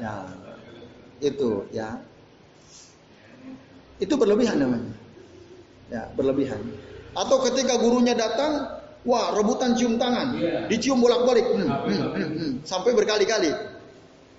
Ya, 0.00 0.24
itu 1.20 1.68
ya 1.70 2.00
itu 4.00 4.14
berlebihan 4.16 4.56
namanya. 4.56 4.92
Ya, 5.92 6.08
berlebihan. 6.16 6.58
Atau 7.12 7.44
ketika 7.44 7.76
gurunya 7.76 8.16
datang, 8.16 8.80
wah 9.04 9.36
rebutan 9.36 9.76
cium 9.76 10.00
tangan, 10.00 10.40
dicium 10.72 11.04
bolak-balik, 11.04 11.44
hmm, 11.52 11.68
hmm, 11.68 12.00
hmm, 12.00 12.30
hmm, 12.32 12.52
sampai 12.64 12.96
berkali-kali. 12.96 13.52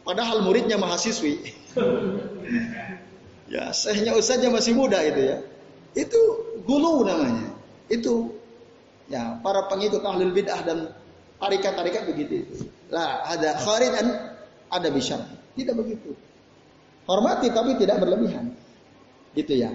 Padahal 0.01 0.41
muridnya 0.41 0.81
mahasiswi. 0.81 1.45
ya, 3.53 3.69
sehnya 3.69 4.17
usahanya 4.17 4.49
masih 4.49 4.73
muda 4.73 4.97
itu 5.05 5.21
ya. 5.29 5.37
Itu 5.97 6.21
gulu 6.63 7.03
namanya. 7.03 7.51
Itu 7.91 8.31
ya 9.11 9.39
para 9.43 9.67
pengikut 9.67 10.03
ahlul 10.05 10.31
bid'ah 10.31 10.61
dan 10.63 10.95
tarikat-tarikat 11.41 12.07
begitu 12.07 12.33
itu. 12.47 12.55
Lah 12.93 13.27
ada 13.27 13.59
kharid 13.59 13.91
dan 13.91 14.07
ada 14.71 14.87
bisyar. 14.87 15.19
Tidak 15.57 15.75
begitu. 15.75 16.15
Hormati 17.09 17.51
tapi 17.51 17.75
tidak 17.75 17.99
berlebihan. 17.99 18.55
Gitu 19.35 19.59
ya. 19.59 19.71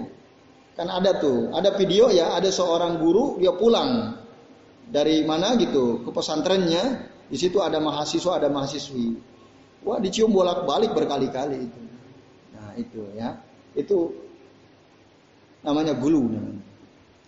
Kan 0.77 0.93
ada 0.93 1.17
tuh, 1.17 1.49
ada 1.57 1.73
video 1.73 2.13
ya, 2.13 2.37
ada 2.37 2.53
seorang 2.53 3.01
guru 3.01 3.41
dia 3.41 3.49
pulang 3.57 4.13
dari 4.87 5.25
mana 5.25 5.57
gitu 5.57 6.05
ke 6.05 6.09
pesantrennya, 6.13 7.09
di 7.27 7.37
situ 7.37 7.59
ada 7.59 7.81
mahasiswa, 7.81 8.37
ada 8.37 8.47
mahasiswi. 8.47 9.17
Wah, 9.81 9.97
dicium 9.97 10.29
bolak-balik 10.29 10.93
berkali-kali 10.93 11.65
itu. 11.65 11.81
Nah, 12.53 12.71
itu 12.77 13.01
ya. 13.17 13.41
Itu 13.73 14.13
namanya 15.67 15.91
gulu 15.99 16.31
namanya. 16.31 16.63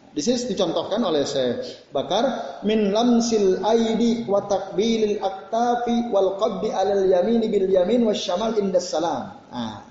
Di 0.09 0.25
sini 0.25 0.55
dicontohkan 0.55 1.05
oleh 1.05 1.21
saya 1.21 1.61
Bakar 1.93 2.25
min 2.65 2.89
lamsil 2.89 3.61
aidi 3.61 4.25
wa 4.25 4.41
takbilil 4.47 5.21
aktafi 5.21 6.09
wal 6.09 6.39
qabdi 6.41 6.73
alal 6.73 7.05
yamini 7.05 7.45
bil 7.45 7.69
yamin 7.69 8.07
wasyamal 8.07 8.57
indas 8.57 8.89
salam. 8.89 9.37
Nah, 9.53 9.89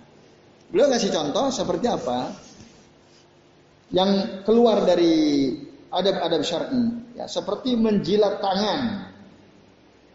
Beliau 0.69 0.93
ngasih 0.93 1.09
contoh 1.09 1.49
seperti 1.49 1.89
apa? 1.89 2.29
Yang 3.89 4.45
keluar 4.45 4.85
dari 4.85 5.49
adab-adab 5.89 6.45
syar'i, 6.45 7.17
ya, 7.17 7.25
seperti 7.25 7.73
menjilat 7.73 8.45
tangan. 8.45 8.81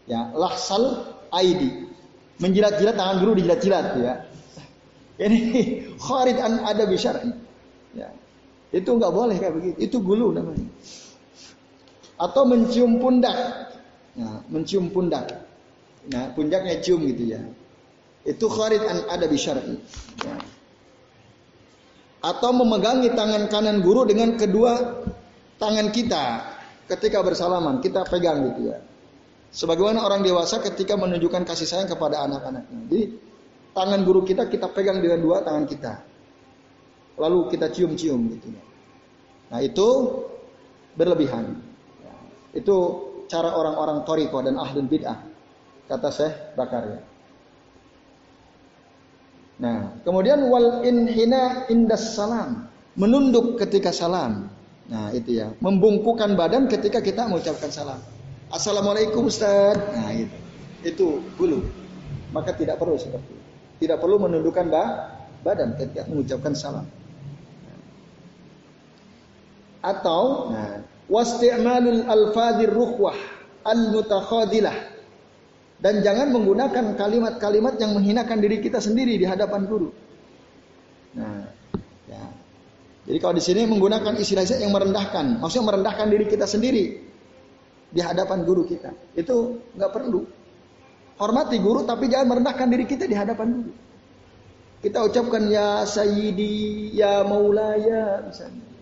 Ya, 0.06 0.30
lahsal 0.30 1.10
aidi. 1.34 1.90
Menjilat-jilat 2.38 2.94
tangan 2.94 3.18
guru 3.18 3.34
dijilat-jilat 3.34 3.86
ya. 3.98 4.14
Ini 5.26 5.42
kharid 5.98 6.38
an 6.38 6.62
adab 6.62 6.90
syar'i. 6.94 7.34
Ya. 7.98 8.14
Itu 8.74 8.98
nggak 8.98 9.12
boleh 9.14 9.38
kayak 9.38 9.54
begitu. 9.54 9.76
Itu 9.78 9.96
gulu 10.02 10.34
namanya. 10.34 10.66
Atau 12.18 12.42
mencium 12.42 12.98
pundak. 12.98 13.36
Ya, 14.18 14.42
mencium 14.50 14.90
pundak. 14.90 15.30
Nah, 16.10 16.34
pundaknya 16.34 16.82
cium 16.82 17.06
gitu 17.06 17.38
ya. 17.38 17.40
Itu 18.26 18.50
kharid 18.50 18.82
an 18.82 19.06
ada 19.06 19.30
syar'i. 19.30 19.78
Ya. 20.26 20.36
Atau 22.24 22.50
memegangi 22.56 23.14
tangan 23.14 23.46
kanan 23.52 23.78
guru 23.84 24.08
dengan 24.08 24.34
kedua 24.34 25.04
tangan 25.60 25.92
kita 25.92 26.40
ketika 26.88 27.20
bersalaman, 27.20 27.78
kita 27.84 28.02
pegang 28.08 28.48
gitu 28.52 28.74
ya. 28.74 28.78
Sebagaimana 29.54 30.02
orang 30.02 30.26
dewasa 30.26 30.58
ketika 30.58 30.98
menunjukkan 30.98 31.46
kasih 31.46 31.68
sayang 31.68 31.86
kepada 31.86 32.26
anak-anaknya. 32.26 32.80
Jadi 32.90 33.02
tangan 33.70 34.00
guru 34.02 34.26
kita 34.26 34.50
kita 34.50 34.66
pegang 34.72 34.98
dengan 34.98 35.22
dua 35.22 35.46
tangan 35.46 35.64
kita. 35.68 35.92
Lalu 37.14 37.38
kita 37.54 37.70
cium-cium 37.70 38.20
gitu. 38.34 38.50
Nah 39.50 39.60
itu 39.62 39.88
berlebihan. 40.98 41.62
Itu 42.54 42.76
cara 43.26 43.54
orang-orang 43.54 44.06
toriko 44.06 44.38
dan 44.42 44.58
ahlul 44.58 44.86
bid'ah. 44.86 45.18
Kata 45.84 46.08
saya 46.10 46.32
Bakar 46.56 46.82
ya. 46.88 47.00
Nah, 49.54 50.02
kemudian 50.02 50.50
wal 50.50 50.82
inhina 50.82 51.70
indas 51.70 52.18
salam, 52.18 52.66
menunduk 52.98 53.54
ketika 53.62 53.94
salam. 53.94 54.50
Nah, 54.90 55.14
itu 55.14 55.38
ya, 55.38 55.54
membungkukan 55.62 56.34
badan 56.34 56.66
ketika 56.66 56.98
kita 56.98 57.30
mengucapkan 57.30 57.70
salam. 57.70 58.00
Assalamualaikum 58.50 59.30
Ustaz. 59.30 59.78
Nah, 59.78 60.10
itu. 60.10 60.36
Itu 60.84 61.06
dulu. 61.38 61.64
Maka 62.34 62.52
tidak 62.52 62.82
perlu 62.82 62.98
seperti 62.98 63.30
itu. 63.30 63.44
Tidak 63.86 64.02
perlu 64.02 64.26
menundukkan 64.26 64.66
badan 65.46 65.78
ketika 65.78 66.04
mengucapkan 66.10 66.52
salam. 66.52 66.86
Atau 69.84 70.48
wasti'malul 71.12 72.08
alfadhir 72.08 72.72
ruhwah 72.72 73.16
al-mutakhadilah 73.68 74.94
dan 75.84 76.00
jangan 76.00 76.32
menggunakan 76.32 76.96
kalimat-kalimat 76.96 77.76
yang 77.76 77.92
menghinakan 77.92 78.40
diri 78.40 78.64
kita 78.64 78.80
sendiri 78.80 79.20
di 79.20 79.28
hadapan 79.28 79.68
guru. 79.68 79.92
Nah, 81.12 81.44
ya. 82.08 82.24
Jadi 83.04 83.18
kalau 83.20 83.34
di 83.36 83.44
sini 83.44 83.68
menggunakan 83.68 84.16
istilah-istilah 84.16 84.64
yang 84.64 84.72
merendahkan, 84.72 85.44
maksudnya 85.44 85.68
merendahkan 85.68 86.08
diri 86.08 86.24
kita 86.24 86.48
sendiri 86.48 86.84
di 87.92 88.00
hadapan 88.00 88.48
guru 88.48 88.64
kita, 88.64 88.96
itu 89.12 89.60
nggak 89.76 89.92
perlu. 89.92 90.24
Hormati 91.20 91.60
guru, 91.60 91.84
tapi 91.84 92.08
jangan 92.08 92.32
merendahkan 92.32 92.66
diri 92.72 92.88
kita 92.88 93.04
di 93.04 93.14
hadapan 93.14 93.60
guru. 93.60 93.72
Kita 94.80 95.04
ucapkan 95.04 95.52
ya 95.52 95.84
Sayyidi, 95.84 96.96
ya 96.96 97.22
Maulaya, 97.28 98.24
misalnya. 98.24 98.73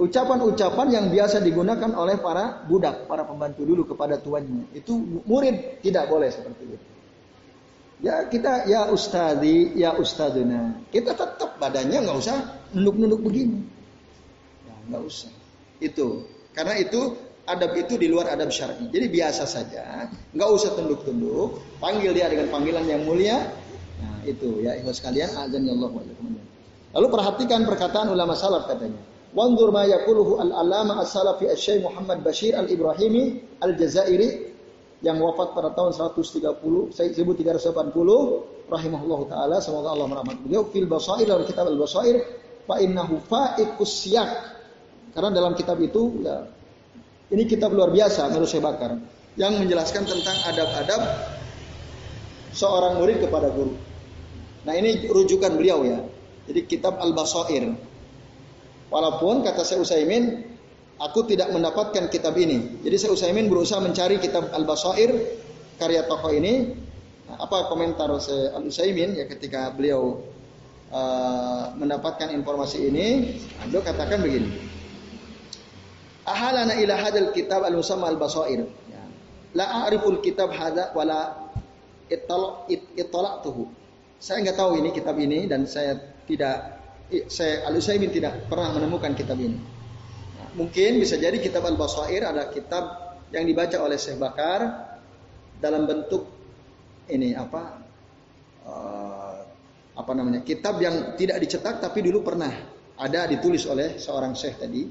Ucapan-ucapan 0.00 0.88
yang 0.88 1.06
biasa 1.12 1.44
digunakan 1.44 1.90
oleh 1.92 2.16
para 2.20 2.64
budak, 2.64 3.04
para 3.04 3.28
pembantu 3.28 3.62
dulu 3.68 3.82
kepada 3.92 4.16
tuannya. 4.16 4.72
Itu 4.72 4.96
murid 5.28 5.84
tidak 5.84 6.08
boleh 6.08 6.32
seperti 6.32 6.64
itu. 6.64 6.86
Ya 8.02 8.26
kita 8.26 8.66
ya 8.66 8.90
ustadi, 8.90 9.78
ya 9.78 9.94
ustaduna. 9.94 10.74
Kita 10.90 11.14
tetap 11.14 11.60
badannya 11.62 12.02
nggak 12.02 12.18
usah 12.18 12.36
nunduk-nunduk 12.74 13.22
begini. 13.22 13.62
Ya, 14.66 14.74
nggak 14.90 15.02
usah. 15.06 15.30
Itu 15.78 16.26
karena 16.50 16.82
itu 16.82 17.14
adab 17.46 17.78
itu 17.78 17.94
di 17.94 18.10
luar 18.10 18.34
adab 18.34 18.50
syar'i. 18.50 18.90
Jadi 18.90 19.06
biasa 19.06 19.46
saja, 19.46 20.10
nggak 20.34 20.50
usah 20.50 20.74
tunduk-tunduk. 20.74 21.62
Panggil 21.78 22.10
dia 22.10 22.26
dengan 22.26 22.50
panggilan 22.50 22.82
yang 22.90 23.06
mulia. 23.06 23.38
Nah 24.02 24.18
itu 24.26 24.66
ya 24.66 24.74
ikhlas 24.82 24.98
sekalian 24.98 25.30
azan 25.38 25.62
ya 25.62 25.70
Allah 25.70 25.90
Lalu 26.92 27.06
perhatikan 27.08 27.62
perkataan 27.64 28.10
ulama 28.10 28.34
salaf 28.34 28.66
katanya. 28.66 29.11
Wanzur 29.32 29.72
ma 29.72 29.88
yaquluhu 29.88 30.44
al-alama 30.44 31.00
as-salafi 31.00 31.48
asy 31.48 31.80
Muhammad 31.80 32.20
Bashir 32.20 32.52
al-Ibrahimi 32.52 33.40
al-Jazairi 33.64 34.52
yang 35.00 35.16
wafat 35.18 35.56
pada 35.56 35.72
tahun 35.72 35.96
130 35.96 36.92
1380 36.92 38.68
rahimahullahu 38.68 39.24
taala 39.32 39.58
semoga 39.58 39.96
Allah 39.96 40.06
merahmati 40.06 40.40
beliau 40.46 40.68
fil 40.68 40.86
basair 40.86 41.26
dalam 41.26 41.48
kitab 41.48 41.66
al-basair 41.66 42.22
fa 42.68 42.78
innahu 42.78 43.18
fa'iqus 43.24 43.92
siyak 44.04 44.30
karena 45.16 45.32
dalam 45.32 45.56
kitab 45.56 45.80
itu 45.80 46.22
ya 46.22 46.46
ini 47.32 47.48
kitab 47.48 47.72
luar 47.72 47.88
biasa 47.88 48.28
menurut 48.28 48.48
saya 48.52 48.62
bakar 48.68 49.00
yang 49.40 49.56
menjelaskan 49.56 50.04
tentang 50.04 50.36
adab-adab 50.44 51.00
seorang 52.52 53.00
murid 53.00 53.24
kepada 53.24 53.48
guru. 53.48 53.72
Nah 54.68 54.76
ini 54.76 55.08
rujukan 55.08 55.56
beliau 55.56 55.82
ya. 55.82 56.04
Jadi 56.44 56.68
kitab 56.68 57.00
Al-Basair 57.00 57.72
Walaupun 58.92 59.40
kata 59.40 59.64
saya 59.64 59.80
Usaimin, 59.80 60.44
aku 61.00 61.24
tidak 61.24 61.48
mendapatkan 61.48 62.12
kitab 62.12 62.36
ini. 62.36 62.84
Jadi 62.84 62.96
saya 63.00 63.10
Usaimin 63.16 63.48
berusaha 63.48 63.80
mencari 63.80 64.20
kitab 64.20 64.52
Al-Basair 64.52 65.16
karya 65.80 66.04
tokoh 66.04 66.28
ini. 66.36 66.76
Apa 67.32 67.72
komentar 67.72 68.12
saya 68.20 68.52
Al 68.52 68.68
Usaimin 68.68 69.16
ya 69.16 69.24
ketika 69.24 69.72
beliau 69.72 70.20
uh, 70.92 71.72
mendapatkan 71.80 72.28
informasi 72.36 72.92
ini? 72.92 73.40
Beliau 73.64 73.80
katakan 73.80 74.20
begini. 74.20 74.52
ahalana 76.22 76.78
ila 76.78 76.94
hadal 77.02 77.34
kitab 77.34 77.64
al 77.64 77.74
musamma 77.74 78.12
al 78.12 78.20
basair. 78.20 78.68
Ya. 78.92 79.02
La 79.56 79.88
a'riful 79.88 80.20
kitab 80.20 80.52
hadza 80.52 80.92
wala 80.92 81.50
tuhu. 83.42 83.64
Saya 84.20 84.44
nggak 84.44 84.54
tahu 84.60 84.78
ini 84.78 84.94
kitab 84.94 85.16
ini 85.18 85.48
dan 85.50 85.64
saya 85.66 85.98
tidak 86.28 86.81
saya 87.28 87.68
Al 87.68 87.76
Utsaimin 87.76 88.10
tidak 88.10 88.48
pernah 88.48 88.72
menemukan 88.74 89.12
kitab 89.12 89.36
ini. 89.38 89.58
Mungkin 90.52 91.00
bisa 91.00 91.16
jadi 91.16 91.36
kitab 91.40 91.64
Al 91.64 91.76
Basair 91.76 92.28
ada 92.28 92.52
kitab 92.52 93.16
yang 93.32 93.48
dibaca 93.48 93.80
oleh 93.80 93.96
Syekh 93.96 94.20
Bakar 94.20 94.60
dalam 95.56 95.88
bentuk 95.88 96.28
ini 97.08 97.32
apa 97.32 97.62
uh, 98.66 99.36
apa 99.92 100.12
namanya 100.16 100.40
kitab 100.42 100.80
yang 100.80 101.16
tidak 101.16 101.40
dicetak 101.40 101.80
tapi 101.80 102.04
dulu 102.04 102.24
pernah 102.24 102.52
ada 102.98 103.26
ditulis 103.26 103.64
oleh 103.66 103.96
seorang 103.96 104.36
syekh 104.36 104.60
tadi. 104.60 104.82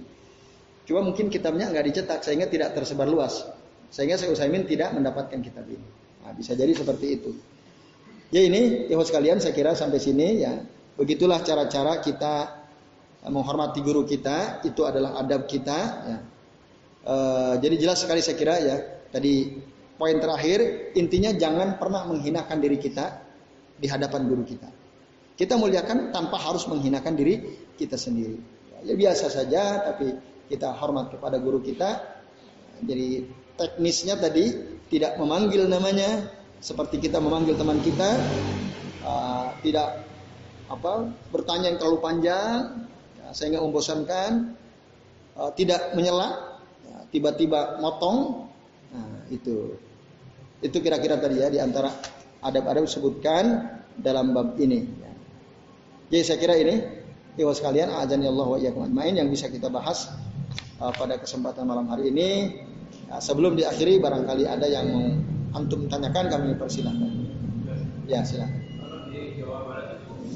Cuma 0.83 1.05
mungkin 1.05 1.29
kitabnya 1.29 1.69
nggak 1.69 1.85
dicetak 1.93 2.19
sehingga 2.25 2.49
tidak 2.49 2.73
tersebar 2.73 3.05
luas. 3.05 3.45
Sehingga 3.91 4.15
Syekh 4.15 4.33
Utsaimin 4.33 4.63
tidak 4.65 4.95
mendapatkan 4.95 5.39
kitab 5.43 5.67
ini. 5.67 5.83
Nah, 6.23 6.31
bisa 6.31 6.55
jadi 6.55 6.71
seperti 6.71 7.07
itu. 7.11 7.31
Ya 8.31 8.39
ini, 8.39 8.87
ikhwas 8.87 9.11
sekalian 9.11 9.43
saya 9.43 9.51
kira 9.51 9.75
sampai 9.75 9.99
sini 9.99 10.47
ya. 10.47 10.55
Begitulah 11.01 11.41
cara-cara 11.41 11.97
kita 11.97 12.33
eh, 13.25 13.31
menghormati 13.33 13.81
guru 13.81 14.05
kita, 14.05 14.61
itu 14.61 14.85
adalah 14.85 15.17
adab 15.17 15.49
kita. 15.49 15.79
Ya. 16.05 16.17
E, 17.01 17.15
jadi 17.57 17.75
jelas 17.81 18.05
sekali 18.05 18.21
saya 18.21 18.37
kira 18.37 18.55
ya. 18.61 18.77
Tadi 19.09 19.57
poin 19.97 20.13
terakhir 20.21 20.93
intinya 20.93 21.33
jangan 21.33 21.81
pernah 21.81 22.05
menghinakan 22.05 22.61
diri 22.61 22.77
kita 22.77 23.17
di 23.81 23.89
hadapan 23.89 24.29
guru 24.29 24.45
kita. 24.45 24.69
Kita 25.33 25.57
muliakan 25.57 26.13
tanpa 26.13 26.37
harus 26.37 26.69
menghinakan 26.69 27.17
diri 27.17 27.41
kita 27.73 27.97
sendiri. 27.97 28.37
Ya 28.85 28.93
biasa 28.93 29.33
saja, 29.33 29.81
tapi 29.81 30.13
kita 30.53 30.69
hormat 30.77 31.09
kepada 31.09 31.41
guru 31.41 31.65
kita. 31.65 31.97
Jadi 32.85 33.25
teknisnya 33.57 34.21
tadi 34.21 34.53
tidak 34.93 35.17
memanggil 35.17 35.65
namanya 35.65 36.29
seperti 36.61 37.01
kita 37.01 37.17
memanggil 37.17 37.57
teman 37.57 37.81
kita, 37.81 38.09
uh, 39.01 39.49
tidak 39.65 40.10
apa 40.71 41.11
bertanya 41.35 41.75
yang 41.75 41.77
terlalu 41.83 41.99
panjang 41.99 42.87
ya, 43.19 43.27
sehingga 43.35 43.59
membosankan 43.59 44.55
uh, 45.35 45.51
tidak 45.51 45.91
menyela 45.99 46.59
ya, 46.87 46.97
tiba-tiba 47.11 47.83
motong 47.83 48.47
nah 48.95 49.27
itu. 49.27 49.75
Itu 50.61 50.77
kira-kira 50.77 51.17
tadi 51.17 51.41
ya 51.41 51.49
di 51.49 51.57
antara 51.57 51.89
adab-adab 52.45 52.85
disebutkan 52.85 53.43
dalam 53.97 54.31
bab 54.31 54.55
ini 54.61 54.79
ya. 54.87 55.11
jadi 56.13 56.21
saya 56.23 56.37
kira 56.37 56.55
ini 56.55 56.75
iwas 57.35 57.59
sekalian 57.59 57.91
azan 57.91 58.23
Allah 58.23 58.47
wa 58.47 58.87
main 58.87 59.17
yang 59.17 59.27
bisa 59.27 59.49
kita 59.51 59.67
bahas 59.73 60.07
uh, 60.79 60.93
pada 60.95 61.19
kesempatan 61.19 61.67
malam 61.67 61.91
hari 61.91 62.13
ini. 62.13 62.29
Ya, 63.11 63.19
sebelum 63.19 63.59
diakhiri 63.59 63.99
barangkali 63.99 64.47
ada 64.47 64.67
yang 64.67 64.87
mau 64.87 65.07
antum 65.51 65.91
tanyakan 65.91 66.31
kami 66.31 66.55
persilahkan. 66.55 67.11
Ya 68.07 68.23
silakan 68.23 68.60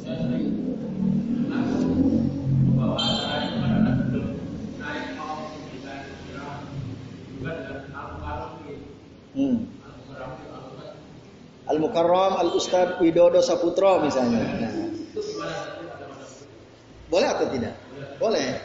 Hmm. 0.05 0.21
Al 11.65 11.81
Mukarram 11.81 12.37
Al 12.37 12.53
Ustad 12.53 13.01
Widodo 13.01 13.41
Saputro 13.41 13.97
misalnya. 14.05 14.45
Boleh 17.09 17.25
atau 17.25 17.49
tidak? 17.49 17.73
Boleh. 18.21 18.61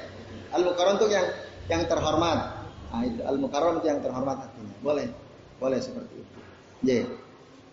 Al 0.52 0.60
Mukarram 0.60 1.00
itu 1.00 1.08
yang 1.08 1.24
yang 1.72 1.88
terhormat. 1.88 2.68
Nah, 2.92 3.00
itu 3.08 3.24
Al 3.24 3.40
Mukarram 3.40 3.80
itu 3.80 3.88
yang 3.88 4.04
terhormat 4.04 4.44
artinya. 4.44 4.76
Boleh. 4.84 5.08
Boleh 5.56 5.80
seperti 5.80 6.20
itu. 6.20 6.36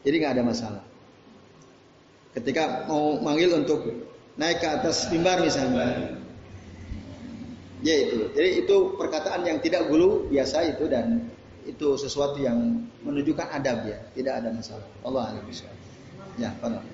Jadi 0.07 0.15
nggak 0.23 0.39
ada 0.39 0.47
masalah. 0.47 0.79
Ketika 2.35 2.85
mau 2.89 3.17
manggil 3.21 3.53
untuk 3.55 4.07
naik 4.37 4.61
ke 4.61 4.67
atas 4.69 5.09
mimbar 5.09 5.41
misalnya. 5.41 6.17
Ya 7.85 7.95
itu. 8.09 8.29
Jadi 8.33 8.49
itu 8.65 8.75
perkataan 8.97 9.45
yang 9.45 9.61
tidak 9.61 9.85
gulu 9.89 10.25
biasa 10.29 10.65
itu 10.73 10.89
dan 10.89 11.29
itu 11.67 11.99
sesuatu 11.99 12.39
yang 12.39 12.87
menunjukkan 13.03 13.47
adab 13.53 13.85
ya, 13.85 13.99
tidak 14.15 14.33
ada 14.41 14.49
masalah. 14.55 14.87
Allah 15.03 15.35
alam 15.35 15.45
Ya, 16.37 16.53
pada. 16.61 16.85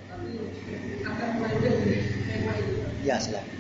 Ya, 3.03 3.15
silakan. 3.19 3.51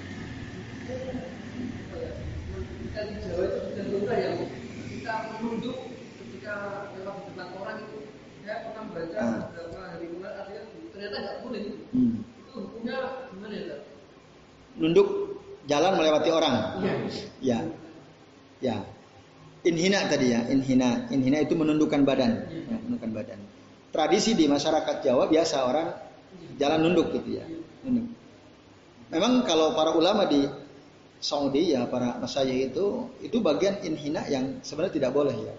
Kita 5.03 5.13
menunduk 5.43 5.77
ketika 6.15 6.55
lewat 6.95 7.15
depan 7.27 7.47
orang 7.59 7.77
itu, 7.83 7.99
saya 8.47 8.57
pernah 8.63 8.83
baca 8.87 9.19
ah. 9.19 9.51
beberapa 9.51 9.79
hari 9.83 10.05
kemarin 10.07 10.22
ternyata 11.03 11.19
nggak 11.19 11.37
boleh. 11.43 11.61
Hmm. 11.91 12.15
Itu 12.23 12.51
hukumnya 12.55 12.97
gimana 13.35 13.55
ya? 13.59 13.77
Nunduk 14.79 15.07
jalan 15.67 15.91
melewati 15.99 16.29
orang. 16.31 16.55
Iya. 16.79 16.95
Ya. 17.43 17.59
Ya. 18.63 18.75
Inhina 19.63 20.07
tadi 20.07 20.31
ya, 20.31 20.47
inhina. 20.47 21.07
Inhina 21.11 21.43
itu 21.43 21.55
menundukkan 21.55 22.03
badan, 22.03 22.47
ya, 22.51 22.75
menundukkan 22.83 23.11
badan. 23.15 23.39
Tradisi 23.91 24.35
di 24.35 24.47
masyarakat 24.47 25.03
Jawa 25.03 25.27
biasa 25.27 25.55
orang 25.67 25.87
jalan 26.55 26.79
nunduk 26.87 27.11
gitu 27.19 27.39
ya. 27.39 27.45
Nunduk. 27.83 28.07
Memang 29.11 29.43
kalau 29.43 29.75
para 29.75 29.91
ulama 29.95 30.25
di 30.27 30.47
Saudi 31.23 31.71
ya 31.71 31.87
para 31.87 32.19
masayih 32.19 32.67
itu 32.67 33.07
itu 33.23 33.39
bagian 33.39 33.79
inhina 33.87 34.27
yang 34.27 34.59
sebenarnya 34.63 34.99
tidak 34.99 35.11
boleh 35.15 35.35
ya. 35.35 35.55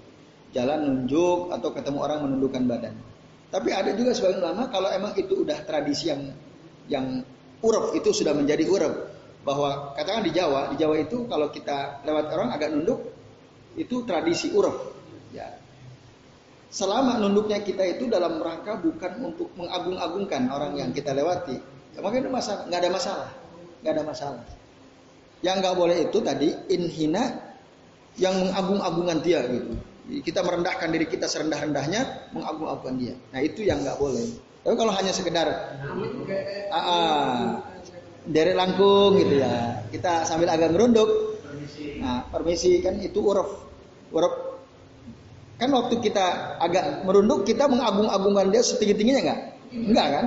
Jalan 0.52 0.84
nunjuk 0.84 1.52
atau 1.52 1.68
ketemu 1.72 1.98
orang 2.00 2.18
menundukkan 2.28 2.62
badan. 2.68 2.94
Tapi 3.54 3.70
ada 3.70 3.94
juga 3.94 4.10
sebagian 4.10 4.42
ulama 4.42 4.66
kalau 4.66 4.90
emang 4.90 5.14
itu 5.14 5.46
udah 5.46 5.62
tradisi 5.62 6.10
yang 6.10 6.26
yang 6.90 7.22
uruf 7.62 7.94
itu 7.94 8.10
sudah 8.10 8.34
menjadi 8.34 8.66
uruf 8.66 9.14
bahwa 9.46 9.94
katakan 9.94 10.26
di 10.26 10.34
Jawa, 10.34 10.74
di 10.74 10.82
Jawa 10.82 10.98
itu 10.98 11.22
kalau 11.30 11.54
kita 11.54 12.02
lewat 12.02 12.34
orang 12.34 12.50
agak 12.50 12.74
nunduk 12.74 13.14
itu 13.78 14.02
tradisi 14.02 14.50
uruf. 14.50 14.74
Ya. 15.30 15.54
Selama 16.74 17.14
nunduknya 17.22 17.62
kita 17.62 17.86
itu 17.86 18.10
dalam 18.10 18.42
rangka 18.42 18.74
bukan 18.82 19.12
untuk 19.22 19.54
mengagung-agungkan 19.54 20.50
orang 20.50 20.74
yang 20.74 20.90
kita 20.90 21.14
lewati, 21.14 21.54
ya 21.94 22.02
mungkin 22.02 22.26
itu 22.26 22.32
masalah, 22.34 22.66
nggak 22.66 22.80
ada 22.82 22.90
masalah, 22.90 23.30
nggak 23.86 23.92
ada 23.94 24.02
masalah. 24.02 24.44
Yang 25.46 25.56
nggak 25.62 25.76
boleh 25.78 25.96
itu 26.10 26.18
tadi 26.18 26.48
inhina 26.74 27.38
yang 28.18 28.34
mengagung-agungkan 28.34 29.18
dia 29.22 29.46
gitu. 29.46 29.78
Kita 30.04 30.44
merendahkan 30.44 30.92
diri 30.92 31.08
kita 31.08 31.24
serendah-rendahnya, 31.24 32.32
mengagung-agungkan 32.36 32.94
dia. 33.00 33.14
Nah 33.32 33.40
itu 33.40 33.64
yang 33.64 33.80
nggak 33.80 33.96
boleh. 33.96 34.24
Tapi 34.60 34.74
kalau 34.76 34.92
hanya 34.92 35.12
sekedar 35.16 35.48
ah, 36.68 36.76
ah, 36.76 37.40
dari 38.28 38.52
langkung 38.52 39.16
gitu 39.16 39.40
ya, 39.40 39.80
kita 39.88 40.28
sambil 40.28 40.52
agak 40.52 40.76
merunduk. 40.76 41.08
Nah 42.04 42.28
permisi 42.28 42.84
kan 42.84 43.00
itu 43.00 43.20
uruf, 43.20 43.64
uruf. 44.12 44.34
Kan 45.56 45.72
waktu 45.72 46.00
kita 46.04 46.58
agak 46.60 47.08
merunduk, 47.08 47.48
kita 47.48 47.64
mengagung-agungkan 47.64 48.52
dia 48.52 48.60
setinggi-tingginya 48.60 49.20
nggak? 49.24 49.40
Enggak 49.72 50.06
kan? 50.12 50.24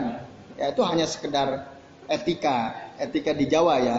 Ya 0.57 0.65
itu 0.73 0.81
hanya 0.81 1.05
sekedar 1.05 1.77
etika, 2.09 2.73
etika 2.97 3.31
di 3.37 3.45
Jawa 3.45 3.77
ya. 3.77 3.97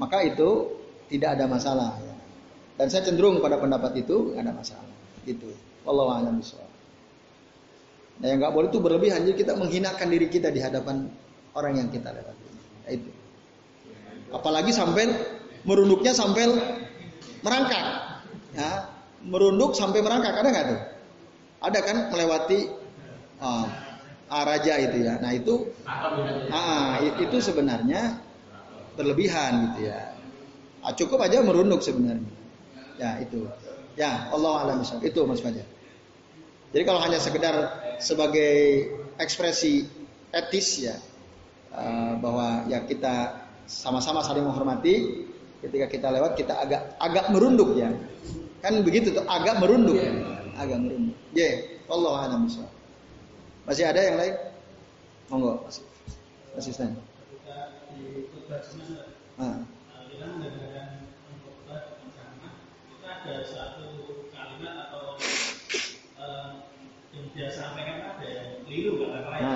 Maka 0.00 0.24
itu 0.24 0.80
tidak 1.12 1.36
ada 1.36 1.44
masalah. 1.44 1.92
Dan 2.74 2.88
saya 2.90 3.04
cenderung 3.06 3.38
pada 3.38 3.60
pendapat 3.60 4.00
itu 4.00 4.34
ada 4.34 4.50
masalah. 4.50 4.93
Gitu. 5.24 5.48
Wallahu 5.84 6.10
a'lam 6.12 6.40
Nah 8.14 8.26
yang 8.30 8.38
nggak 8.38 8.54
boleh 8.54 8.68
itu 8.70 8.78
berlebihan. 8.78 9.26
Jadi 9.26 9.36
kita 9.42 9.58
menghinakan 9.58 10.06
diri 10.06 10.30
kita 10.30 10.48
di 10.54 10.62
hadapan 10.62 11.10
orang 11.58 11.74
yang 11.82 11.88
kita 11.90 12.14
lewati. 12.14 12.46
Nah, 12.86 12.90
itu. 12.94 13.10
Apalagi 14.30 14.70
sampai 14.70 15.04
merunduknya 15.66 16.14
sampai 16.14 16.46
merangkak. 17.42 17.86
Ya, 18.54 18.86
merunduk 19.26 19.74
sampai 19.74 19.98
merangkak 19.98 20.38
ada 20.38 20.48
nggak 20.48 20.66
tuh? 20.70 20.80
Ada 21.64 21.78
kan 21.82 21.96
melewati 22.14 22.60
uh, 23.42 23.66
raja 24.30 24.74
itu 24.78 24.96
ya. 25.02 25.18
Nah 25.18 25.32
itu, 25.34 25.74
ah 26.54 27.02
itu 27.02 27.36
sebenarnya 27.42 28.18
berlebihan 28.94 29.74
gitu 29.74 29.90
ya. 29.90 30.14
Ah, 30.84 30.92
cukup 30.92 31.24
aja 31.24 31.40
merunduk 31.40 31.80
sebenarnya. 31.82 32.30
Ya 33.00 33.18
itu. 33.18 33.48
Ya, 33.94 34.26
Allah 34.34 34.54
alam 34.66 34.78
itu 34.82 35.20
Mas 35.22 35.38
Fajar. 35.38 35.66
Jadi 36.74 36.82
kalau 36.82 36.98
hanya 36.98 37.22
sekedar 37.22 37.54
sebagai 38.02 38.90
ekspresi 39.18 39.86
etis 40.34 40.82
ya 40.82 40.98
uh, 41.70 42.18
bahwa 42.18 42.66
ya 42.66 42.82
kita 42.82 43.46
sama-sama 43.70 44.26
saling 44.26 44.42
menghormati 44.42 45.24
ketika 45.62 45.86
kita 45.88 46.08
lewat 46.10 46.34
kita 46.36 46.58
agak 46.58 46.82
agak 47.00 47.30
merunduk 47.30 47.78
ya 47.78 47.88
kan 48.60 48.82
begitu 48.84 49.14
tuh 49.14 49.24
agak 49.24 49.56
merunduk 49.62 49.96
ya. 49.96 50.12
agak 50.58 50.78
merunduk 50.82 51.16
ya 51.32 51.40
yeah. 51.46 51.54
Allah 51.88 52.28
alam 52.28 52.50
masih 53.64 53.84
ada 53.86 54.00
yang 54.02 54.16
lain 54.20 54.34
monggo 55.32 55.64
masih 55.64 55.84
asisten 56.58 56.90
ah. 59.40 59.56
Ada 63.24 63.40
satu 63.40 63.88
kalimat 64.36 64.84
atau 64.84 65.16
uh, 66.20 66.60
yang 67.16 67.24
dia 67.32 67.48
sampaikan 67.48 68.12
ada 68.12 68.26
yang 68.28 68.48
keliru 68.68 69.00
apa 69.08 69.32
ya. 69.40 69.48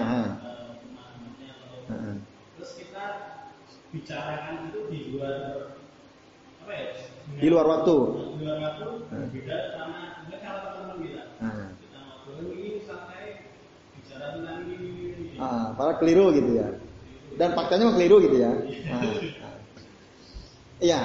Pemahamannya 0.80 1.48
atau 1.52 1.76
terus 2.56 2.72
kita 2.80 3.04
bicarakan 3.92 4.72
itu 4.72 4.80
di 4.88 4.98
luar 5.12 5.36
apa 6.64 6.72
ya 6.72 6.86
di 7.36 7.46
luar 7.52 7.66
waktu. 7.68 7.96
Di 8.40 8.40
luar 8.40 8.58
waktu 8.72 8.88
beda 9.36 9.58
sama 9.76 10.00
enggak 10.24 10.40
cara 10.40 10.58
teman-teman 10.64 10.96
kita. 11.04 11.22
Kita 11.76 11.98
ngobrol 12.08 12.48
ini 12.56 12.80
santai 12.88 13.52
bicara 14.00 14.26
tentang 14.32 14.64
ini. 14.64 15.36
Ah, 15.36 15.76
para 15.76 16.00
keliru 16.00 16.32
gitu 16.32 16.56
ya. 16.56 16.72
Dan 17.36 17.52
faktanya 17.52 17.92
keliru 17.92 18.16
gitu 18.24 18.36
ya. 18.40 18.52
Iya. 20.80 21.00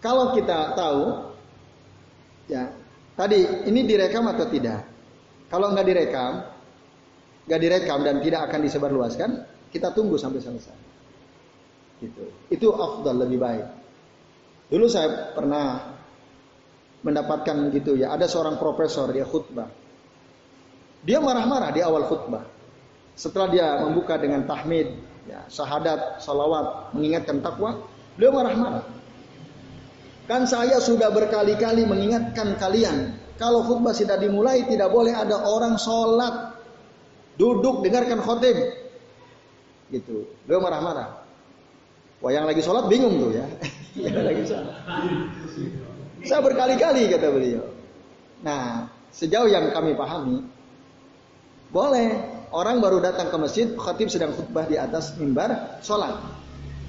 Kalau 0.00 0.32
kita 0.32 0.72
tahu 0.72 1.25
ya 2.46 2.70
tadi 3.18 3.68
ini 3.68 3.82
direkam 3.86 4.26
atau 4.30 4.46
tidak 4.46 4.96
kalau 5.46 5.70
nggak 5.70 5.86
direkam, 5.86 6.32
nggak 7.46 7.60
direkam 7.62 7.98
dan 8.02 8.18
tidak 8.18 8.50
akan 8.50 8.60
disebarluaskan, 8.66 9.30
kita 9.70 9.94
tunggu 9.94 10.18
sampai 10.18 10.42
selesai. 10.42 10.76
Gitu. 12.02 12.24
Itu 12.50 12.74
afdal 12.74 13.22
lebih 13.24 13.38
baik. 13.38 13.66
Dulu 14.66 14.86
saya 14.90 15.30
pernah 15.32 15.94
mendapatkan 17.06 17.70
gitu 17.70 17.94
ya, 17.94 18.10
ada 18.10 18.26
seorang 18.26 18.58
profesor 18.58 19.14
dia 19.14 19.22
khutbah. 19.22 19.70
Dia 21.06 21.22
marah-marah 21.22 21.70
di 21.70 21.78
awal 21.86 22.10
khutbah. 22.10 22.42
Setelah 23.14 23.48
dia 23.48 23.66
membuka 23.86 24.18
dengan 24.18 24.42
tahmid, 24.42 24.98
ya, 25.30 25.46
syahadat, 25.46 26.18
salawat, 26.18 26.90
mengingatkan 26.98 27.38
takwa, 27.38 27.86
beliau 28.18 28.34
marah-marah. 28.34 28.84
Kan 30.26 30.42
saya 30.46 30.82
sudah 30.82 31.14
berkali-kali 31.14 31.86
mengingatkan 31.86 32.58
kalian 32.58 33.14
kalau 33.38 33.62
khutbah 33.62 33.94
sudah 33.94 34.18
dimulai 34.18 34.66
tidak 34.66 34.90
boleh 34.90 35.14
ada 35.14 35.38
orang 35.38 35.78
sholat 35.78 36.58
duduk 37.38 37.86
dengarkan 37.86 38.18
khotib. 38.18 38.58
Gitu. 39.86 40.26
Beliau 40.50 40.66
marah-marah. 40.66 41.22
Wah 42.18 42.32
yang 42.34 42.48
lagi 42.48 42.58
sholat 42.58 42.90
bingung 42.90 43.22
tuh 43.22 43.38
ya. 43.38 43.46
lagi 44.26 44.42
sholat. 44.48 44.76
Saya 46.26 46.42
berkali-kali 46.42 47.06
kata 47.06 47.28
beliau. 47.30 47.62
Nah 48.42 48.90
sejauh 49.14 49.46
yang 49.46 49.70
kami 49.70 49.94
pahami 49.94 50.42
boleh 51.70 52.18
orang 52.50 52.82
baru 52.82 52.98
datang 52.98 53.30
ke 53.30 53.36
masjid 53.38 53.66
khatib 53.78 54.10
sedang 54.10 54.34
khutbah 54.34 54.66
di 54.66 54.74
atas 54.74 55.14
mimbar 55.20 55.78
sholat. 55.86 56.18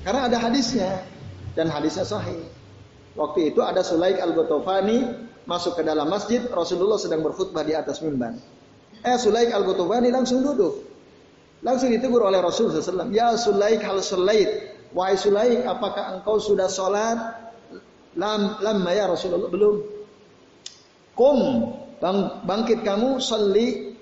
Karena 0.01 0.25
ada 0.25 0.41
hadisnya 0.41 1.05
dan 1.53 1.67
hadisnya 1.67 2.07
sahih. 2.07 2.56
Waktu 3.17 3.51
itu 3.51 3.65
ada 3.65 3.81
Sulaik 3.81 4.21
al-Gotofani 4.21 5.25
masuk 5.49 5.73
ke 5.73 5.81
dalam 5.81 6.05
masjid, 6.05 6.45
Rasulullah 6.53 7.01
sedang 7.01 7.25
berkhutbah 7.25 7.65
di 7.65 7.73
atas 7.73 8.05
mimbar. 8.05 8.37
Eh 9.01 9.17
Sulaik 9.17 9.49
al-Gutubani 9.49 10.13
langsung 10.13 10.45
duduk. 10.45 10.85
Langsung 11.65 11.89
ditegur 11.89 12.21
oleh 12.21 12.37
Rasul 12.37 12.69
SAW. 12.69 13.09
Ya 13.09 13.33
Sulaik 13.33 13.81
hal 13.81 13.97
Sulaik. 14.05 14.77
Wahai 14.93 15.17
Sulaik, 15.17 15.65
apakah 15.65 16.21
engkau 16.21 16.37
sudah 16.37 16.69
sholat? 16.69 17.17
Lam, 18.15 18.61
lama 18.61 18.91
ya 18.93 19.09
Rasulullah. 19.09 19.49
Belum. 19.49 19.83
Kum, 21.17 21.39
bang, 21.97 22.45
bangkit 22.45 22.85
kamu, 22.85 23.17
salli 23.17 23.97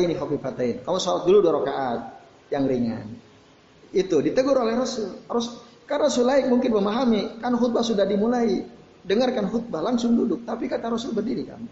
ini 0.00 0.14
khafifatain. 0.16 0.80
Kamu 0.82 0.96
sholat 0.96 1.22
dulu 1.28 1.38
dua 1.44 1.52
rakaat 1.60 2.00
yang 2.48 2.64
ringan. 2.64 3.06
Itu 3.92 4.24
ditegur 4.24 4.56
oleh 4.56 4.74
Rasul. 4.78 5.28
Rasul 5.28 5.69
karena 5.90 6.06
Sulaik 6.06 6.46
mungkin 6.46 6.70
memahami, 6.70 7.42
kan 7.42 7.50
khutbah 7.58 7.82
sudah 7.82 8.06
dimulai 8.06 8.62
dengarkan 9.02 9.50
khutbah 9.50 9.82
langsung 9.82 10.14
duduk. 10.14 10.46
Tapi 10.46 10.70
kata 10.70 10.86
Rasul 10.86 11.10
berdiri 11.10 11.42
kamu. 11.42 11.66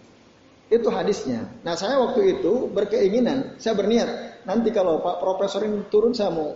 Itu 0.75 0.91
hadisnya. 0.91 1.47
Nah 1.63 1.79
saya 1.79 2.03
waktu 2.03 2.43
itu 2.43 2.67
berkeinginan, 2.75 3.63
saya 3.63 3.79
berniat 3.79 4.43
nanti 4.43 4.75
kalau 4.75 4.99
Pak 5.07 5.23
Profesor 5.23 5.63
ini 5.63 5.87
turun 5.87 6.19
saya 6.19 6.35
mau, 6.35 6.51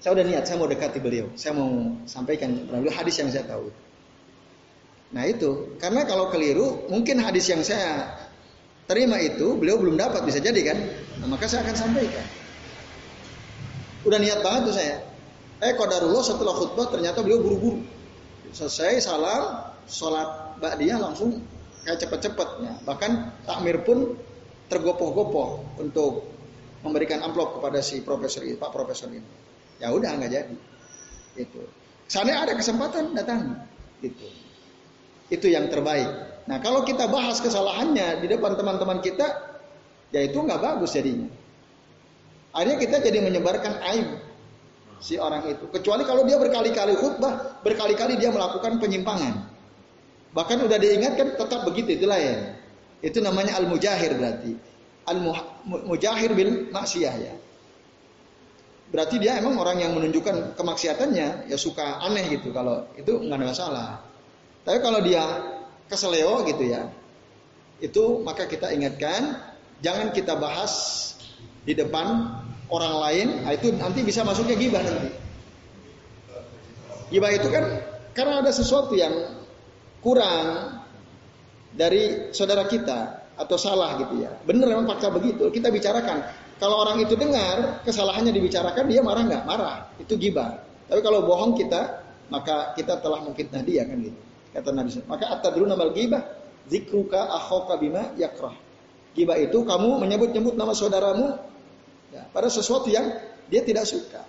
saya 0.00 0.16
udah 0.16 0.24
niat 0.24 0.48
saya 0.48 0.56
mau 0.56 0.64
dekati 0.64 0.98
beliau, 0.98 1.28
saya 1.36 1.52
mau 1.52 1.92
sampaikan 2.08 2.50
melalui 2.72 2.88
hadis 2.88 3.20
yang 3.20 3.28
saya 3.28 3.44
tahu. 3.46 3.68
Nah 5.12 5.22
itu 5.28 5.76
karena 5.76 6.02
kalau 6.08 6.32
keliru 6.32 6.88
mungkin 6.90 7.20
hadis 7.22 7.46
yang 7.46 7.62
saya 7.62 8.16
terima 8.90 9.22
itu 9.22 9.54
beliau 9.54 9.78
belum 9.78 9.94
dapat 9.94 10.26
bisa 10.26 10.42
jadi 10.42 10.72
kan, 10.72 10.78
nah, 11.22 11.30
maka 11.30 11.46
saya 11.46 11.62
akan 11.68 11.76
sampaikan. 11.78 12.26
Udah 14.02 14.18
niat 14.18 14.42
banget 14.42 14.72
tuh 14.72 14.74
saya. 14.74 15.05
Eh 15.56 15.72
kodarullah 15.72 16.20
setelah 16.20 16.52
khutbah 16.52 16.92
ternyata 16.92 17.24
beliau 17.24 17.40
buru-buru. 17.40 17.80
Selesai 18.52 19.00
salam 19.00 19.72
sholat 19.88 20.60
dia 20.76 21.00
langsung 21.00 21.40
kayak 21.84 22.02
cepet-cepetnya 22.02 22.82
bahkan 22.82 23.32
takmir 23.46 23.80
pun 23.86 24.18
tergopoh-gopoh 24.66 25.78
untuk 25.78 26.26
memberikan 26.82 27.22
amplop 27.22 27.56
kepada 27.60 27.80
si 27.80 28.02
profesor 28.02 28.44
ini 28.44 28.58
pak 28.58 28.68
profesor 28.72 29.08
ini. 29.08 29.24
Ya 29.80 29.92
udah 29.92 30.12
nggak 30.12 30.30
jadi. 30.32 30.56
Itu 31.40 31.64
sana 32.04 32.44
ada 32.44 32.52
kesempatan 32.52 33.16
datang. 33.16 33.64
Itu 34.04 34.28
itu 35.32 35.46
yang 35.48 35.72
terbaik. 35.72 36.44
Nah 36.46 36.60
kalau 36.60 36.84
kita 36.84 37.08
bahas 37.08 37.40
kesalahannya 37.40 38.20
di 38.20 38.26
depan 38.28 38.60
teman-teman 38.60 39.00
kita 39.00 39.26
ya 40.12 40.20
itu 40.20 40.36
nggak 40.36 40.60
bagus 40.60 40.92
jadinya. 40.92 41.32
Akhirnya 42.52 42.76
kita 42.76 42.96
jadi 43.04 43.24
menyebarkan 43.24 43.84
aib 43.94 44.25
si 45.00 45.20
orang 45.20 45.44
itu. 45.48 45.68
Kecuali 45.72 46.02
kalau 46.04 46.24
dia 46.24 46.40
berkali-kali 46.40 46.96
khutbah, 46.96 47.60
berkali-kali 47.60 48.16
dia 48.16 48.32
melakukan 48.32 48.80
penyimpangan. 48.80 49.34
Bahkan 50.36 50.58
udah 50.68 50.78
diingatkan 50.80 51.36
tetap 51.36 51.64
begitu 51.64 51.96
itulah 51.96 52.20
ya. 52.20 52.60
Itu 53.00 53.20
namanya 53.24 53.56
al-mujahir 53.60 54.16
berarti. 54.16 54.52
Al-mujahir 55.08 56.30
bil 56.36 56.68
maksiyah 56.72 57.14
ya. 57.16 57.34
Berarti 58.86 59.18
dia 59.18 59.38
emang 59.40 59.58
orang 59.58 59.82
yang 59.82 59.92
menunjukkan 59.98 60.54
kemaksiatannya 60.54 61.50
ya 61.50 61.56
suka 61.58 61.98
aneh 62.06 62.38
gitu 62.38 62.54
kalau 62.54 62.86
itu 62.94 63.18
nggak 63.18 63.38
ada 63.42 63.46
masalah. 63.46 63.88
Tapi 64.62 64.78
kalau 64.78 65.02
dia 65.02 65.22
keseleo 65.90 66.42
gitu 66.46 66.70
ya, 66.70 66.86
itu 67.82 68.22
maka 68.22 68.46
kita 68.46 68.70
ingatkan 68.70 69.42
jangan 69.82 70.10
kita 70.14 70.38
bahas 70.38 70.72
di 71.66 71.74
depan 71.74 72.30
orang 72.70 72.94
lain, 72.98 73.26
nah 73.46 73.52
itu 73.54 73.70
nanti 73.74 74.02
bisa 74.02 74.26
masuknya 74.26 74.58
gibah 74.58 74.82
nanti. 74.82 75.10
Gibah 77.10 77.30
itu 77.30 77.48
kan 77.50 77.64
karena 78.16 78.42
ada 78.42 78.50
sesuatu 78.50 78.96
yang 78.98 79.14
kurang 80.02 80.80
dari 81.76 82.32
saudara 82.34 82.66
kita 82.66 83.26
atau 83.36 83.56
salah 83.60 84.00
gitu 84.00 84.24
ya. 84.24 84.32
Benar 84.42 84.72
memang 84.72 84.88
fakta 84.88 85.12
begitu. 85.12 85.52
Kita 85.52 85.68
bicarakan. 85.68 86.24
Kalau 86.56 86.80
orang 86.80 87.04
itu 87.04 87.12
dengar 87.20 87.84
kesalahannya 87.84 88.32
dibicarakan, 88.32 88.88
dia 88.88 89.04
marah 89.04 89.22
nggak? 89.28 89.42
Marah. 89.44 89.76
Itu 90.00 90.16
gibah. 90.16 90.56
Tapi 90.88 91.04
kalau 91.04 91.28
bohong 91.28 91.52
kita, 91.52 92.00
maka 92.32 92.72
kita 92.72 92.96
telah 93.04 93.20
mengfitnah 93.20 93.60
dia 93.60 93.84
kan 93.84 94.00
gitu. 94.00 94.18
Kata 94.56 94.72
Nabi 94.72 94.88
Maka 95.04 95.52
dulu 95.52 95.68
nama 95.68 95.84
gibah 95.92 96.22
zikruka 96.72 97.28
akhoka 97.28 97.76
bima 97.76 98.16
yakrah. 98.16 98.56
Gibah 99.12 99.36
itu 99.36 99.64
kamu 99.64 100.00
menyebut-nyebut 100.00 100.56
nama 100.56 100.72
saudaramu 100.72 101.36
Ya, 102.14 102.22
pada 102.30 102.46
sesuatu 102.46 102.86
yang 102.86 103.10
dia 103.50 103.62
tidak 103.66 103.86
suka. 103.86 104.22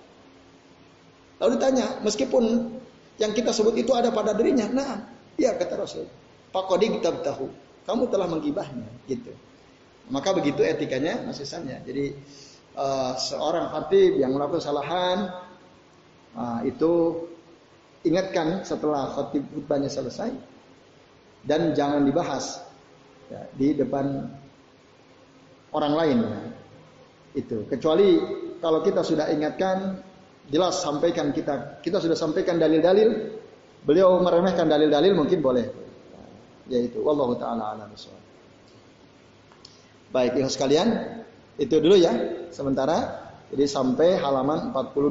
Lalu 1.37 1.61
ditanya, 1.61 2.01
meskipun 2.01 2.73
yang 3.21 3.31
kita 3.33 3.53
sebut 3.53 3.77
itu 3.77 3.93
ada 3.93 4.09
pada 4.09 4.33
dirinya, 4.33 4.65
nah, 4.69 5.05
iya 5.37 5.53
kata 5.53 5.77
Rasul. 5.77 6.09
Pakodi 6.49 6.97
kita 6.97 7.21
tahu, 7.21 7.49
kamu 7.85 8.09
telah 8.09 8.25
menggibahnya, 8.25 8.89
gitu. 9.05 9.29
Maka 10.09 10.33
begitu 10.33 10.63
etikanya 10.63 11.21
masisanya. 11.27 11.83
Jadi 11.83 12.15
uh, 12.73 13.13
seorang 13.19 13.69
khatib 13.75 14.17
yang 14.17 14.31
melakukan 14.33 14.63
kesalahan 14.63 15.17
uh, 16.33 16.59
itu 16.63 17.25
ingatkan 18.07 18.63
setelah 18.63 19.11
khatib 19.11 19.43
khutbahnya 19.51 19.91
selesai 19.91 20.31
dan 21.43 21.75
jangan 21.75 22.07
dibahas 22.07 22.63
ya, 23.27 23.41
di 23.59 23.75
depan 23.75 24.31
orang 25.75 25.93
lain. 25.93 26.17
Ya. 26.23 26.46
Itu. 27.35 27.67
Kecuali 27.67 28.19
kalau 28.63 28.79
kita 28.81 29.01
sudah 29.03 29.29
ingatkan, 29.33 29.99
jelas 30.47 30.79
sampaikan 30.79 31.35
kita, 31.35 31.83
kita 31.83 31.99
sudah 31.99 32.15
sampaikan 32.15 32.55
dalil-dalil, 32.57 33.35
beliau 33.83 34.19
meremehkan 34.23 34.67
dalil-dalil 34.67 35.13
mungkin 35.13 35.39
boleh. 35.43 35.67
Yaitu 36.67 36.99
wallahu 36.99 37.35
taala 37.39 37.75
alam 37.75 37.91
Baik, 40.07 40.39
ikhlas 40.39 40.55
sekalian, 40.55 40.87
itu 41.59 41.75
dulu 41.83 41.99
ya 41.99 42.13
sementara. 42.51 43.27
Jadi 43.47 43.63
sampai 43.63 44.19
halaman 44.19 44.75
42. 44.75 45.07